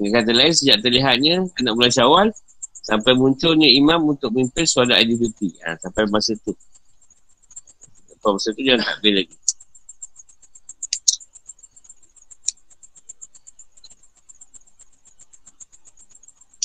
[0.01, 2.27] Dengan kata lain, sejak terlihatnya anak bulan syawal,
[2.81, 5.52] sampai munculnya imam untuk memimpin solat Aidil Fitri.
[5.61, 6.57] Ha, sampai masa tu.
[8.20, 9.36] Sampai masa tu jangan takbir lagi.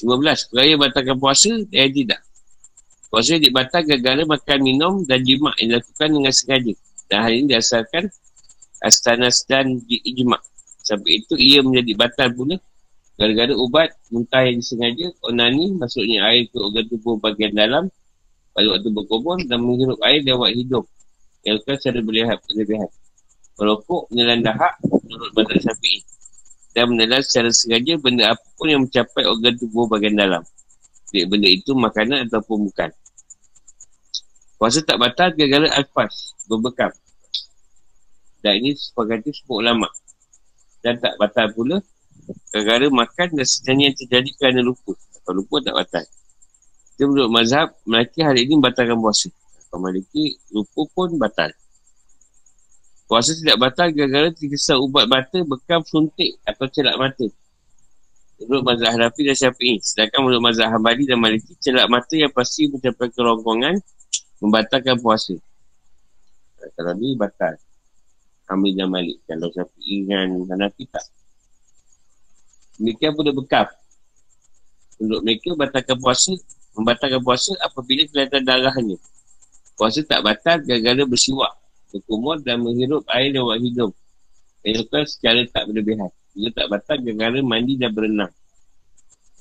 [0.03, 2.21] Lima belas, peraya batalkan puasa dan tidak.
[3.07, 6.73] Puasa dibatal gara-gara makan minum dan jimat yang dilakukan dengan sengaja.
[7.07, 8.03] Dan hal ini diasarkan
[8.83, 10.35] astanas dan ijma.
[10.83, 12.59] Sampai itu ia menjadi batal pula
[13.15, 17.87] Gara-gara ubat muntah yang disengaja, onani masuknya air ke organ tubuh bagian dalam
[18.51, 20.83] pada waktu berkubur dan menghirup air lewat hidung.
[21.45, 22.37] Bukan secara berlebihan.
[22.49, 22.89] berlebihan.
[23.55, 26.01] Merokok menelan dahak menurut badan syafi'i.
[26.75, 30.43] Dan menelan secara sengaja benda apapun yang mencapai organ tubuh bagian dalam.
[31.13, 32.91] Baik benda itu makanan ataupun bukan.
[34.59, 36.91] Puasa tak batal gara-gara alfas, berbekam.
[38.43, 39.87] Dan ini sepakati semua ulama.
[40.83, 41.79] Dan tak batal pula
[42.49, 44.93] Gara-gara makan dan sebenarnya yang terjadi kerana lupa.
[44.95, 46.05] Kalau lupa tak batal.
[46.95, 49.27] Kita menurut mazhab, Maliki hari ini batalkan puasa.
[49.79, 51.51] Maliki lupa pun batal.
[53.05, 57.27] Puasa tidak batal gara-gara terkesa ubat mata bekam suntik atau celak mata.
[58.41, 59.77] Menurut mazhab Hanafi dan Syafi'i.
[59.79, 63.79] Sedangkan menurut mazhab Hambali dan Maliki, celak mata yang pasti mencapai kerongkongan
[64.41, 65.37] membatalkan puasa.
[66.75, 67.55] Kalau ni batal.
[68.45, 69.21] Hamil dan Malik.
[69.25, 71.05] Kalau Syafi'i dan Hanafi tak.
[72.77, 73.65] Demikian pula bekam.
[74.99, 76.33] Untuk mereka batalkan puasa,
[76.75, 78.97] membatalkan puasa apabila kelihatan darahnya.
[79.75, 81.51] Puasa tak batal gara-gara bersiwak,
[81.91, 83.91] berkumur dan menghirup air lewat hidung.
[84.63, 86.09] Dilakukan secara tak berlebihan.
[86.31, 88.31] Juga tak batal gara-gara mandi dan berenang.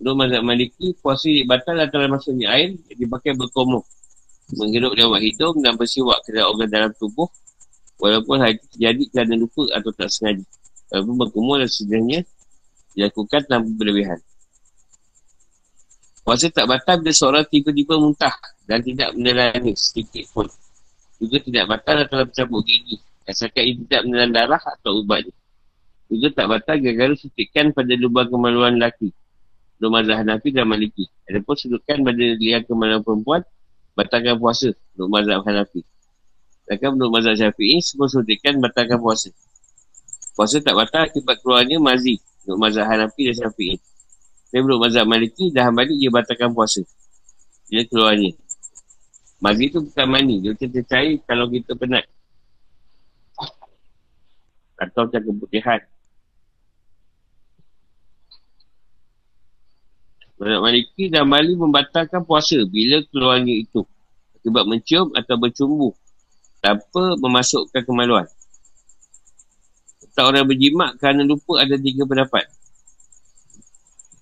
[0.03, 3.87] Untuk mazhab maliki, puasa batal antara masuknya air yang dipakai berkumur.
[4.59, 7.31] Menghirup lewat hidung dan bersiwak ke organ dalam tubuh
[8.03, 10.45] walaupun hal itu terjadi kerana lupa atau tak sengaja.
[10.91, 12.21] Walaupun berkumur dan sebenarnya
[12.93, 14.19] dilakukan tanpa berlebihan.
[16.25, 18.33] Puasa tak batal bila seorang tiba-tiba muntah
[18.65, 20.49] dan tidak menelan sedikit pun.
[21.21, 22.97] Juga tidak batal kalau bercampur gigi.
[23.29, 25.37] Asalkan ia tidak menelan darah atau ubatnya.
[26.09, 29.13] Juga tak batal gara-gara suntikan pada lubang kemaluan lelaki.
[29.85, 31.05] Mazhab Hanafi dan Maliki.
[31.29, 33.41] Ada pun suntikan pada liang kemaluan perempuan,
[33.93, 34.73] batalkan puasa.
[34.97, 35.85] Nur mazhab Hanafi.
[36.65, 39.29] Sedangkan menurut mazhab Syafi'i, semua suntikan batalkan puasa.
[40.33, 42.17] Puasa tak batal akibat keluarnya mazi
[42.49, 43.77] untuk mazhab Hanafi dan Syafi'i.
[44.55, 46.79] Tapi menurut mazhab Maliki dah balik dia batalkan puasa.
[47.67, 48.39] Dia keluarnya.
[49.43, 50.39] Maghrib tu bukan mani.
[50.47, 52.07] Dia tercair kalau kita penat.
[54.79, 55.83] Atau macam keputihan.
[60.39, 63.83] Mazhab Maliki dan Mali membatalkan puasa bila keluarnya itu.
[64.47, 65.99] Sebab mencium atau bercumbu
[66.63, 68.31] tanpa memasukkan kemaluan.
[70.15, 72.47] Tak orang berjimat kerana lupa ada tiga pendapat.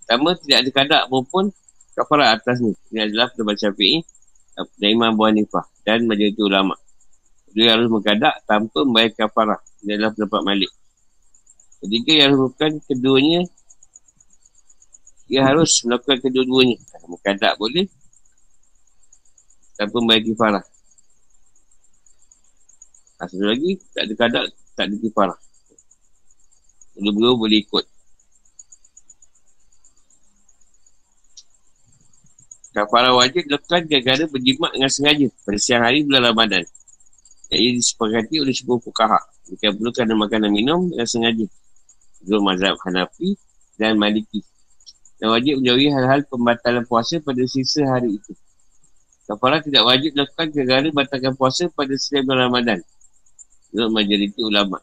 [0.02, 1.54] Pertama, tidak ada kadak maupun
[1.94, 2.74] kafarah atas ni.
[2.90, 4.02] Ini adalah pendapat syafi'i
[4.58, 6.74] dan Imam Abu Hanifah dan majlis ulama.
[7.52, 9.60] Dia harus mengkadak tanpa membayar kafarah.
[9.84, 10.70] Ini adalah pendapat Malik.
[11.82, 13.40] Ketiga yang melakukan keduanya,
[15.30, 16.78] dia harus melakukan kedua-duanya.
[17.06, 17.86] Mengkadak boleh,
[19.76, 20.64] tanpa bayar kifarah.
[23.18, 24.44] Ha, satu lagi, tak ada kadar,
[24.78, 25.38] tak ada kifarah.
[26.94, 27.84] Dua-dua boleh ikut.
[32.72, 36.64] Kafarah wajib dilakukan gara-gara berjimat dengan sengaja pada siang hari bulan Ramadan.
[37.52, 39.20] Jadi disepakati oleh sebuah fukaha.
[39.52, 41.44] Jika perlu kerana makanan minum dengan sengaja.
[42.24, 43.36] Dua mazhab Hanafi
[43.76, 44.40] dan Maliki.
[45.20, 48.32] Dan wajib menjauhi hal-hal pembatalan puasa pada sisa hari itu.
[49.28, 52.78] Kafarah tidak wajib dilakukan gara-gara batalkan puasa pada setiap bulan Ramadan.
[53.68, 54.80] Menurut majoriti ulama'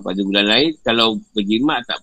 [0.00, 2.00] pada bulan lain kalau berjimat tak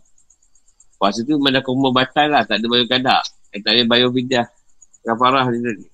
[0.99, 3.23] puasa tu memang dah kumur batal lah tak ada bayar kadar
[3.53, 4.47] eh, tak ada bayar bidah.
[5.01, 5.85] Kafarah ni tadi.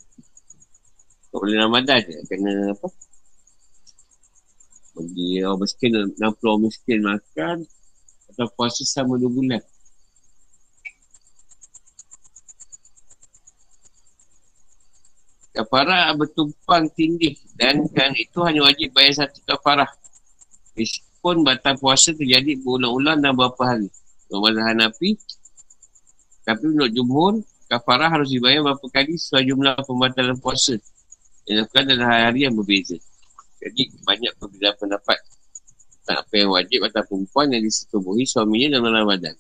[1.32, 2.88] Tak boleh Ramadan je kena apa?
[4.96, 7.58] Bagi orang miskin 60 orang miskin makan
[8.32, 9.62] atau puasa sama 2 bulan.
[15.56, 17.40] Kafarah bertumpang tinggi.
[17.56, 19.88] Dan kan itu hanya wajib bayar satu kafarah.
[21.24, 23.88] Pun batal puasa terjadi berulang-ulang dalam beberapa hari.
[24.36, 25.16] Untuk mazhab Hanafi,
[26.44, 27.34] tapi menurut jumhur,
[27.72, 30.76] kafarah harus dibayar berapa kali sesuai jumlah pembatalan puasa.
[31.48, 33.00] Yang lakukan dalam hari-hari yang berbeza.
[33.64, 35.24] Jadi, banyak perbezaan pendapat.
[36.04, 39.40] Tak apa yang wajib atau perempuan yang disetubuhi suaminya dalam Ramadan.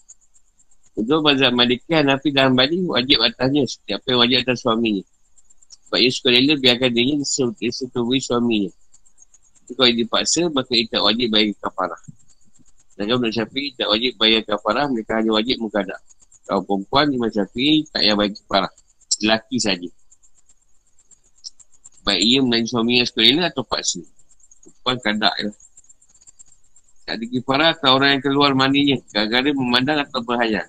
[0.95, 5.03] Untuk mazhab Maliki, Hanafi dan Bali wajib atasnya setiap yang wajib atas suaminya.
[5.91, 7.27] Sebab ia suka rela biarkan dirinya
[7.59, 8.71] disetubuhi suaminya.
[9.59, 11.99] Tapi kalau dipaksa, maka ia tak wajib bayar kafarah.
[12.95, 15.99] Dan kalau menurut Syafi'i tak wajib bayar kafarah, mereka hanya wajib mukadak.
[16.47, 18.71] Kalau perempuan, Imam Syafi'i tak payah bayar kafarah.
[19.19, 19.89] Lelaki saja.
[22.05, 23.99] Baik ia menanyi suami yang atau paksa.
[24.63, 25.51] Perempuan kadak je.
[27.05, 28.97] Tak ada kifarah atau orang yang keluar mandinya.
[29.13, 30.65] Gara-gara memandang atau berhayal.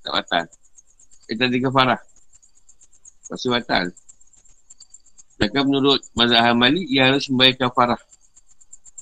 [0.00, 0.44] Tak batal.
[1.28, 2.00] Kita ada kifarah.
[3.28, 3.84] Pasti batal.
[5.36, 8.00] Sedangkan menurut mazhab Malik, ia harus membayar kafarah.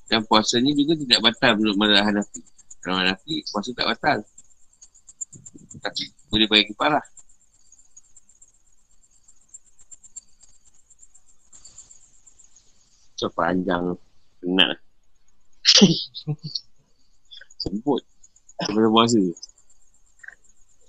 [0.09, 2.41] Dan puasanya juga tidak batal menurut mazhab Hanafi.
[2.81, 4.19] Kalau Hanafi, puasa tak batal.
[5.85, 6.03] Tapi
[6.33, 7.05] boleh bagi parah.
[13.21, 13.99] So panjang.
[14.41, 14.79] Penat.
[17.63, 18.03] Semput.
[18.65, 19.21] Sebelum puasa.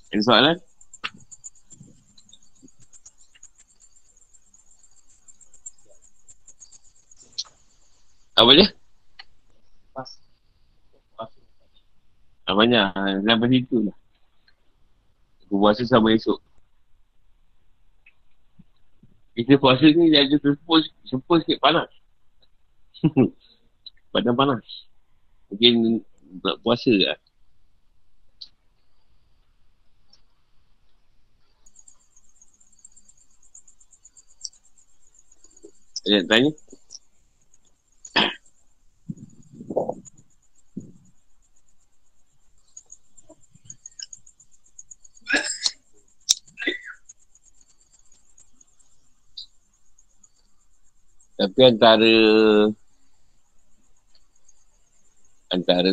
[0.10, 0.58] Ada soalan?
[8.40, 8.79] Apa dia?
[12.50, 12.90] Tak banyak.
[13.30, 13.98] Sampai situ lah.
[15.46, 16.42] Aku puasa sama esok.
[19.38, 21.86] Kita puasa ni dia ada sempur, sempur sikit panas.
[24.18, 24.66] Badan panas.
[25.54, 26.02] Mungkin
[26.42, 27.22] nak puasa lah.
[36.02, 36.50] Ada tanya?
[51.40, 52.12] Tapi antara
[55.48, 55.88] antara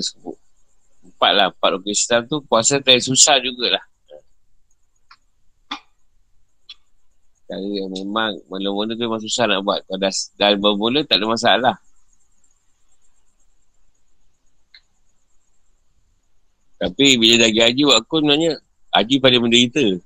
[1.07, 3.85] empat lah, empat rukun Islam tu puasa tak susah jugalah.
[7.47, 9.87] Cara yang memang mula-mula tu memang susah nak buat.
[9.87, 11.77] Kalau dah, dah bermula tak ada masalah.
[16.77, 18.53] Tapi bila dah gaji buat akun sebenarnya
[18.93, 19.81] Haji pada menderita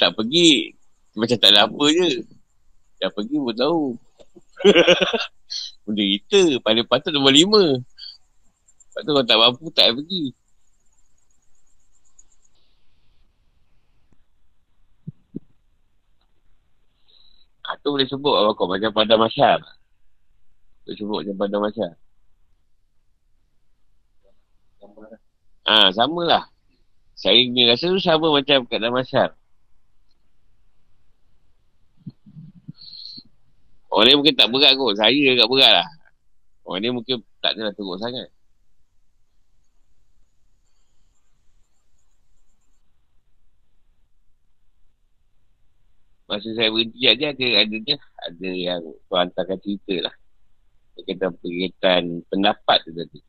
[0.00, 0.70] Tak pergi
[1.18, 2.22] Macam tak ada apa je
[3.04, 3.84] Dah pergi pun tahu.
[5.84, 6.56] Benda kita.
[6.64, 7.84] Paling patut nombor lima.
[7.84, 10.24] Lepas tu kalau tak mampu tak payah pergi.
[17.68, 19.60] Ha, tu boleh sebut apa kau macam pada masyar.
[20.88, 21.92] Boleh sebut macam pada masyar.
[25.68, 26.44] Ah, ha, sama lah.
[27.12, 28.96] Saya ni rasa tu sama macam kat dalam
[33.94, 34.98] Orang ni mungkin tak berat kot.
[34.98, 35.88] Saya agak berat lah.
[36.66, 38.26] Orang ni mungkin tak kena teruk sangat.
[46.26, 47.96] Masa saya berhenti aja ada ada dia
[48.26, 50.14] ada yang tu hantarkan cerita lah.
[50.98, 53.20] Berkaitan berkaitan pendapat tu tadi.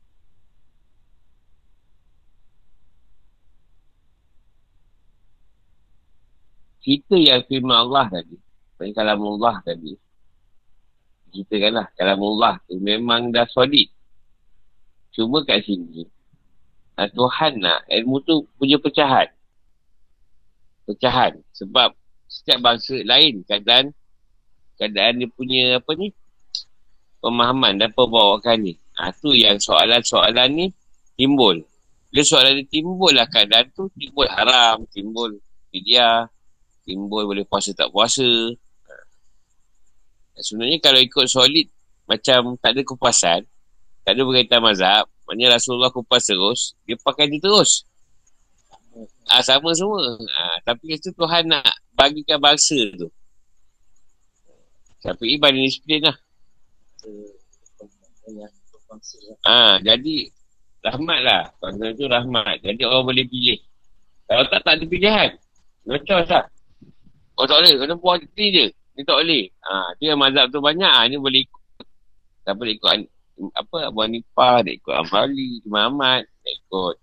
[6.81, 8.37] Cerita yang firman Allah tadi.
[8.97, 10.04] Kalam Allah tadi
[11.35, 13.91] kita kan lah kalamullah tu memang dah solid
[15.11, 16.07] cuma kat sini
[16.95, 19.35] nah, Tuhan nak ilmu tu punya pecahan
[20.85, 21.33] pecahan.
[21.57, 21.97] Sebab
[22.29, 23.91] setiap bangsa lain keadaan
[24.77, 26.13] keadaan dia punya apa ni
[27.19, 28.73] pemahaman dan pembawakan ni.
[28.95, 30.65] Ha, tu yang soalan-soalan ni
[31.19, 31.59] timbul.
[32.13, 35.35] Bila soalan ni timbul lah keadaan tu, timbul haram, timbul
[35.73, 36.31] fidyah,
[36.87, 38.23] timbul boleh puasa tak puasa.
[40.35, 41.67] Sebenarnya kalau ikut solid
[42.05, 43.41] macam tak ada kupasan,
[44.05, 47.87] tak ada berkaitan mazhab, maknanya Rasulullah kupas terus, dia pakai dia terus.
[49.27, 50.15] Ha, sama semua.
[50.21, 51.67] Ha, tapi itu Tuhan nak
[51.97, 53.09] bagikan bangsa tu.
[55.03, 56.17] Tapi Iban ni disiplin lah.
[59.45, 60.31] Ah, ha, jadi
[60.85, 61.43] rahmat lah.
[61.59, 62.61] Bangsa tu rahmat.
[62.63, 63.59] Jadi orang boleh pilih.
[64.25, 65.29] Kalau tak, tak ada pilihan.
[65.85, 66.45] Macam lah.
[67.37, 67.73] Oh tak boleh.
[67.77, 68.65] Kena puas hati je.
[68.95, 69.45] Ni tak boleh.
[69.61, 70.87] Ha, dia mazhab tu banyak.
[70.87, 71.63] Ha, ni boleh ikut.
[72.47, 76.95] Tak boleh ikut apa Abu Hanifah, dia ikut Amali, Imam Ahmad, dia ikut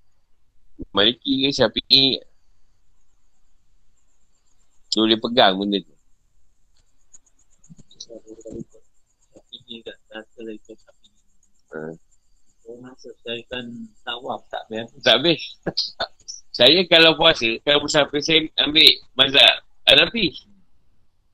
[0.96, 2.18] Maliki ke Syafi'i.
[4.92, 5.94] Dia boleh pegang benda tu.
[15.00, 15.40] Tak habis.
[16.56, 19.54] saya kalau puasa, kalau bersafir saya ambil mazhab
[19.88, 20.51] Hanafi.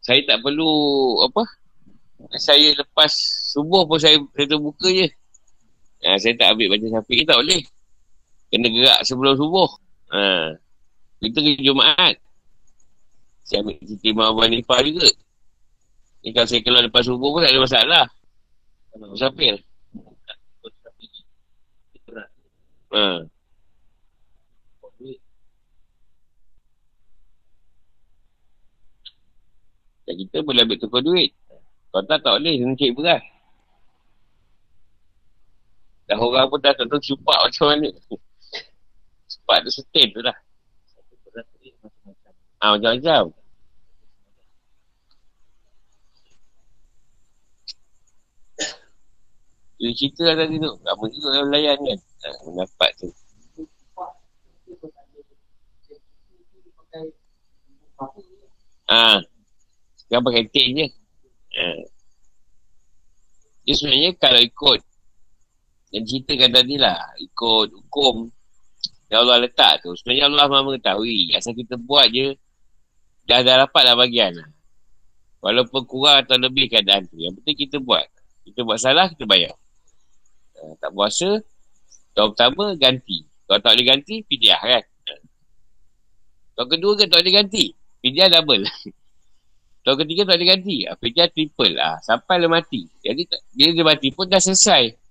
[0.09, 0.73] Saya tak perlu
[1.21, 1.45] apa?
[2.41, 3.13] Saya lepas
[3.53, 5.05] subuh pun saya saya buka je.
[6.09, 7.61] Ha, saya tak ambil baca syafi'i tak boleh.
[8.49, 9.69] Kena gerak sebelum subuh.
[10.17, 10.57] Ha.
[11.21, 12.17] Kita ke Jumaat.
[13.45, 15.13] Saya ambil cerita Imam Abu Hanifah juga.
[16.25, 18.05] Ni kalau saya keluar lepas subuh pun tak ada masalah.
[18.97, 19.61] Musafir.
[22.97, 23.29] Ha.
[30.09, 31.37] Dan kita boleh ambil tukar duit.
[31.93, 32.57] Kalau tak, tak boleh.
[32.57, 33.21] Kena cek beras.
[36.09, 37.93] Dah orang pun dah tak tahu supak macam mana.
[39.29, 40.33] Supak tu sustain tu lah.
[42.57, 43.37] Ah, macam-macam.
[49.77, 50.73] Dia cerita lah tadi tu.
[50.81, 51.99] Lama juga dalam layan kan.
[52.01, 53.09] Ha, mendapat tu.
[58.89, 59.38] Ah, Sekarang
[60.17, 60.87] pakai tin je.
[61.59, 61.65] Ha.
[63.69, 64.81] Dia sebenarnya kalau ikut
[65.93, 68.29] yang ceritakan tadi lah ikut hukum
[69.09, 72.37] yang Allah letak tu sebenarnya Allah mahu mengetahui asal kita buat je
[73.25, 74.49] dah dah dapat lah bagian lah.
[75.41, 78.05] walaupun kurang atau lebih keadaan tu yang penting kita buat
[78.45, 79.57] kita buat salah kita bayar
[80.61, 81.41] uh, tak puasa
[82.13, 85.23] tahun pertama ganti kalau tak boleh ganti pidiah kan uh.
[86.53, 87.65] tahun kedua kan tak boleh ganti
[88.05, 88.65] pidiah double
[89.89, 93.23] tahun ketiga tak boleh ganti uh, pidiah triple lah sampai dia mati jadi
[93.57, 95.09] bila dia mati pun dah selesai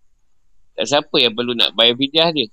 [0.78, 2.46] tak siapa yang perlu nak bayar fidyah dia.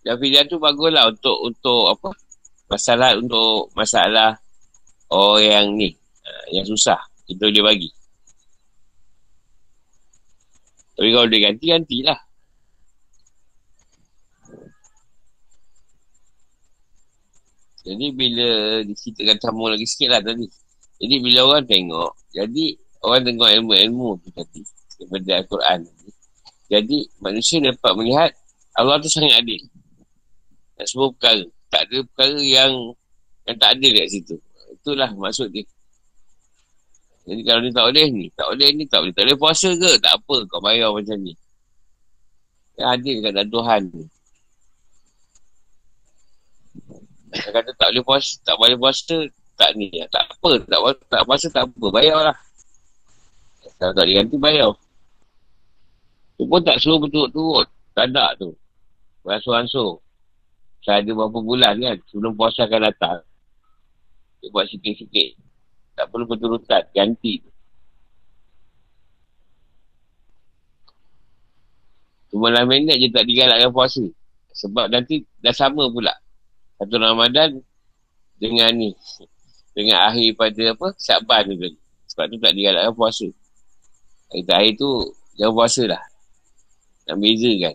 [0.00, 2.10] Dan fidyah tu baguslah untuk untuk apa?
[2.72, 4.40] Masalah untuk masalah
[5.12, 5.90] orang yang ni,
[6.24, 6.96] ha, yang susah.
[7.28, 7.90] Kita boleh bagi.
[10.96, 12.20] Tapi kalau dia ganti, gantilah.
[17.86, 18.48] Jadi bila
[18.82, 20.50] diceritakan sama lagi sikit lah tadi.
[20.98, 22.64] Jadi bila orang tengok, jadi
[23.06, 24.60] orang tengok ilmu-ilmu tu tadi
[24.98, 25.80] daripada Al-Quran.
[26.66, 28.30] Jadi manusia dapat melihat
[28.74, 29.62] Allah tu sangat adil.
[30.74, 31.46] Dan semua perkara.
[31.70, 32.72] Tak ada perkara yang
[33.46, 34.36] yang tak adil kat situ.
[34.74, 35.62] Itulah maksud dia.
[37.26, 39.14] Jadi kalau ni tak boleh ni, tak boleh ni, tak boleh.
[39.14, 39.90] Tak boleh puasa ke?
[39.98, 41.34] Tak apa, kau bayar macam ni.
[42.78, 44.04] Yang adil kat Tuhan ni.
[47.36, 49.16] Dia kata tak boleh puasa, tak boleh puasa,
[49.56, 52.36] tak ni tak apa tak tak masa tak apa bayar lah.
[53.76, 54.72] Kalau tak diganti bayar.
[56.36, 57.64] Tu pun tak suruh betul-betul
[57.96, 58.52] tak ada tu.
[59.24, 60.04] Beransur-ansur
[60.86, 63.18] saya ada berapa bulan kan sebelum puasa akan datang.
[64.38, 65.34] Dia buat sikit-sikit.
[65.98, 67.42] Tak perlu betul-betul ganti
[72.30, 74.04] Cuma lah minit je tak digalakkan puasa.
[74.54, 76.14] Sebab nanti dah sama pula.
[76.76, 77.64] Satu Ramadan
[78.36, 78.92] dengan ni
[79.72, 81.78] dengan akhir pada apa Syakban tu tadi.
[82.08, 83.28] Sebab tu tak digalakkan puasa.
[84.32, 84.90] Hari terakhir tu
[85.36, 86.02] jangan puasa lah.
[87.06, 87.74] Nak beza kan.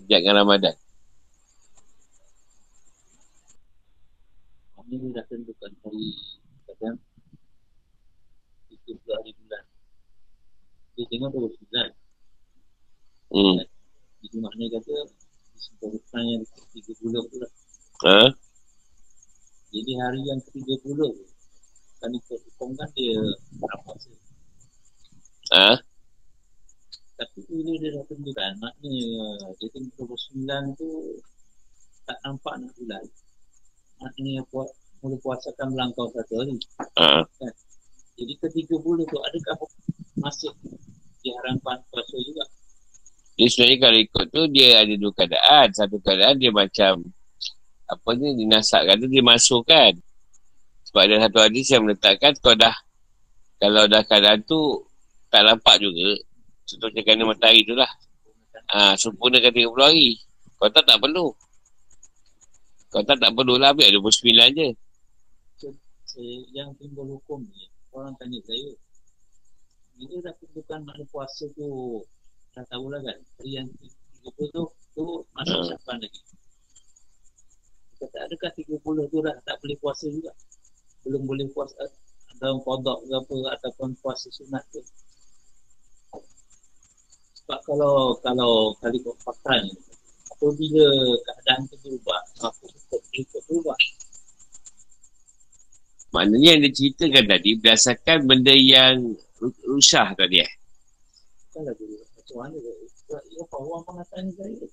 [0.00, 0.74] Sejak dengan Ramadan.
[4.80, 6.08] Kami ni dah tentukan hari
[6.64, 6.96] kadang
[8.72, 9.64] itu hari bulan.
[10.96, 11.90] Dia tengok dua bulan.
[13.30, 13.60] Hmm.
[14.24, 14.94] Itu maknanya kata
[15.60, 16.42] Sebab yang
[16.72, 17.52] tiga bulan tu lah.
[18.00, 18.20] Ha?
[19.70, 21.00] Jadi hari yang ke-30
[22.00, 23.20] Kan ikut hukum kan dia
[23.60, 24.10] Tak puasa
[25.50, 25.70] Ha?
[27.20, 29.20] Tapi tu bila dia dah tentukan maknanya
[29.60, 30.88] dia tentu 29 tu
[32.08, 33.04] tak nampak nak bulan
[34.00, 34.72] maknanya puas,
[35.04, 36.56] mula puasa kan melangkau satu hari
[36.96, 37.20] Ha.
[37.26, 37.52] kan?
[38.16, 38.72] jadi ke 30
[39.04, 39.54] tu adakah
[40.16, 40.48] masih
[41.20, 42.44] diharapkan puasa juga
[43.36, 45.68] Dia sebenarnya kalau ikut tu dia ada dua keadaan.
[45.72, 47.08] Satu keadaan dia macam
[47.90, 49.92] apa ni dinasakkan tu dia masukkan.
[50.86, 52.74] Sebab ada satu hadis yang meletakkan kau dah
[53.58, 54.86] kalau dah keadaan tu
[55.28, 56.16] tak nampak juga.
[56.66, 57.90] Contohnya kerana matahari tu lah.
[58.70, 60.14] Ha, sempurnakan 30 hari.
[60.56, 61.34] Kau tak tak perlu.
[62.90, 64.68] Kau tak tak perlu lah ambil 29 je.
[66.50, 68.70] yang timbul hukum ni orang tanya saya
[69.94, 72.00] bila dah tentukan makna puasa tu
[72.56, 73.68] dah tahu lah kan hari yang
[74.26, 74.62] 30 tu
[74.96, 75.04] tu
[75.38, 75.68] masuk Hmm.
[75.70, 76.20] siapa lagi
[78.00, 78.80] kata adakah 30
[79.12, 80.32] tu dah tak boleh puasa juga
[81.04, 81.84] belum boleh puasa
[82.40, 84.80] dalam kodok ke apa ataupun puasa sunat tu
[87.44, 89.74] sebab kalau kalau kali kau faktanya
[90.32, 90.86] apabila
[91.20, 93.76] keadaan tu berubah maka ikut ikut berubah
[96.10, 100.50] Maknanya yang dia ceritakan tadi berdasarkan benda yang ru- rusah tadi eh.
[101.54, 102.58] lagi macam mana
[103.06, 104.66] sebab ia orang pengatakan saya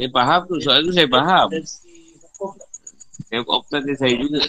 [0.00, 0.54] Saya faham tu.
[0.64, 1.48] Soalan tu saya faham.
[1.52, 1.68] dari
[3.28, 4.42] Yang optan dia saya juga.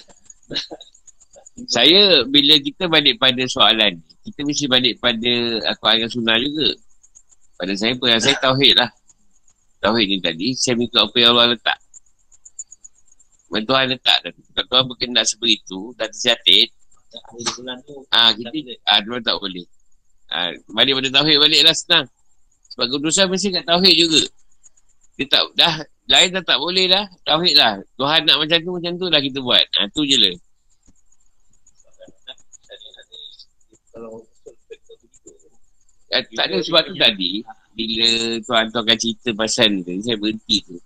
[1.76, 4.00] saya bila kita balik pada soalan
[4.30, 5.32] kita mesti balik pada
[5.74, 6.70] Al-Quran dan Sunnah juga.
[7.60, 8.90] Pada saya pun saya tauhid lah.
[9.80, 11.80] Tauhid ni tadi, saya mengikut apa yang Allah letak.
[13.50, 14.42] Yang Tuhan letak tadi.
[14.54, 15.80] Kalau Tuhan berkendak seperti itu,
[17.58, 18.54] bulan tu ah kita
[18.86, 19.66] ah dia tak boleh.
[20.30, 22.06] Ah, balik pada tauhid balik lah senang.
[22.76, 24.22] Sebab kedudukan mesti kat tauhid juga.
[25.20, 27.04] Dia tak dah lain dah tak boleh dah.
[27.28, 27.76] Tauhid lah.
[28.00, 29.64] Tuhan nak macam tu macam tu lah kita buat.
[29.76, 30.36] Ah tu je lah.
[36.10, 37.44] Eh, tak ada sebab tu tadi
[37.76, 38.08] bila
[38.42, 40.80] tuan tu akan cerita pasal ni tadi, saya berhenti tu.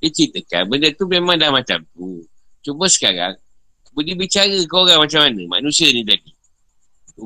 [0.00, 2.24] Dia ceritakan benda tu memang dah macam tu.
[2.64, 3.36] Cuma sekarang
[3.94, 6.32] boleh bicara kau orang macam mana manusia ni tadi.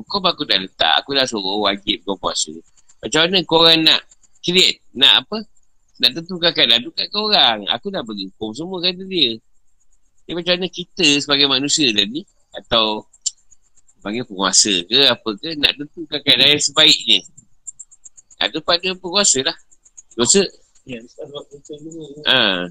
[0.05, 2.53] Kau aku dah letak, aku dah suruh wajib kau puasa.
[3.01, 4.05] Macam mana kau orang nak
[4.45, 5.41] create, nak apa?
[5.99, 7.67] Nak tentukan keadaan tu kat kau orang.
[7.75, 9.35] Aku dah bagi hukum semua kata dia.
[10.23, 12.23] Dia macam mana kita sebagai manusia tadi
[12.55, 13.03] atau
[13.99, 17.19] panggil penguasa ke apa ke nak tentukan keadaan yang sebaiknya.
[18.39, 19.57] Ada pada penguasa lah.
[20.15, 20.43] Dosa,
[20.87, 21.03] ya
[22.31, 22.67] ha.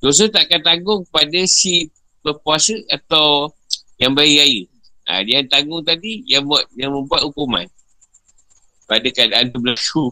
[0.00, 1.92] Dosa takkan tanggung pada si
[2.24, 3.52] berpuasa atau
[4.00, 4.62] yang beri raya.
[5.06, 7.66] Ha, dia yang tanggung tadi yang buat yang membuat hukuman.
[8.88, 10.08] Pada keadaan tu berlaku.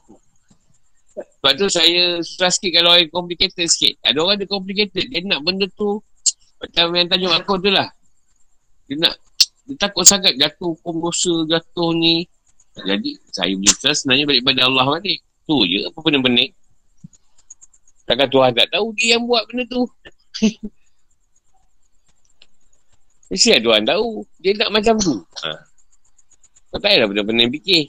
[1.15, 3.95] Sebab tu saya susah sikit kalau orang complicated sikit.
[4.03, 5.07] Ada orang dia complicated.
[5.07, 6.03] Dia nak benda tu
[6.59, 7.87] macam yang tajuk aku tu lah.
[8.91, 9.15] Dia nak
[9.65, 12.27] dia takut sangat jatuh hukum dosa, jatuh ni.
[12.75, 15.21] Jadi saya boleh cerita sebenarnya balik pada Allah balik.
[15.45, 16.53] Tu je apa benda pening.
[18.05, 19.87] Takkan Tuhan tak tahu dia yang buat benda tu.
[23.33, 24.09] Mesti ada Tuhan tahu.
[24.43, 25.17] Dia nak macam tu.
[25.47, 25.51] Ha.
[26.75, 27.89] Tak payahlah benda-benda yang fikir.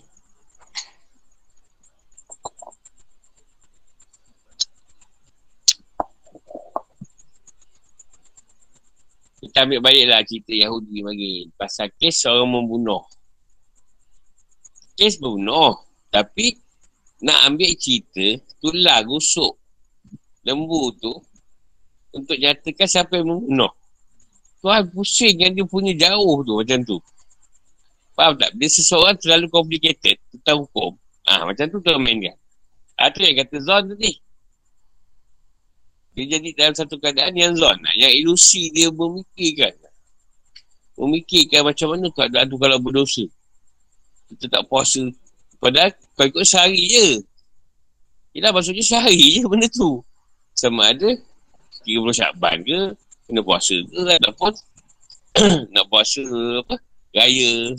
[9.46, 11.34] Kita ambil baliklah cerita Yahudi bagi.
[11.54, 13.06] Pasal kes seorang membunuh.
[14.98, 15.78] Kes membunuh.
[16.10, 16.58] Tapi
[17.22, 19.54] nak ambil cerita tular rusuk
[20.42, 21.14] lembu tu
[22.10, 23.70] untuk nyatakan siapa yang membunuh.
[24.66, 26.98] Tuhan pusing yang dia punya jauh tu macam tu.
[28.18, 28.50] Faham tak?
[28.58, 30.98] Dia seseorang terlalu complicated tentang hukum.
[31.22, 32.34] Ah ha, macam tu Tuhan mainkan.
[32.98, 34.24] Ah tu yang kata Zon tadi.
[36.16, 37.76] Dia jadi dalam satu keadaan yang Zon.
[38.00, 39.76] Yang ilusi dia memikirkan.
[40.96, 43.28] Memikirkan macam mana keadaan tu kalau berdosa.
[44.32, 45.04] Kita tak puasa.
[45.60, 47.08] Padahal kau ikut sehari je.
[48.32, 50.00] Yelah maksudnya sehari je benda tu.
[50.56, 51.20] Sama ada
[51.84, 52.80] 30 Syaban ke,
[53.28, 54.54] kena puasa ke, ataupun
[55.76, 56.24] nak puasa
[56.64, 56.76] apa,
[57.12, 57.76] raya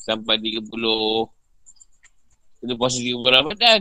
[0.00, 0.64] sampai 30
[2.64, 3.80] kena puasa 30 Ramadan.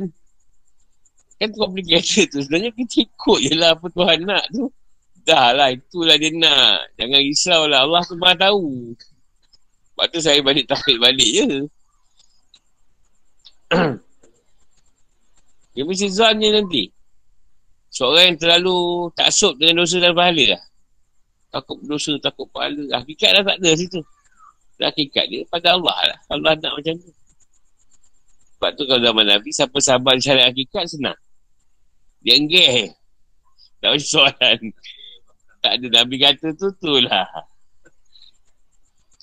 [1.38, 2.42] Kan complicated tu.
[2.42, 4.74] Sebenarnya kita ikut je lah apa Tuhan nak tu.
[5.22, 6.98] Dah lah, itulah dia nak.
[6.98, 7.86] Jangan risau lah.
[7.86, 8.96] Allah tu maha tahu.
[9.94, 11.48] Sebab tu saya balik tarik balik je.
[15.78, 16.84] Dia mesti zon je nanti.
[17.94, 20.64] Seorang yang terlalu taksub dengan dosa dan pahala lah.
[21.54, 22.82] Takut berdosa, takut pahala.
[22.98, 24.02] Hakikat dah tak ada situ.
[24.82, 26.18] Hakikat dia pada Allah lah.
[26.34, 27.12] Allah nak macam tu.
[28.58, 31.18] Sebab tu kalau zaman Nabi, siapa sabar syariat hakikat senang.
[32.22, 32.92] Dia enggeh.
[33.82, 34.60] Tak ada soalan.
[35.62, 37.28] Tak ada Nabi kata tu, tu lah.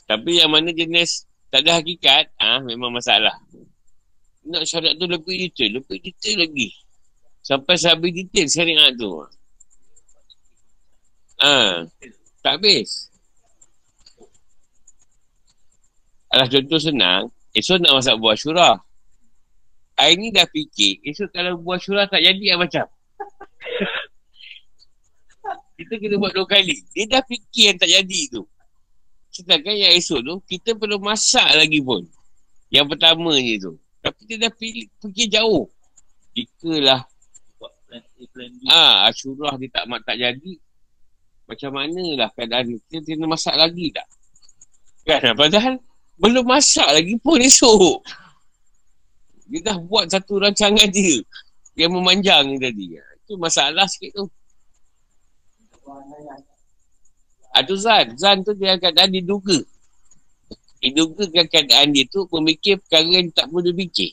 [0.05, 3.35] Tapi yang mana jenis tak ada hakikat, ah ha, memang masalah.
[4.45, 6.69] nak syarat tu lebih detail, lebih detail lagi.
[7.41, 9.25] Sampai sehabis detail syariat tu.
[11.41, 11.87] Ha,
[12.45, 13.09] tak habis.
[16.29, 18.77] Alah contoh senang, esok nak masak buah syurah.
[19.95, 22.83] Hari ni dah fikir, esok kalau buah syurah tak jadi macam.
[25.79, 26.83] kita kena buat dua kali.
[26.91, 28.43] Dia dah fikir yang tak jadi tu.
[29.31, 32.03] Sedangkan yang esok tu, kita perlu masak lagi pun.
[32.75, 33.79] Yang pertama ni tu.
[34.03, 35.71] Tapi dia dah pilih, fikir jauh.
[36.35, 37.07] Jikalah
[38.67, 40.59] Ah, Asyurah dia tak tak jadi.
[41.45, 42.77] Macam mana lah keadaan ni?
[42.89, 44.09] Kita kena masak lagi tak?
[45.05, 45.37] Kan?
[45.37, 45.75] Padahal
[46.17, 48.01] belum masak lagi pun esok.
[49.45, 51.21] Dia dah buat satu rancangan dia.
[51.77, 52.85] Yang memanjang ni tadi.
[52.97, 54.25] Itu masalah sikit tu.
[57.55, 58.17] Itu Zan.
[58.17, 59.61] Zan tu dia keadaan diduga.
[60.81, 64.13] Diduga kan keadaan dia tu memikir perkara yang tak perlu fikir.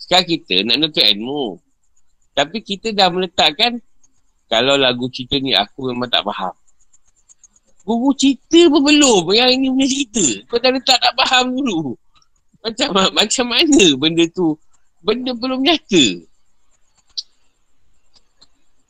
[0.00, 1.56] Sekarang kita nak nuntut ilmu.
[2.34, 3.80] Tapi kita dah meletakkan
[4.50, 6.52] kalau lagu cerita ni aku memang tak faham.
[7.84, 9.36] Buku cerita pun belum.
[9.36, 10.26] Yang ini punya cerita.
[10.48, 11.92] Kau dah letak tak faham dulu.
[12.64, 14.56] Macam macam mana benda tu?
[15.04, 16.04] Benda belum nyata.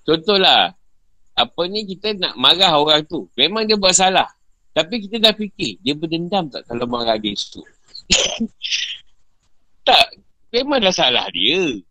[0.07, 0.79] Contohlah.
[1.35, 3.27] Apa ni kita nak marah orang tu.
[3.35, 4.31] Memang dia buat salah.
[4.71, 5.83] Tapi kita dah fikir.
[5.83, 7.67] Dia berdendam tak kalau marah dia tu?
[9.89, 10.15] tak.
[10.55, 11.83] Memang dah salah dia.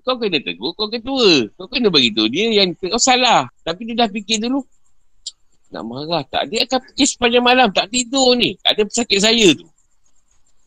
[0.00, 1.52] Kau kena tegur, kau ketua.
[1.60, 3.44] Kau kena beritahu dia yang kau salah.
[3.60, 4.64] Tapi dia dah fikir dulu.
[5.70, 6.50] Nak marah tak?
[6.50, 7.70] Dia akan fikir sepanjang malam.
[7.70, 8.58] Tak tidur ni.
[8.66, 9.66] Ada pesakit saya tu.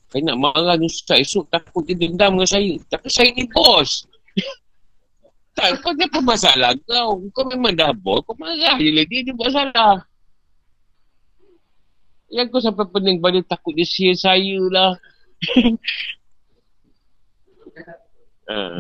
[0.10, 2.80] Saya nak marah ni susah esok takut dia dendam dengan saya.
[2.88, 4.08] Tapi saya ni bos.
[5.60, 7.20] tak, kau apa masalah kau?
[7.36, 8.24] Kau memang dah bos.
[8.24, 10.08] Kau marah je lah dia, dia buat salah.
[12.32, 14.96] Yang kau sampai pening pada takut dia sia saya lah.
[18.48, 18.80] uh.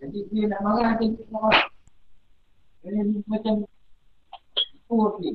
[0.00, 1.66] Jadi dia nak marah dia nak marah.
[2.80, 3.52] Dia macam
[5.20, 5.30] ni.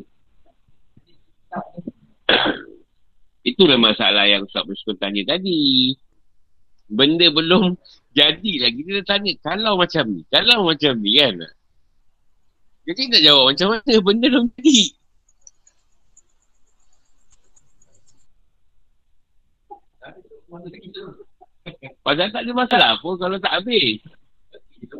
[3.42, 5.94] Itulah masalah yang Ustaz Bersyukur tanya tadi.
[6.90, 7.78] Benda belum
[8.18, 8.82] jadi lagi.
[8.86, 11.38] Dia tanya, kalau macam ni, kalau macam ni kan.
[12.90, 15.01] Jadi nak jawab macam mana benda belum jadi.
[22.02, 24.04] Padahal tak ada masalah pun kalau tak habis.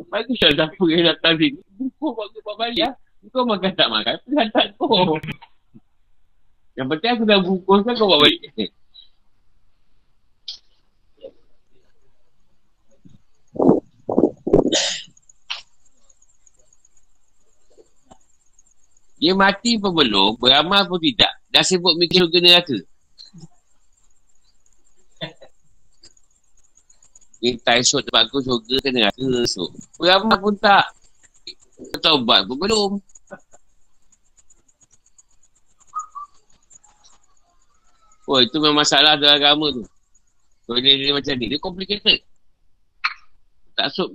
[0.08, 1.60] Bagus lah siapa yang datang sini.
[1.76, 2.96] Buku buat buat bayar.
[3.30, 4.16] Kau makan tak makan.
[4.26, 5.18] Tuhan tak kau.
[6.72, 8.40] Yang penting aku dah bungkus kan kau buat balik.
[19.22, 21.30] Dia mati pun belum, beramal pun tidak.
[21.46, 22.74] Dah sibuk mikir surga neraka.
[27.42, 29.70] Minta esok tempat aku surga ke neraka esok.
[29.98, 30.86] Beramal pun tak.
[31.98, 32.92] Taubat pun belum.
[38.30, 39.82] Oh, itu memang masalah dalam agama tu.
[40.70, 41.50] So, dia, dia macam ni.
[41.50, 42.22] Dia complicated.
[43.74, 44.14] Tak sup.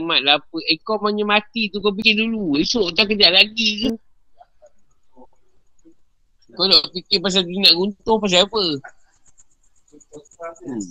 [0.00, 0.58] Mat lah apa.
[0.66, 2.58] Eh, kau punya mati tu kau fikir dulu.
[2.58, 3.90] Esok tak kejap lagi ke?
[6.50, 8.62] Kau nak fikir pasal dia nak guntur pasal apa?
[10.10, 10.82] Hmm.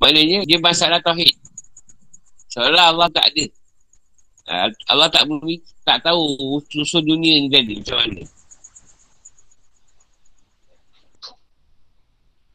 [0.00, 1.36] Maknanya dia masalah tauhid.
[2.48, 3.44] Seolah Allah tak ada.
[4.48, 5.28] Ah, Allah tak
[5.84, 8.24] tak tahu susun dunia ni jadi macam mana.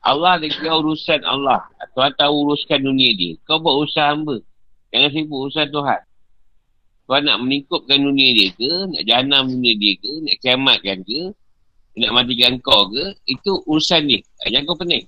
[0.03, 1.63] Allah dengan urusan Allah.
[1.93, 3.37] Tuhan tahu uruskan dunia dia.
[3.45, 4.41] Kau buat usaha hamba.
[4.91, 6.01] Jangan sibuk urusan Tuhan.
[7.03, 11.21] Tuhan nak meningkupkan dunia dia ke, nak jahanam dunia dia ke, nak kiamatkan ke,
[11.93, 14.17] nak matikan kau ke, itu urusan ni.
[14.41, 15.05] Jangan kau pening.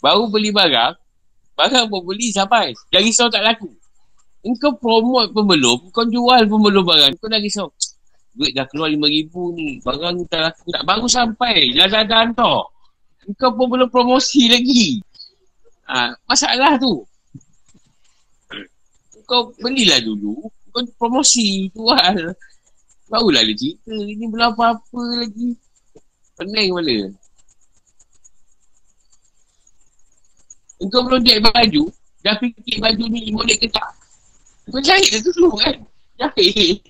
[0.00, 0.96] Baru beli barang,
[1.60, 2.72] barang pun beli sampai.
[2.88, 3.68] Jangan risau tak laku.
[4.40, 7.12] Engkau promote pun belum, kau jual pun belum barang.
[7.20, 7.68] Kau dah risau.
[8.32, 9.68] Duit dah keluar RM5,000 ni.
[9.84, 10.72] Barang ni tak laku.
[10.72, 11.76] Tak baru sampai.
[11.76, 12.72] Lazada hantar.
[13.28, 15.04] Engkau pun belum promosi lagi.
[15.84, 17.04] Ha, masalah tu.
[19.28, 20.48] Kau belilah dulu.
[20.70, 21.68] Kau promosi.
[21.74, 22.34] Jual.
[23.10, 23.90] Barulah dia cerita.
[23.90, 25.58] Ini belum apa-apa lagi.
[26.38, 26.96] Pening kepala.
[30.80, 31.82] Engkau belum jahit baju,
[32.24, 33.92] dah fikir baju ni boleh ke tak?
[34.72, 35.76] Kau jahit tu dulu kan?
[36.16, 36.80] Jahit.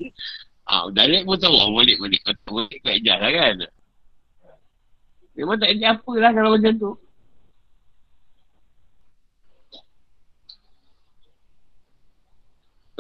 [0.71, 1.59] Ah, direct pun tahu.
[1.75, 2.19] Boleh, boleh.
[2.23, 3.57] Kau tak boleh kat ijaz lah kan.
[5.35, 6.93] Memang tak ada apa lah kalau macam tu.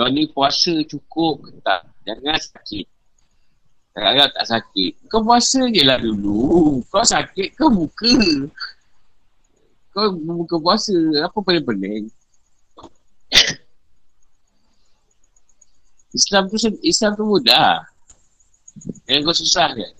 [0.00, 1.84] Kau ni puasa cukup ke tak?
[2.08, 2.88] Jangan sakit.
[3.92, 4.92] Agak-agak tak sakit.
[5.12, 6.80] Kau puasa je lah dulu.
[6.88, 8.16] Kau sakit, kau buka.
[9.92, 10.96] Kau buka puasa.
[11.20, 12.08] Apa pening-pening?
[16.16, 17.84] Islam tu Islam tu mudah.
[19.04, 19.92] Yang kau susah kan?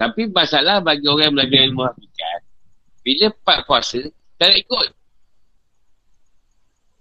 [0.00, 2.40] Tapi masalah bagi orang yang belajar ilmu hakikat,
[3.04, 4.00] bila part puasa,
[4.40, 4.88] tak nak ikut.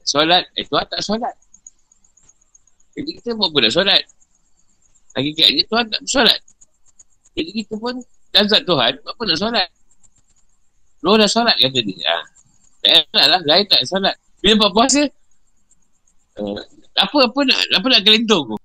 [0.03, 1.31] Solat, eh tuan tak solat.
[2.99, 4.03] Jadi kita buat pun dah solat.
[5.15, 6.39] Hakikatnya tuan tak solat.
[7.39, 7.95] Jadi kita pun,
[8.35, 9.67] nazat Tuhan, buat pun nak solat.
[10.99, 12.03] Lu dah solat kata dia.
[12.03, 12.19] Ha.
[12.83, 14.15] Tak solat lah, lain tak solat.
[14.43, 15.07] Bila buat puasa,
[16.43, 16.59] uh,
[16.99, 18.57] apa apa nak apa nak kelentung tu.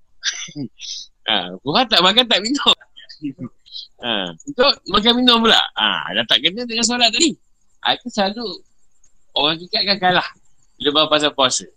[1.31, 2.75] ha, Tuhan tak makan tak minum.
[4.03, 5.59] Ha, untuk makan minum pula.
[5.75, 7.31] Ha, dah tak kena dengan solat tadi.
[7.83, 8.45] Ha, itu selalu
[9.35, 10.27] orang kikat akan kalah.
[10.79, 11.67] Bila bawa pasal puasa.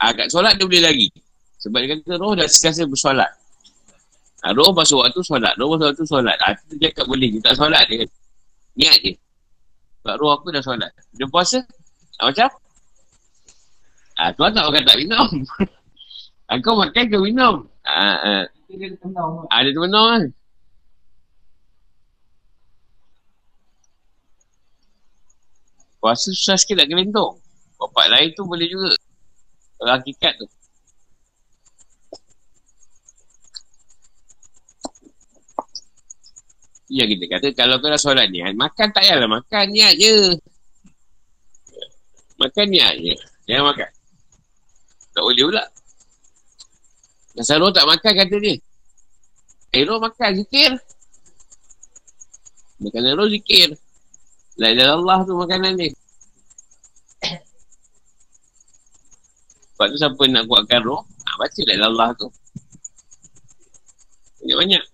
[0.00, 1.08] Ha, kat solat dia boleh lagi.
[1.60, 3.28] Sebab dia kata roh dah sekasa bersolat.
[4.46, 5.52] Ha, roh masuk waktu solat.
[5.60, 6.38] Roh masuk waktu solat.
[6.40, 7.28] Ha, itu dia cakap boleh.
[7.36, 8.06] Dia tak solat dia.
[8.78, 9.14] Niat dia.
[10.00, 10.90] Sebab roh aku dah solat.
[11.12, 11.60] Dia puasa.
[12.22, 12.48] Ha, macam?
[14.20, 15.28] Ha, tuan tak makan tak minum.
[16.50, 17.70] Ha, kau makan ke minum?
[17.86, 18.34] Ha, ha.
[19.54, 20.22] Ada tu benar kan?
[26.02, 27.38] Puasa susah sikit nak kelentong.
[27.78, 28.98] Bapak lain tu boleh juga.
[29.78, 30.46] Kalau hakikat tu.
[36.90, 40.34] Ya kita kata kalau dah solat ni, makan tak payahlah makan, niat je.
[42.42, 43.14] Makan niat je.
[43.46, 43.90] Jangan makan.
[45.14, 45.64] Tak boleh pula.
[47.38, 48.58] Nasaro tak makan kata dia.
[49.70, 50.74] Ero makan zikir.
[52.82, 53.78] Makan Ero zikir.
[54.58, 55.94] La ilaha Allah tu makanan dia.
[59.78, 62.28] Sebab tu siapa nak kuatkan roh, nak baca la ilaha Allah tu.
[64.42, 64.84] Banyak-banyak.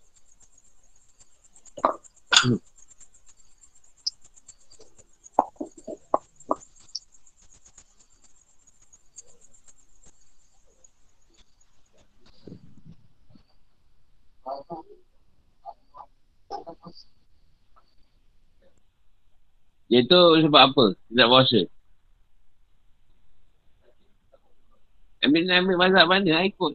[19.86, 20.86] Dia tu sebab apa?
[21.06, 21.60] Dia tak puasa.
[25.22, 26.30] Ambil nak ambil mazhab mana?
[26.38, 26.74] Ha, ikut.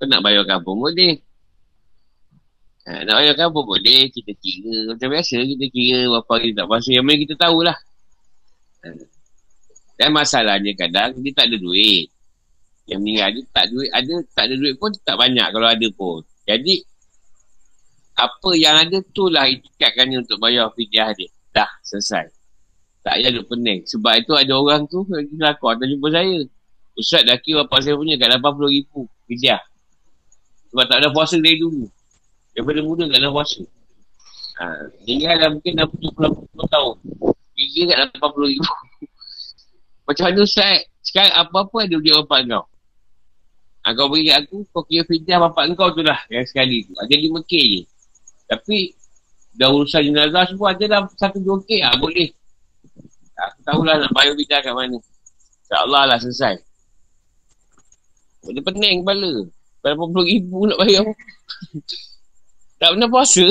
[0.00, 1.20] Kau nak bayar kampung boleh.
[2.88, 4.08] Ha, nak bayar kampung boleh.
[4.08, 4.92] Kita kira.
[4.92, 6.88] Macam biasa kita kira berapa kita tak puasa.
[6.90, 7.76] Yang mana kita tahulah.
[8.82, 8.88] Ha.
[10.00, 12.08] Dan masalahnya kadang dia tak ada duit.
[12.88, 13.90] Yang meninggal dia tak duit.
[13.92, 16.24] Ada, tak ada duit pun tak banyak kalau ada pun.
[16.48, 16.82] Jadi,
[18.22, 21.30] apa yang ada tu lah itikatkannya untuk bayar fidyah dia.
[21.50, 22.30] Dah, selesai.
[23.02, 23.82] Tak payah duk pening.
[23.82, 26.38] Sebab itu ada orang tu lagi kelakar tak jumpa saya.
[26.94, 28.92] Ustaz dah kira bapak saya punya kat RM80,000
[29.26, 29.62] fidyah.
[30.70, 31.90] Sebab tak ada puasa dari dulu.
[32.54, 33.62] Daripada muda tak ada puasa.
[34.62, 34.64] Ha,
[35.02, 36.96] tinggal dah mungkin dah 70 tahun.
[37.58, 38.62] Kira kat RM80,000.
[40.06, 40.78] Macam mana Ustaz?
[41.02, 42.64] Sekarang apa-apa ada duit bapak kau.
[43.82, 46.22] Ha, kau beri aku, kau kira fidyah bapak kau tu lah.
[46.30, 46.94] Yang sekali tu.
[47.02, 47.82] Ada 5K je.
[48.52, 48.92] Tapi
[49.56, 52.28] dah urusan jenazah semua ada dalam satu dua kek ah boleh.
[53.32, 55.00] Aku tahulah nak bayar bidah kat mana.
[55.64, 56.60] insyaAllah lah selesai.
[58.52, 59.48] Dia pening kepala.
[59.80, 61.08] Berapa puluh ribu nak bayar.
[62.82, 63.46] Tak pernah puasa.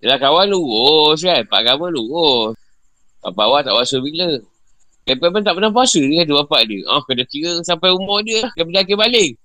[0.00, 1.44] Yelah kawan lurus kan?
[1.44, 2.56] Pak agama lurus.
[3.20, 4.40] Bapak awak tak puasa bila.
[5.04, 6.80] Lepas pun tak pernah puasa Dia kata bapak dia.
[6.88, 9.36] Oh kena kira sampai umur dia Dia berjaya balik.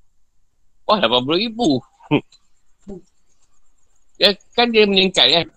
[0.87, 1.83] Wah 80 ribu
[4.21, 5.47] Ya, kan dia meningkat kan?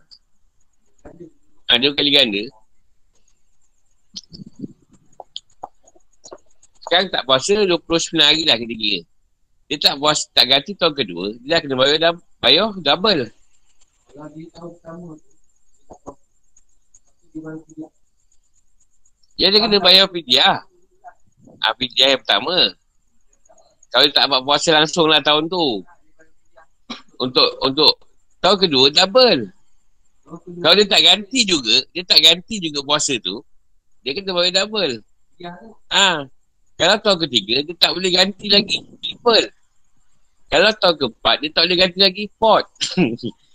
[1.69, 2.45] Ada ha, kali ganda.
[6.85, 9.01] Sekarang tak puasa 29 hari lah kita kira.
[9.69, 11.37] Dia tak puas, tak ganti tahun kedua.
[11.41, 13.23] Dia dah kena bayar, bayar double.
[14.13, 15.13] Kalau dia tahu pertama.
[19.41, 20.57] Ya, dia kena bayar fidyah.
[21.65, 22.57] Ha, fidyah yang pertama.
[23.93, 25.85] Kalau dia tak buat puasa langsung lah tahun tu.
[27.25, 27.93] Untuk untuk
[28.45, 29.49] Tahun kedua double.
[30.61, 33.41] Kalau dia tak ganti juga, dia tak ganti juga puasa tu,
[34.05, 35.01] dia kena bayar double.
[35.89, 36.29] Ha.
[36.77, 38.85] Kalau tahun ketiga, dia tak boleh ganti lagi.
[39.01, 39.49] Triple.
[40.53, 42.25] Kalau tahun keempat, dia tak boleh ganti lagi.
[42.37, 42.69] Pot.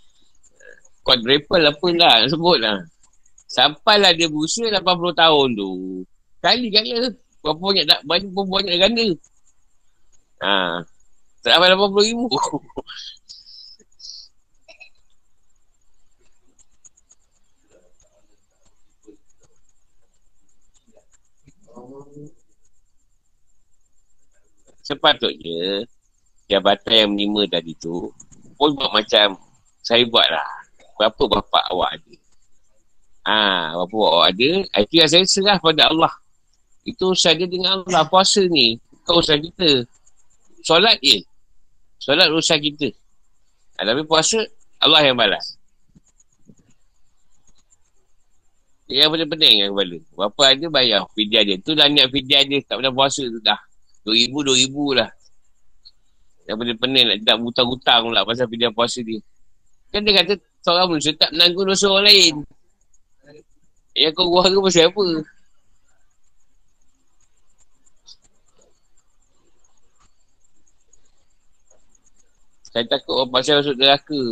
[1.06, 2.82] Quadruple apa lah sebut lah.
[3.46, 4.82] Sampailah dia berusia 80
[5.14, 5.70] tahun tu.
[6.42, 6.90] Kali kali
[7.40, 8.00] Berapa banyak tak?
[8.04, 9.06] Banyak pun banyak ganda.
[10.42, 10.82] Ha.
[11.46, 12.26] Tak sampai 80 ribu.
[24.90, 25.86] Sepatutnya
[26.50, 28.10] Jabatan yang menerima tadi tu
[28.58, 29.38] Pun buat macam
[29.86, 30.50] Saya buat lah.
[30.98, 32.14] Berapa bapak awak ada?
[33.22, 34.50] Ah, ha, Berapa awak ada?
[34.82, 36.12] Itu yang saya serah pada Allah.
[36.84, 38.04] Itu saja dengan Allah.
[38.10, 38.76] Puasa ni
[39.06, 39.86] Kau usaha kita.
[40.60, 41.24] Solat je.
[42.02, 42.92] Solat usaha kita.
[43.80, 44.44] Ha, Tapi puasa
[44.82, 45.56] Allah yang balas.
[48.90, 49.98] Yang penting-penting yang kepala.
[50.18, 51.00] Berapa ada bayar.
[51.14, 51.56] Fidyah dia.
[51.56, 52.58] Itulah niat fidyah dia.
[52.66, 53.69] Tak pernah puasa tu dah.
[54.08, 55.10] RM2,000, RM2,000 lah.
[56.50, 59.22] Yang penting-penting nak tak hutang-hutang pula pasal fidyah puasa dia.
[59.94, 60.34] Kan dia kata
[60.66, 62.34] seorang manusia tak menanggung dosa orang lain.
[63.94, 65.06] Yang kau keluarga pasal apa?
[72.70, 74.22] Saya takut orang pasal masuk neraka.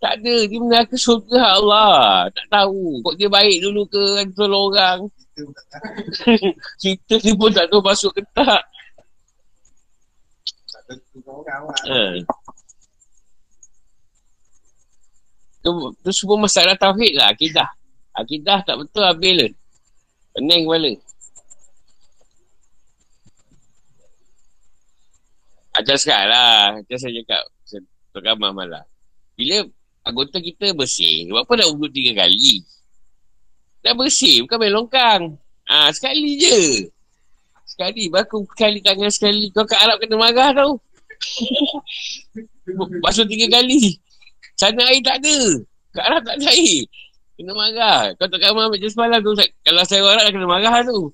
[0.00, 0.34] Tak ada.
[0.48, 2.28] Dia mengaku surga Allah.
[2.32, 3.04] Tak tahu.
[3.04, 4.98] Kok dia baik dulu ke kan tolong orang.
[6.76, 8.64] Kita ni pun tak tahu masuk ke tak.
[15.60, 15.70] Tu,
[16.02, 17.30] tu semua masalah tauhid lah.
[17.30, 17.68] Akidah.
[18.16, 19.50] Akidah tak betul habis lah.
[20.34, 20.92] Pening kepala.
[25.78, 26.62] Ajar sekarang lah.
[26.82, 27.42] Ajar saya cakap.
[28.10, 28.84] Perkamah malah.
[29.38, 29.62] Bila
[30.02, 31.30] anggota kita bersih.
[31.30, 32.66] Sebab apa nak uduk tiga kali?
[33.80, 35.22] Dah bersih, bukan main longkang.
[35.64, 36.90] Ah ha, sekali je.
[37.80, 39.48] Sekali, baku kali tangan sekali.
[39.56, 40.76] Kau kat Arab kena marah tau.
[43.00, 43.96] Basuh tiga kali.
[44.52, 45.64] Sana air tak ada.
[45.96, 46.84] Kat Arab tak ada air.
[47.40, 48.12] Kena marah.
[48.20, 49.32] Kau tak kamar ambil semalam tu.
[49.64, 51.08] Kalau saya orang dah kena marah tu.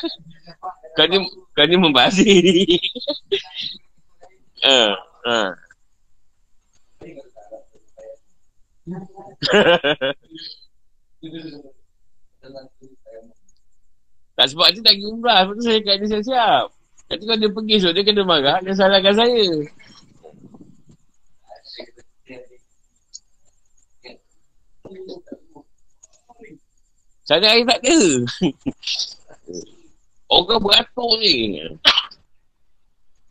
[0.96, 1.20] kau ni,
[1.52, 2.48] kau ni membazir.
[4.64, 4.88] Ha,
[5.28, 5.52] ha.
[14.34, 16.66] Tak sebab tu tak pergi umrah Sebab tu saya kata dia siap-siap.
[17.04, 19.46] Nanti kalau dia pergi so dia kena marah Dia salahkan saya.
[27.24, 27.98] Sana air tak ada
[30.28, 31.62] Orang beratur ni.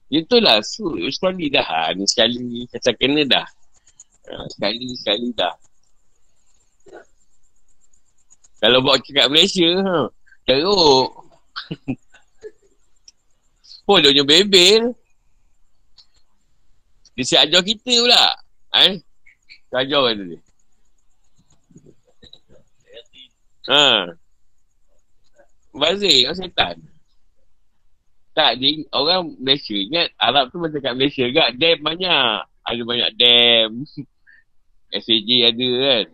[0.07, 1.91] Itulah so, Sekali dah.
[1.97, 3.47] Ni sekali Kata kena dah.
[4.23, 5.51] Ha, sekali, sekali dah.
[8.63, 10.07] Kalau bawa cakap Malaysia, ha,
[10.47, 11.09] teruk.
[13.83, 14.95] Punya bebel.
[17.13, 18.25] Dia siap ajar kita pula.
[18.79, 18.93] Eh?
[19.73, 20.39] Ajar kata dia.
[23.63, 23.83] Ha.
[25.73, 26.77] Bazir, orang setan.
[28.33, 32.37] Tak, dia, orang Malaysia ingat Arab tu macam kat Malaysia kat dam banyak.
[32.65, 33.69] Ada banyak dam.
[34.93, 36.05] SAJ ada kan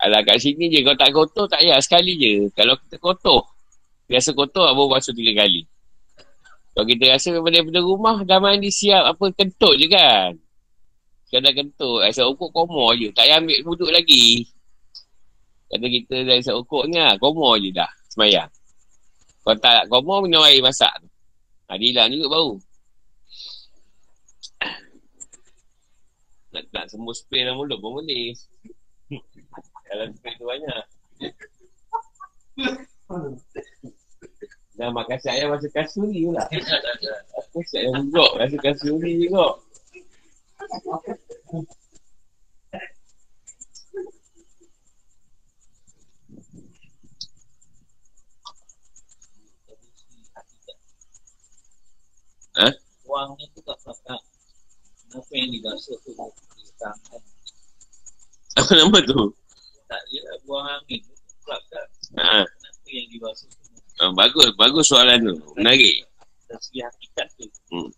[0.00, 1.76] Alah kat sini je kau tak kotor tak payah.
[1.80, 2.32] Sekali je.
[2.56, 3.40] Kalau kita kotor
[4.10, 5.62] Biasa kotor apa basuh tiga kali.
[6.74, 10.34] Kalau kita rasa daripada rumah Dah mandi siap apa kentut je kan.
[11.28, 13.12] Sekadar kentut Asal ukur komo je.
[13.12, 14.48] Tak payah ambil duduk lagi.
[15.70, 18.50] Kata kita dah asal ukur ni lah Komo je dah Semayang.
[19.46, 20.90] Kalau tak komo minum air masak
[21.70, 22.58] Ha, dia juga bau.
[26.50, 28.34] Nak, nak semua spray dalam mulut pun boleh.
[29.90, 30.84] Kalau spray tu banyak.
[34.78, 36.46] Dah makan saya masa kasuri pula.
[37.50, 38.26] Kasih ayam juga.
[38.38, 39.58] Rasa kasuri juga.
[52.54, 52.66] Ha?
[53.10, 54.22] Wang ni tu tak pakai.
[55.10, 56.14] Apa yang dibasuh tu
[56.78, 57.22] tangan.
[58.54, 59.34] Apa nama tu?
[59.90, 61.14] Tak ialah buang angin tu.
[61.42, 61.86] Kelakkan.
[62.14, 62.46] Ha.
[62.46, 63.58] Kenapa yang dibasuh tu?
[63.98, 65.34] Ha, bagus, bagus soalan tu.
[65.58, 66.06] Menarik.
[66.46, 67.46] Dari segi hakikat tu.
[67.74, 67.90] Hmm.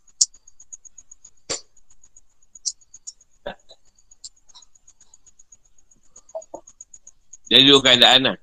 [7.53, 8.39] Jadi dua keadaan lah.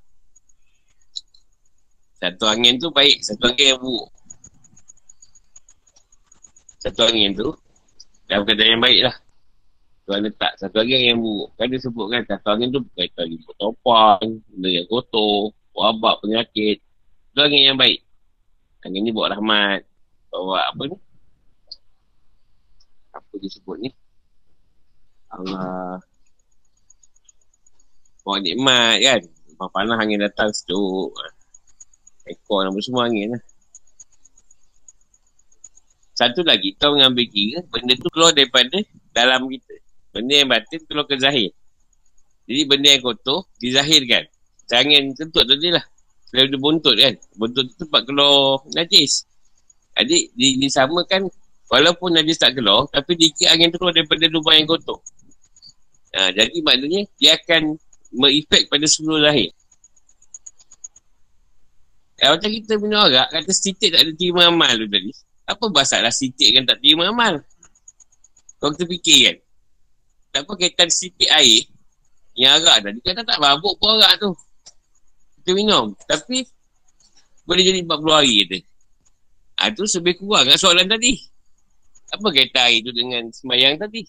[2.21, 4.09] Satu angin tu baik, satu angin yang buruk.
[6.79, 7.49] Satu angin tu
[8.29, 9.15] Dalam keadaan yang baik lah
[10.09, 11.53] Tuhan letak satu lagi yang buruk.
[11.53, 16.81] Kan dia kan satu angin tu berkaitan dengan topan, benda yang kotor, wabak, penyakit.
[17.29, 18.01] Itu angin yang baik.
[18.89, 19.85] Angin ni bawa rahmat.
[20.33, 20.97] Bawa apa ni?
[23.13, 23.93] Apa dia sebut ni?
[25.29, 26.01] Allah.
[28.25, 29.21] Bawa nikmat kan.
[29.61, 31.13] Panas angin datang sejuk.
[32.25, 33.43] Ekor nama semua angin lah.
[36.17, 38.81] Satu lagi, kau mengambil kira benda tu keluar daripada
[39.13, 39.78] dalam kita.
[40.09, 41.53] Benda yang batin keluar ke zahir.
[42.49, 44.25] Jadi benda yang kotor dizahirkan.
[44.69, 45.85] Angin kentut tadi lah.
[46.29, 47.13] Selain dia buntut kan.
[47.37, 49.25] Buntut tu tempat keluar najis.
[49.97, 51.29] Jadi disamakan
[51.69, 55.01] walaupun najis tak keluar tapi dikit angin keluar daripada lubang yang kotor.
[56.17, 57.77] Ha, jadi maknanya dia akan
[58.13, 59.53] mengefek pada seluruh lahir.
[62.19, 65.11] Ya, macam kita punya orang kata sitik tak ada terima amal tu tadi.
[65.45, 67.39] Apa masalah sitik kan tak terima amal?
[68.59, 69.37] Kau kita fikir kan?
[70.29, 71.65] Tak apa kaitan sitik air
[72.37, 72.99] yang arak tadi.
[73.01, 74.31] Kata tak mabuk pun arak tu
[75.41, 75.97] kita minum.
[76.05, 76.45] Tapi
[77.49, 78.57] boleh jadi 40 hari kata.
[79.59, 81.17] Ha, tu lebih kurang kan soalan tadi.
[82.13, 84.05] Apa kata air tu dengan semayang tadi?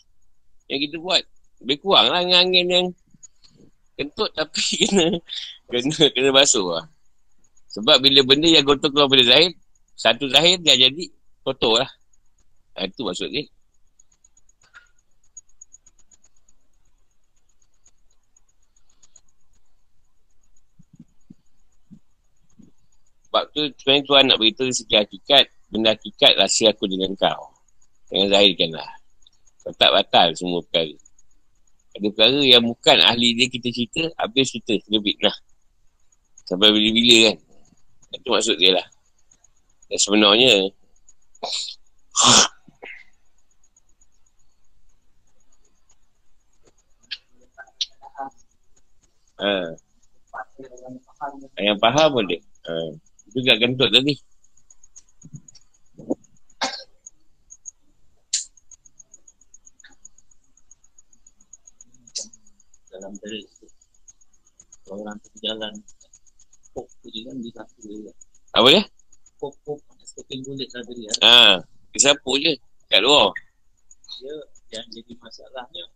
[0.69, 1.23] Yang kita buat.
[1.65, 2.87] Lebih kurang lah dengan angin yang
[3.97, 5.07] kentut tapi kena
[5.73, 6.85] kena, kena basuh lah.
[7.73, 9.57] Sebab bila benda yang kotor keluar pada zahir,
[9.97, 11.09] satu zahir dia jadi
[11.41, 11.91] kotor lah.
[12.77, 13.49] Ha, itu maksud dia.
[23.31, 27.55] Sebab tu sebenarnya Tuhan nak beritahu segi hakikat, benda hakikat rahsia aku dengan kau.
[28.11, 28.91] Jangan zahirkan lah.
[29.63, 30.91] Kau tak batal semua perkara.
[31.95, 35.37] Ada perkara yang bukan ahli dia kita cerita, habis cerita, lebih nah.
[36.43, 37.37] Sampai bila-bila kan.
[38.19, 38.87] Itu maksud dia lah.
[39.87, 40.53] Dan sebenarnya,
[49.41, 49.73] Ha.
[51.57, 52.41] Yang faham boleh.
[52.69, 53.10] Ha.
[53.31, 54.15] Itu kat kentut tadi.
[62.91, 63.47] Dalam teris
[64.91, 65.75] Orang jalan
[66.75, 68.11] Pok tu je kan di satu je
[68.51, 68.83] Apa dia?
[69.39, 69.79] Pok pok
[70.11, 71.15] Sekeping kulit tadi ya.
[71.23, 71.63] Ha.
[71.95, 72.59] Kesapuk je.
[72.91, 73.31] Kat luar.
[74.19, 74.35] Dia
[74.75, 75.87] yang jadi masalahnya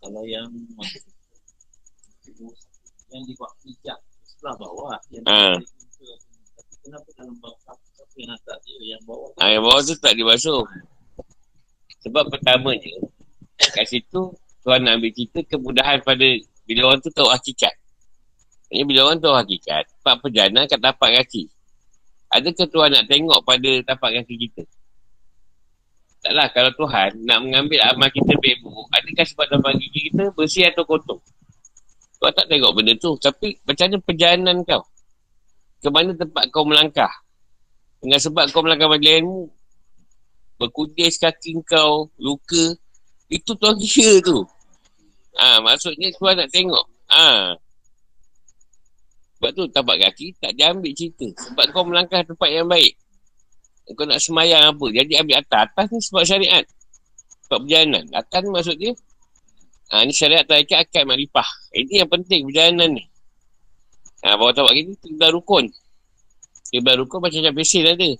[0.00, 0.48] kalau yang
[3.12, 4.00] yang dibuat pijak
[4.38, 5.58] sebelah bawah yang Ha.
[6.86, 7.74] kenapa dalam bawah
[8.14, 10.62] yang atas dia yang bawah Ha, yang bawah tu tak dibasuh.
[12.06, 12.94] Sebab pertamanya,
[13.58, 14.30] kat situ,
[14.62, 16.26] Tuhan nak ambil cerita kemudahan pada
[16.70, 17.74] bila orang tu tahu hakikat.
[18.70, 21.50] Maksudnya bila orang tahu hakikat, tempat perjalanan kat tapak kaki.
[22.28, 24.62] Adakah Tuhan nak tengok pada tapak kaki kita?
[26.22, 30.70] Taklah, kalau Tuhan nak mengambil amal kita baik buruk, adakah sebab tapak kaki kita bersih
[30.70, 31.18] atau kotor?
[32.18, 33.14] Tuhan tak tengok benda tu.
[33.18, 34.82] Tapi macam mana perjalanan kau?
[35.78, 37.10] Ke mana tempat kau melangkah?
[38.02, 39.46] Dengan sebab kau melangkah perjalananmu,
[40.58, 42.74] berkudis kaki kau, luka,
[43.30, 44.42] itu Tuhan kira tu.
[45.38, 46.84] Ah, ha, maksudnya Tuhan nak tengok.
[47.06, 47.54] Ah.
[47.54, 47.56] Ha.
[49.38, 51.30] Sebab tu tapak kaki tak diambil cerita.
[51.46, 52.98] Sebab kau melangkah tempat yang baik.
[53.94, 54.86] Kau nak semayang apa.
[54.90, 55.70] Jadi ambil atas.
[55.70, 56.64] Atas ni sebab syariat.
[57.46, 58.04] Sebab perjalanan.
[58.18, 58.92] Atas ni maksud dia.
[59.88, 61.48] Ha, ni syariat tarikat akad makrifah.
[61.72, 63.04] Ini yang penting perjalanan ni.
[64.20, 65.64] Ha, bawah tapak kaki ni tiga rukun.
[66.68, 68.10] Tiga rukun macam macam pesil ada.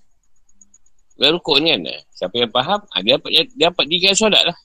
[1.12, 1.80] Tiga rukun kan.
[2.16, 4.58] Siapa yang faham, ha, dia dapat dia dapat tiga solat lah.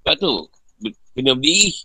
[0.00, 0.32] Sebab tu,
[1.12, 1.76] kena berdiri.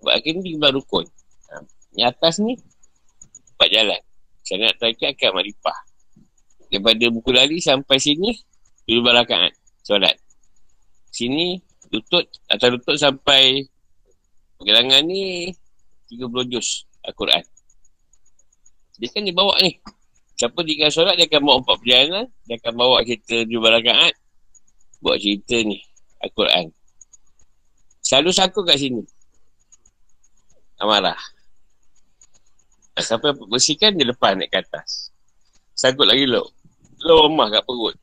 [0.00, 1.04] Sebab akhirnya tiga rukun.
[1.52, 1.60] Ha,
[2.00, 2.56] yang atas ni,
[3.58, 4.00] empat jalan.
[4.48, 5.78] Syariat tarikat akan marifah.
[6.72, 8.32] Daripada buku lari sampai sini,
[8.88, 9.52] tujuh barakaan.
[9.84, 10.16] Solat.
[11.12, 13.64] Sini, lutut, atas lutut sampai
[14.58, 15.52] pergelangan ni
[16.10, 17.44] 30 juz Al-Quran.
[18.98, 19.78] Dia kan dia bawa ni.
[20.38, 22.26] Siapa akan solat, dia akan bawa empat perjalanan.
[22.46, 24.12] Dia akan bawa cerita tujuh barakaan.
[25.02, 25.78] Bawa cerita ni.
[26.18, 26.74] Al-Quran.
[28.02, 29.02] Selalu sakut kat sini.
[30.82, 31.18] Amarah.
[32.98, 35.14] Sampai bersihkan, dia lepas naik ke atas.
[35.78, 36.50] Sakut lagi lo.
[37.06, 37.94] Lo lemah kat perut.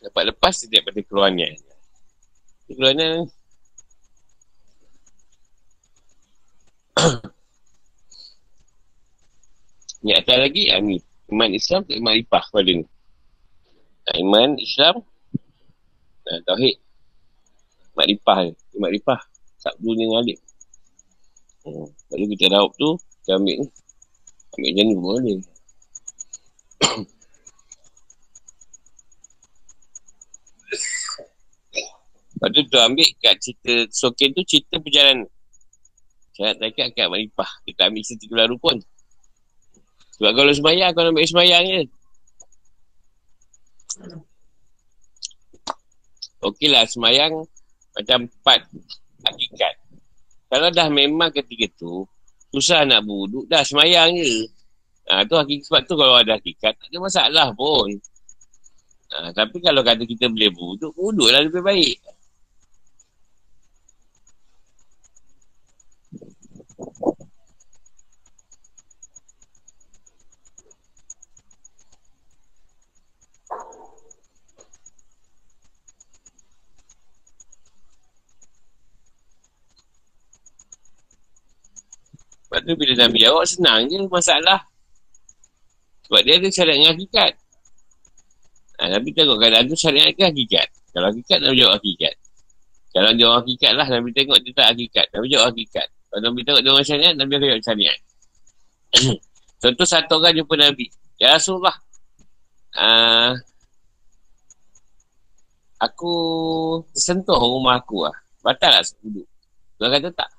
[0.00, 1.52] Dapat lepas, dia daripada keluarnya.
[2.66, 3.22] Keluarnya
[10.06, 10.98] Ni atas lagi, ha, ni.
[11.26, 12.86] Iman Islam tak iman lipah pada ni.
[14.06, 15.02] Ha, iman Islam,
[16.26, 16.78] ha, Tauhid.
[17.94, 18.52] Iman lipah ni.
[18.78, 19.20] Iman lipah.
[19.58, 20.38] Sabdu ni dengan alik.
[21.66, 21.90] Hmm.
[22.14, 22.94] Lalu kita raup tu,
[23.26, 23.66] kita ambil ni.
[24.54, 25.38] Ambil macam ni pun boleh.
[32.36, 35.24] Lepas tu tu ambil kat cerita Sokin tu cerita perjalanan.
[36.36, 37.48] Syarat takat kat Maripah.
[37.64, 38.76] Kita ambil cerita keluar rukun.
[40.20, 41.82] Sebab kalau semayang, kalau ambil semayang je.
[46.44, 47.32] Okey lah, semayang
[47.96, 48.68] macam empat
[49.24, 49.74] hakikat.
[50.52, 52.04] Kalau dah memang ketika tu,
[52.52, 54.44] susah nak buduk, dah semayang je.
[55.08, 57.88] Ha, tu hakikat, sebab tu kalau ada hakikat, tak ada masalah pun.
[59.12, 61.96] Ha, tapi kalau kata kita boleh buduk, buduklah lebih baik.
[82.56, 84.64] Sebab tu bila Nabi jawab senang je masalah.
[86.08, 87.32] Sebab dia ada syariat dengan hakikat.
[88.80, 90.64] Ha, Nabi tengok keadaan tu syariat ke hakikat.
[90.88, 92.14] Kalau hakikat, Nabi jawab hakikat.
[92.96, 95.06] Kalau dia orang hakikat lah, Nabi tengok dia tak hakikat.
[95.12, 95.86] Nabi jawab hakikat.
[96.08, 97.98] Kalau Nabi tengok dia orang syariat, Nabi akan jawab syariat.
[99.60, 100.86] Contoh satu orang jumpa Nabi.
[101.20, 101.76] Ya Rasulullah.
[102.72, 103.36] Uh,
[105.76, 106.12] aku
[106.96, 108.16] tersentuh rumah aku lah.
[108.40, 109.28] Batal tak duduk?
[109.76, 110.30] Dia kata tak.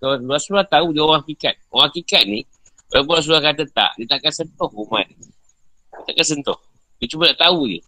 [0.00, 1.54] Sebab Rasulullah tahu dia orang hakikat.
[1.72, 2.40] Orang hakikat ni,
[2.92, 5.14] walaupun Rasulullah kata tak, dia takkan sentuh ni.
[5.92, 6.58] Dia takkan sentuh.
[7.00, 7.80] Dia cuma nak tahu je.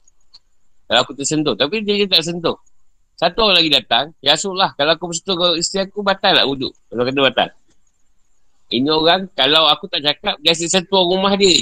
[0.89, 1.55] Kalau aku tersentuh.
[1.57, 2.57] Tapi dia, dia tak sentuh.
[3.17, 6.73] Satu orang lagi datang, Ya Rasulullah, kalau aku bersentuh ke isteri aku, batal tak wuduk?
[6.89, 7.49] Kalau kata batal.
[8.73, 11.53] Ini orang, kalau aku tak cakap, dia asyik sentuh rumah dia.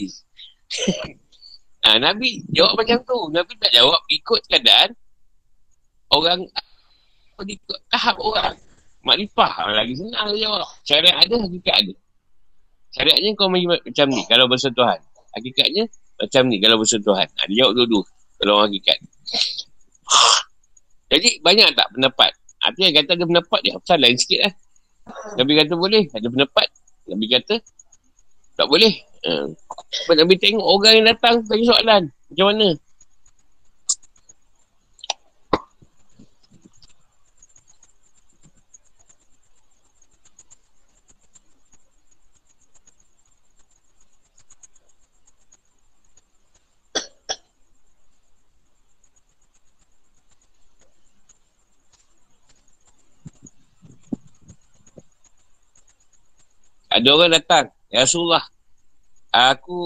[1.85, 3.19] ha, Nabi jawab macam tu.
[3.35, 4.94] Nabi tak jawab ikut keadaan
[6.11, 6.40] orang
[7.47, 8.55] ikut tahap orang.
[9.01, 10.69] Makrifah lagi senang dia jawab.
[10.85, 11.93] Syariat ada, hakikat ada.
[12.93, 15.01] Syariatnya kau macam ni kalau bersentuhan.
[15.33, 15.85] Hakikatnya
[16.21, 17.25] macam ni kalau bersentuhan.
[17.25, 18.03] Ha, dia jawab dua-dua
[18.37, 18.99] kalau orang hakikat.
[21.13, 22.31] Jadi banyak tak pendapat?
[22.61, 24.53] Ada yang kata ada pendapat dia pasal lain sikit lah.
[25.41, 26.67] Nabi kata boleh, ada pendapat.
[27.09, 27.57] Nabi kata
[28.61, 28.93] tak boleh.
[29.25, 29.49] Uh,
[30.13, 32.03] Nabi tengok orang yang datang tanya soalan.
[32.29, 32.69] Macam mana?
[57.01, 57.67] Ada orang datang.
[57.89, 58.45] Ya Rasulullah.
[59.31, 59.79] Aku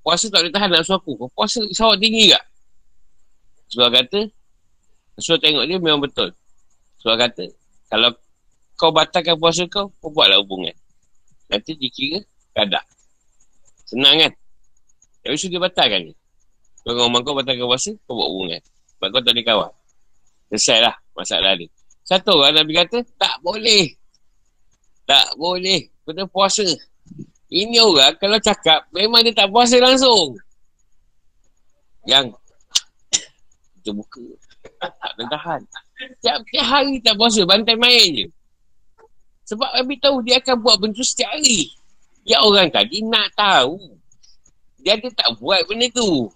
[0.00, 1.18] puasa tak boleh tahan nafsu aku.
[1.20, 2.44] Kau puasa sawak tinggi tak?
[3.68, 4.20] Rasulullah kata.
[5.20, 6.28] Rasulullah tengok dia memang betul.
[6.96, 7.44] Rasulullah kata.
[7.92, 8.10] Kalau
[8.80, 10.72] kau batalkan puasa kau, kau buatlah hubungan.
[11.52, 12.24] Nanti dikira
[12.56, 12.82] kadar.
[13.84, 14.32] Senang kan?
[15.22, 16.12] Tapi dia batalkan ni.
[16.82, 18.60] Kalau rumah kau batalkan puasa, kau buat hubungan.
[18.96, 19.70] Sebab kau tak boleh kawal.
[20.48, 21.68] Selesai lah masalah ni.
[22.02, 23.92] Satu orang Nabi kata, tak boleh.
[25.04, 25.91] Tak boleh.
[26.02, 26.66] Kena puasa.
[27.52, 30.34] Ini orang kalau cakap, memang dia tak puasa langsung.
[32.08, 32.34] Yang
[33.78, 34.24] kita buka.
[34.82, 35.60] Tak boleh tahan.
[36.22, 38.26] Tiap-tiap hari tak puasa, bantai main je.
[39.52, 41.70] Sebab Nabi tahu dia akan buat benda setiap hari.
[42.22, 43.76] Ya orang tadi nak tahu.
[44.82, 46.30] Dia ada tak buat benda tu.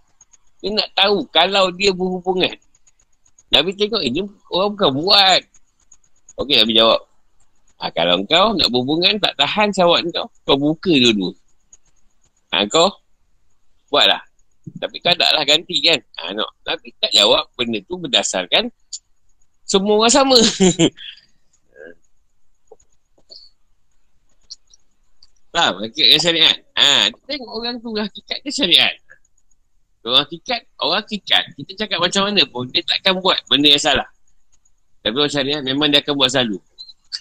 [0.63, 2.55] Dia nak tahu kalau dia berhubungan.
[3.51, 5.43] Nabi tengok ini orang bukan buat.
[6.43, 7.01] Okey Nabi jawab.
[7.77, 11.29] Ha, kalau kau nak berhubungan tak tahan sawat kau, kau buka dulu.
[12.53, 12.89] Ha, kau
[13.93, 14.25] buatlah.
[14.81, 16.01] Tapi kau tak lah ganti kan.
[16.19, 16.49] Ha, no.
[16.65, 18.73] Tapi tak jawab benda tu berdasarkan
[19.69, 20.39] semua orang sama.
[25.57, 25.81] Faham?
[25.85, 26.57] Hakikat syariat.
[26.77, 28.93] Ha, tengok orang tu hakikat ke syariat.
[30.05, 31.45] Orang hakikat, orang hakikat.
[31.57, 34.07] Kita cakap macam mana pun, dia takkan buat benda yang salah.
[35.03, 36.61] Tapi orang syariat memang dia akan buat selalu.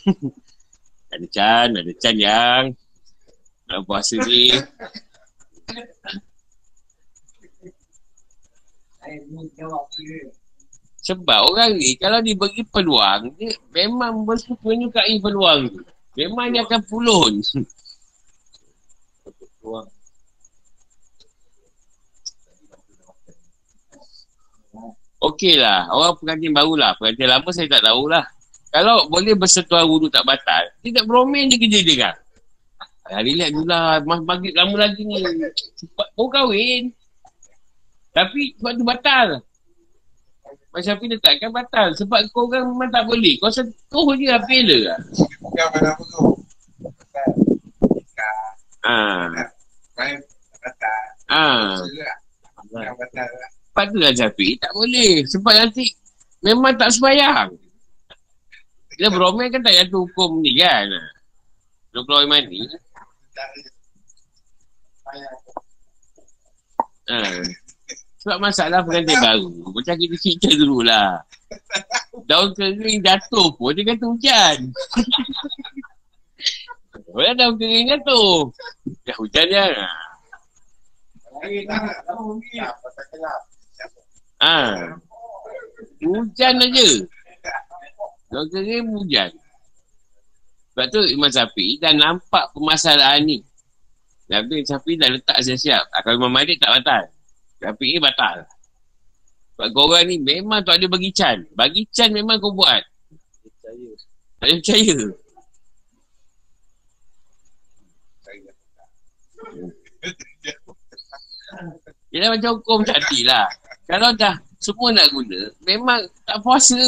[1.15, 2.75] Ada Chan, ada Chan yang
[3.71, 4.51] nak puasa ni.
[11.05, 14.27] Sebab orang ni kalau diberi peluang, dia memang
[14.59, 15.79] menyukai peluang tu.
[16.19, 17.39] Memang dia akan pulun.
[25.25, 26.91] Okey lah, orang pengantin baru lah.
[26.99, 28.34] Pengantin lama saya tak tahu lah.
[28.75, 32.15] Kalau boleh bersentuhan wudhu tak batal, tidak beromen je kerja dia kan.
[33.07, 34.03] Ah, relax dulu lah.
[34.03, 35.23] Mas maghrib lama lagi ni.
[35.79, 36.91] Cepat kau kahwin.
[38.11, 39.27] Tapi sebab tu batal.
[40.75, 41.95] Macam Syafi dia takkan batal.
[41.95, 43.39] Sebab kau orang memang tak boleh.
[43.39, 44.99] Kau sentuh je lah fela lah.
[45.39, 46.23] Bukan mana apa tu.
[46.83, 47.31] Batal.
[48.83, 49.23] Haa.
[49.95, 50.19] Batal.
[50.59, 51.01] Batal.
[51.31, 51.79] Haa.
[52.59, 53.49] Bukan batal lah.
[53.53, 54.49] Lepas tu lah Syafi.
[54.59, 55.23] Tak boleh.
[55.31, 55.85] Sebab nanti
[56.43, 57.55] memang tak sembahyang.
[58.95, 60.87] Dia beromel kan tak jatuh hukum ni kan.
[61.91, 62.63] Dia keluar mandi.
[67.05, 67.17] Ha.
[68.25, 69.51] Sebab masalah pengantin baru.
[69.69, 71.21] Macam kita cerita dulu lah.
[72.25, 74.57] Daun kering jatuh pun dia kata hujan.
[77.13, 78.49] Orang daun kering jatuh.
[79.05, 79.67] Dah hujan je.
[84.41, 84.57] Ha.
[86.01, 86.89] Hujan aja.
[88.35, 89.31] Daun kering hujan.
[90.75, 93.39] Sebab tu Imam Syafi'i dah nampak permasalahan ni.
[94.27, 95.87] Nabi Syafi'i dah letak siap-siap.
[95.95, 97.07] Ah, kalau Imam Malik tak batal.
[97.63, 98.43] Syafi'i batal.
[99.55, 101.47] Sebab korang ni memang tak ada bagi can.
[101.55, 102.83] Bagi can memang kau buat.
[103.39, 103.91] Percaya.
[104.43, 104.97] Tak ada percaya.
[112.11, 113.47] Dia macam hukum tadi lah.
[113.87, 116.83] Kalau dah semua nak guna, memang tak puasa.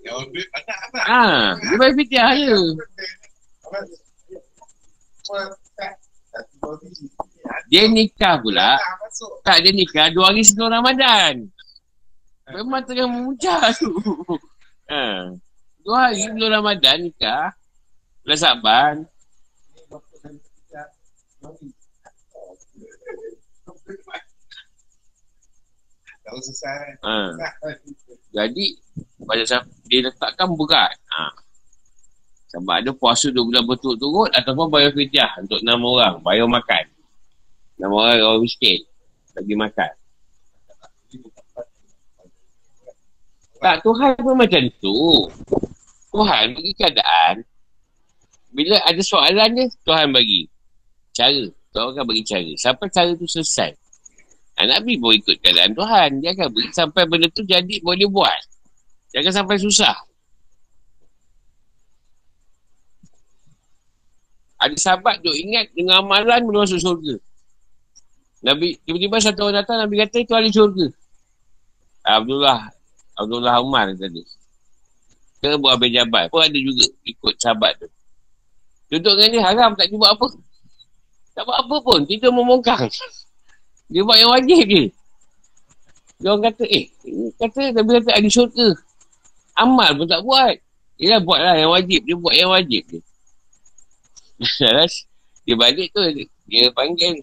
[0.00, 0.32] Yang?
[0.96, 2.56] Ha, dia bagi fitiah je.
[7.70, 8.80] Dia nikah pula,
[9.44, 11.46] tak dia nikah dua hari sebelum Ramadan.
[12.50, 13.92] Memang tengah memuncak tu.
[14.90, 15.30] Ha.
[15.86, 17.54] Dua hari sebelum Ramadan nikah.
[18.26, 18.96] Bulan Saban.
[20.70, 20.88] Tak.
[27.06, 27.16] Ha.
[28.30, 28.78] Jadi,
[29.26, 29.42] pada
[29.90, 30.94] dia letakkan berat.
[31.10, 31.34] Ha.
[32.50, 36.18] Sebab ada puasa dua bulan berturut-turut ataupun bayar fitiah untuk enam orang.
[36.22, 36.84] Bayar makan.
[37.78, 38.82] Enam orang orang miskin.
[39.34, 39.92] Bagi makan.
[43.60, 44.98] Tak, Tuhan pun macam tu.
[46.10, 47.34] Tuhan bagi keadaan.
[48.50, 50.50] Bila ada soalan dia, Tuhan bagi.
[51.14, 51.44] Cara.
[51.70, 52.50] Tuhan akan bagi cara.
[52.58, 53.78] Sampai cara tu selesai.
[54.60, 56.20] Ha, Nabi pun ikut keadaan Tuhan.
[56.20, 58.40] Dia akan beri sampai benda tu jadi boleh buat.
[59.16, 59.96] Jangan sampai susah.
[64.60, 67.16] Ada sahabat tu ingat dengan amalan boleh masuk syurga.
[68.44, 70.92] Nabi, tiba-tiba satu orang datang, Nabi kata itu ahli syurga.
[72.04, 72.68] Abdullah,
[73.16, 74.20] Abdullah Umar tadi.
[75.40, 77.88] Ke buat Abel Jabal pun ada juga ikut sahabat tu.
[78.92, 80.28] Duduk dengan dia haram tak buat apa.
[81.32, 82.92] Tak buat apa pun, kita membongkang.
[83.90, 84.84] Dia buat yang wajib je.
[86.20, 88.68] Dia orang kata, eh, ini kata Nabi kata ahli syurga.
[89.58, 90.54] Amal pun tak buat.
[91.00, 92.00] Dia buatlah yang wajib.
[92.06, 93.00] Dia buat yang wajib je.
[95.44, 96.00] dia balik tu,
[96.46, 97.18] dia panggil.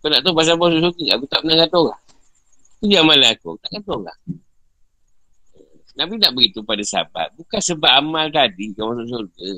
[0.00, 1.06] Kau nak tahu pasal bos syurga?
[1.14, 2.02] Aku tak pernah kata orang.
[2.80, 3.50] Itu dia amalan aku.
[3.60, 4.20] Tak kata orang.
[5.92, 7.36] Nabi nak beritahu pada sahabat.
[7.36, 9.50] Bukan sebab amal tadi kau masuk syurga.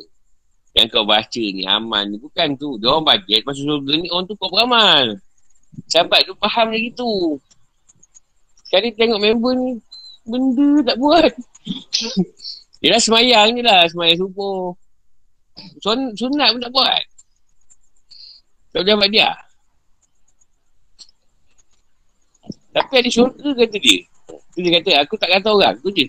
[0.75, 2.17] Yang kau baca ni, amal ni.
[2.19, 2.75] Bukan tu.
[2.83, 5.21] Dia orang bajet masuk syurga ni, orang tu kau beramal.
[5.91, 7.39] Sahabat tu faham dia gitu.
[8.67, 9.71] Sekali tengok member ni,
[10.27, 11.33] benda tak buat.
[12.85, 14.75] dah semayang je lah, semayang subuh.
[15.81, 17.03] Sun, sunat pun tak buat.
[18.75, 19.31] Tak boleh dapat dia.
[22.75, 24.03] Tapi ada syurga kata dia.
[24.55, 25.79] Tu dia kata, aku tak kata orang.
[25.79, 26.07] Tu je.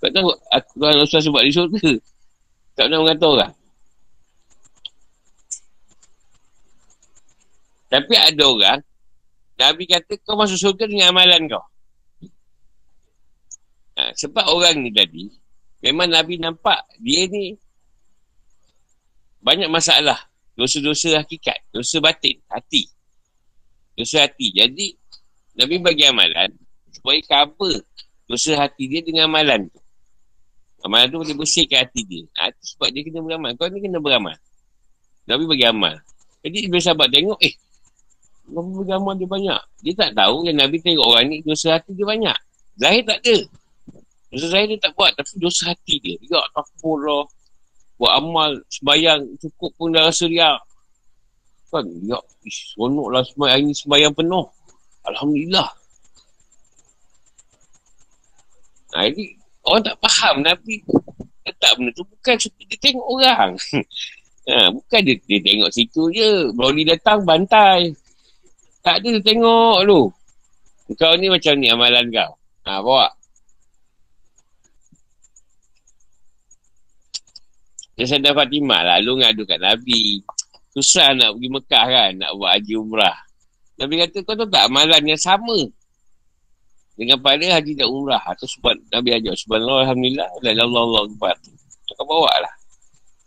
[0.00, 1.90] Tak tahu, aku Tuhan Rasulullah sebab di syurga.
[2.72, 3.52] Tak pernah mengata orang.
[7.90, 8.80] Tapi ada orang,
[9.60, 11.60] Nabi kata kau masuk syurga dengan amalan kau.
[14.00, 15.28] Ha, sebab orang ni tadi,
[15.84, 17.60] memang Nabi nampak dia ni
[19.44, 20.16] banyak masalah.
[20.56, 22.88] Dosa-dosa hakikat, dosa batin, hati.
[23.96, 24.52] Dosa hati.
[24.52, 24.96] Jadi,
[25.56, 26.52] Nabi bagi amalan
[26.88, 27.84] supaya cover
[28.24, 29.80] dosa hati dia dengan amalan tu.
[30.84, 32.24] Amalan tu boleh bersihkan hati dia.
[32.40, 33.52] Ha, sebab dia kena beramal.
[33.60, 34.36] Kau ni kena beramal.
[35.28, 36.00] Nabi bagi amal.
[36.40, 37.52] Jadi bila sahabat tengok, eh,
[38.50, 39.60] Bagi amal dia banyak.
[39.86, 42.38] Dia tak tahu yang Nabi tengok orang ni dosa hati dia banyak.
[42.76, 43.36] Zahir tak ada.
[44.34, 45.14] Dosa zahir dia tak buat.
[45.14, 46.16] Tapi dosa hati dia.
[46.26, 47.24] Ya takut lah.
[48.00, 50.58] Buat amal sembayang cukup pun dah rasa riak.
[51.70, 54.46] Kan, ya, ish, seronok lah sembayang ni sembayang penuh.
[55.06, 55.70] Alhamdulillah.
[58.90, 59.24] Nah, jadi
[59.62, 60.82] orang tak faham Nabi
[61.46, 63.50] letak benda tu bukan dia tengok orang.
[64.50, 66.30] ha, bukan dia, dia tengok situ je.
[66.56, 67.94] Brownie datang bantai.
[68.80, 70.00] Tak ada tengok tu.
[70.96, 72.32] Kau ni macam ni amalan kau.
[72.66, 73.08] Ha, bawa.
[78.00, 78.96] Dia sadar Fatimah lah.
[79.04, 80.24] Lu ngadu kat Nabi.
[80.72, 82.10] Susah nak pergi Mekah kan.
[82.16, 83.16] Nak buat haji umrah.
[83.76, 85.68] Nabi kata kau tahu tak amalan yang sama.
[86.96, 88.24] Dengan pada haji dan umrah.
[88.24, 89.36] Atau sebab Nabi ajar.
[89.36, 90.30] Subhanallah Alhamdulillah.
[90.40, 91.02] Dan Allah Allah.
[91.92, 92.54] Kau bawa lah.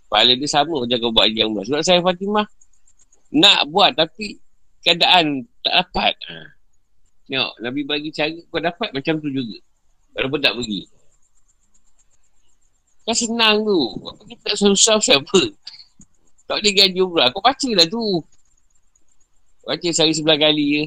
[0.09, 1.63] Pahala dia sama macam kau buat haji umrah.
[1.69, 2.47] Sebab saya Fatimah.
[3.34, 4.43] Nak buat tapi
[4.84, 6.14] keadaan tak dapat.
[6.27, 6.35] Ha.
[7.26, 7.53] Tengok.
[7.64, 9.57] Nabi bagi cara kau dapat macam tu juga.
[10.14, 10.81] Walaupun tak pergi.
[13.03, 13.80] Kan senang tu.
[14.03, 15.39] Apa kita tak susah siapa?
[16.45, 17.31] Tak boleh gaji umrah.
[17.31, 18.22] Kau baca lah tu.
[19.64, 20.84] Baca sehari sebelah kali je.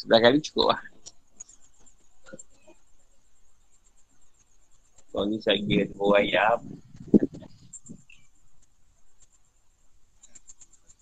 [0.00, 0.80] Sebelah kali cukup lah.
[5.12, 6.60] Kau ni saya kira bawa ayam.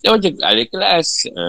[0.07, 1.07] Dia macam ada kelas.
[1.35, 1.45] Ha.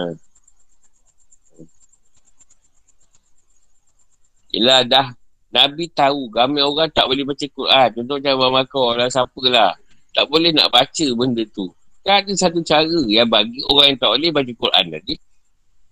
[4.51, 5.07] Yelah dah
[5.47, 7.87] Nabi tahu ramai orang tak boleh baca Quran.
[7.95, 9.71] Contoh macam Abang Makor lah, siapa lah.
[10.11, 11.71] Tak boleh nak baca benda tu.
[12.03, 15.15] Kan ada satu cara yang bagi orang yang tak boleh baca Quran tadi.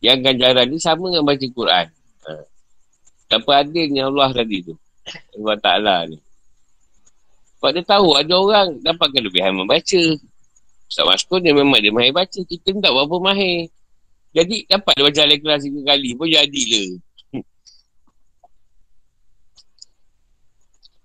[0.04, 1.88] Yang ganjaran ni sama dengan baca Quran.
[2.28, 2.32] Ha.
[3.32, 4.76] Tanpa adilnya Allah tadi tu.
[5.40, 6.20] Allah Ta'ala ni.
[7.56, 10.04] Sebab dia tahu ada orang dapat kelebihan membaca.
[10.88, 12.40] Ustaz Maskun dia memang dia mahir baca.
[12.40, 13.68] Kita tak berapa mahir.
[14.32, 16.90] Jadi dapat dia baca al-ikhlas tiga kali pun jadilah.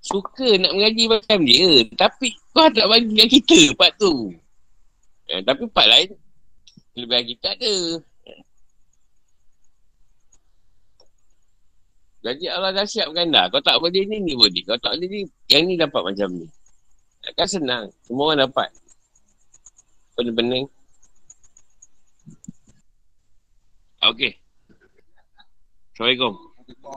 [0.02, 1.70] Suka nak mengaji macam dia.
[1.94, 4.34] Tapi kau tak bagi kat kita part tu.
[5.30, 6.10] Eh, tapi part lain
[6.92, 7.76] kelebihan kita ada.
[12.22, 13.50] Jadi Allah dah siapkan dah.
[13.50, 14.62] Kau tak boleh ni, ni boleh.
[14.62, 16.46] Kau tak boleh ni, yang ni dapat macam ni.
[17.22, 17.84] Takkan senang.
[18.06, 18.70] Semua orang dapat.
[20.18, 20.68] Benar-benar.
[24.02, 24.36] Okey.
[25.96, 26.51] Assalamualaikum.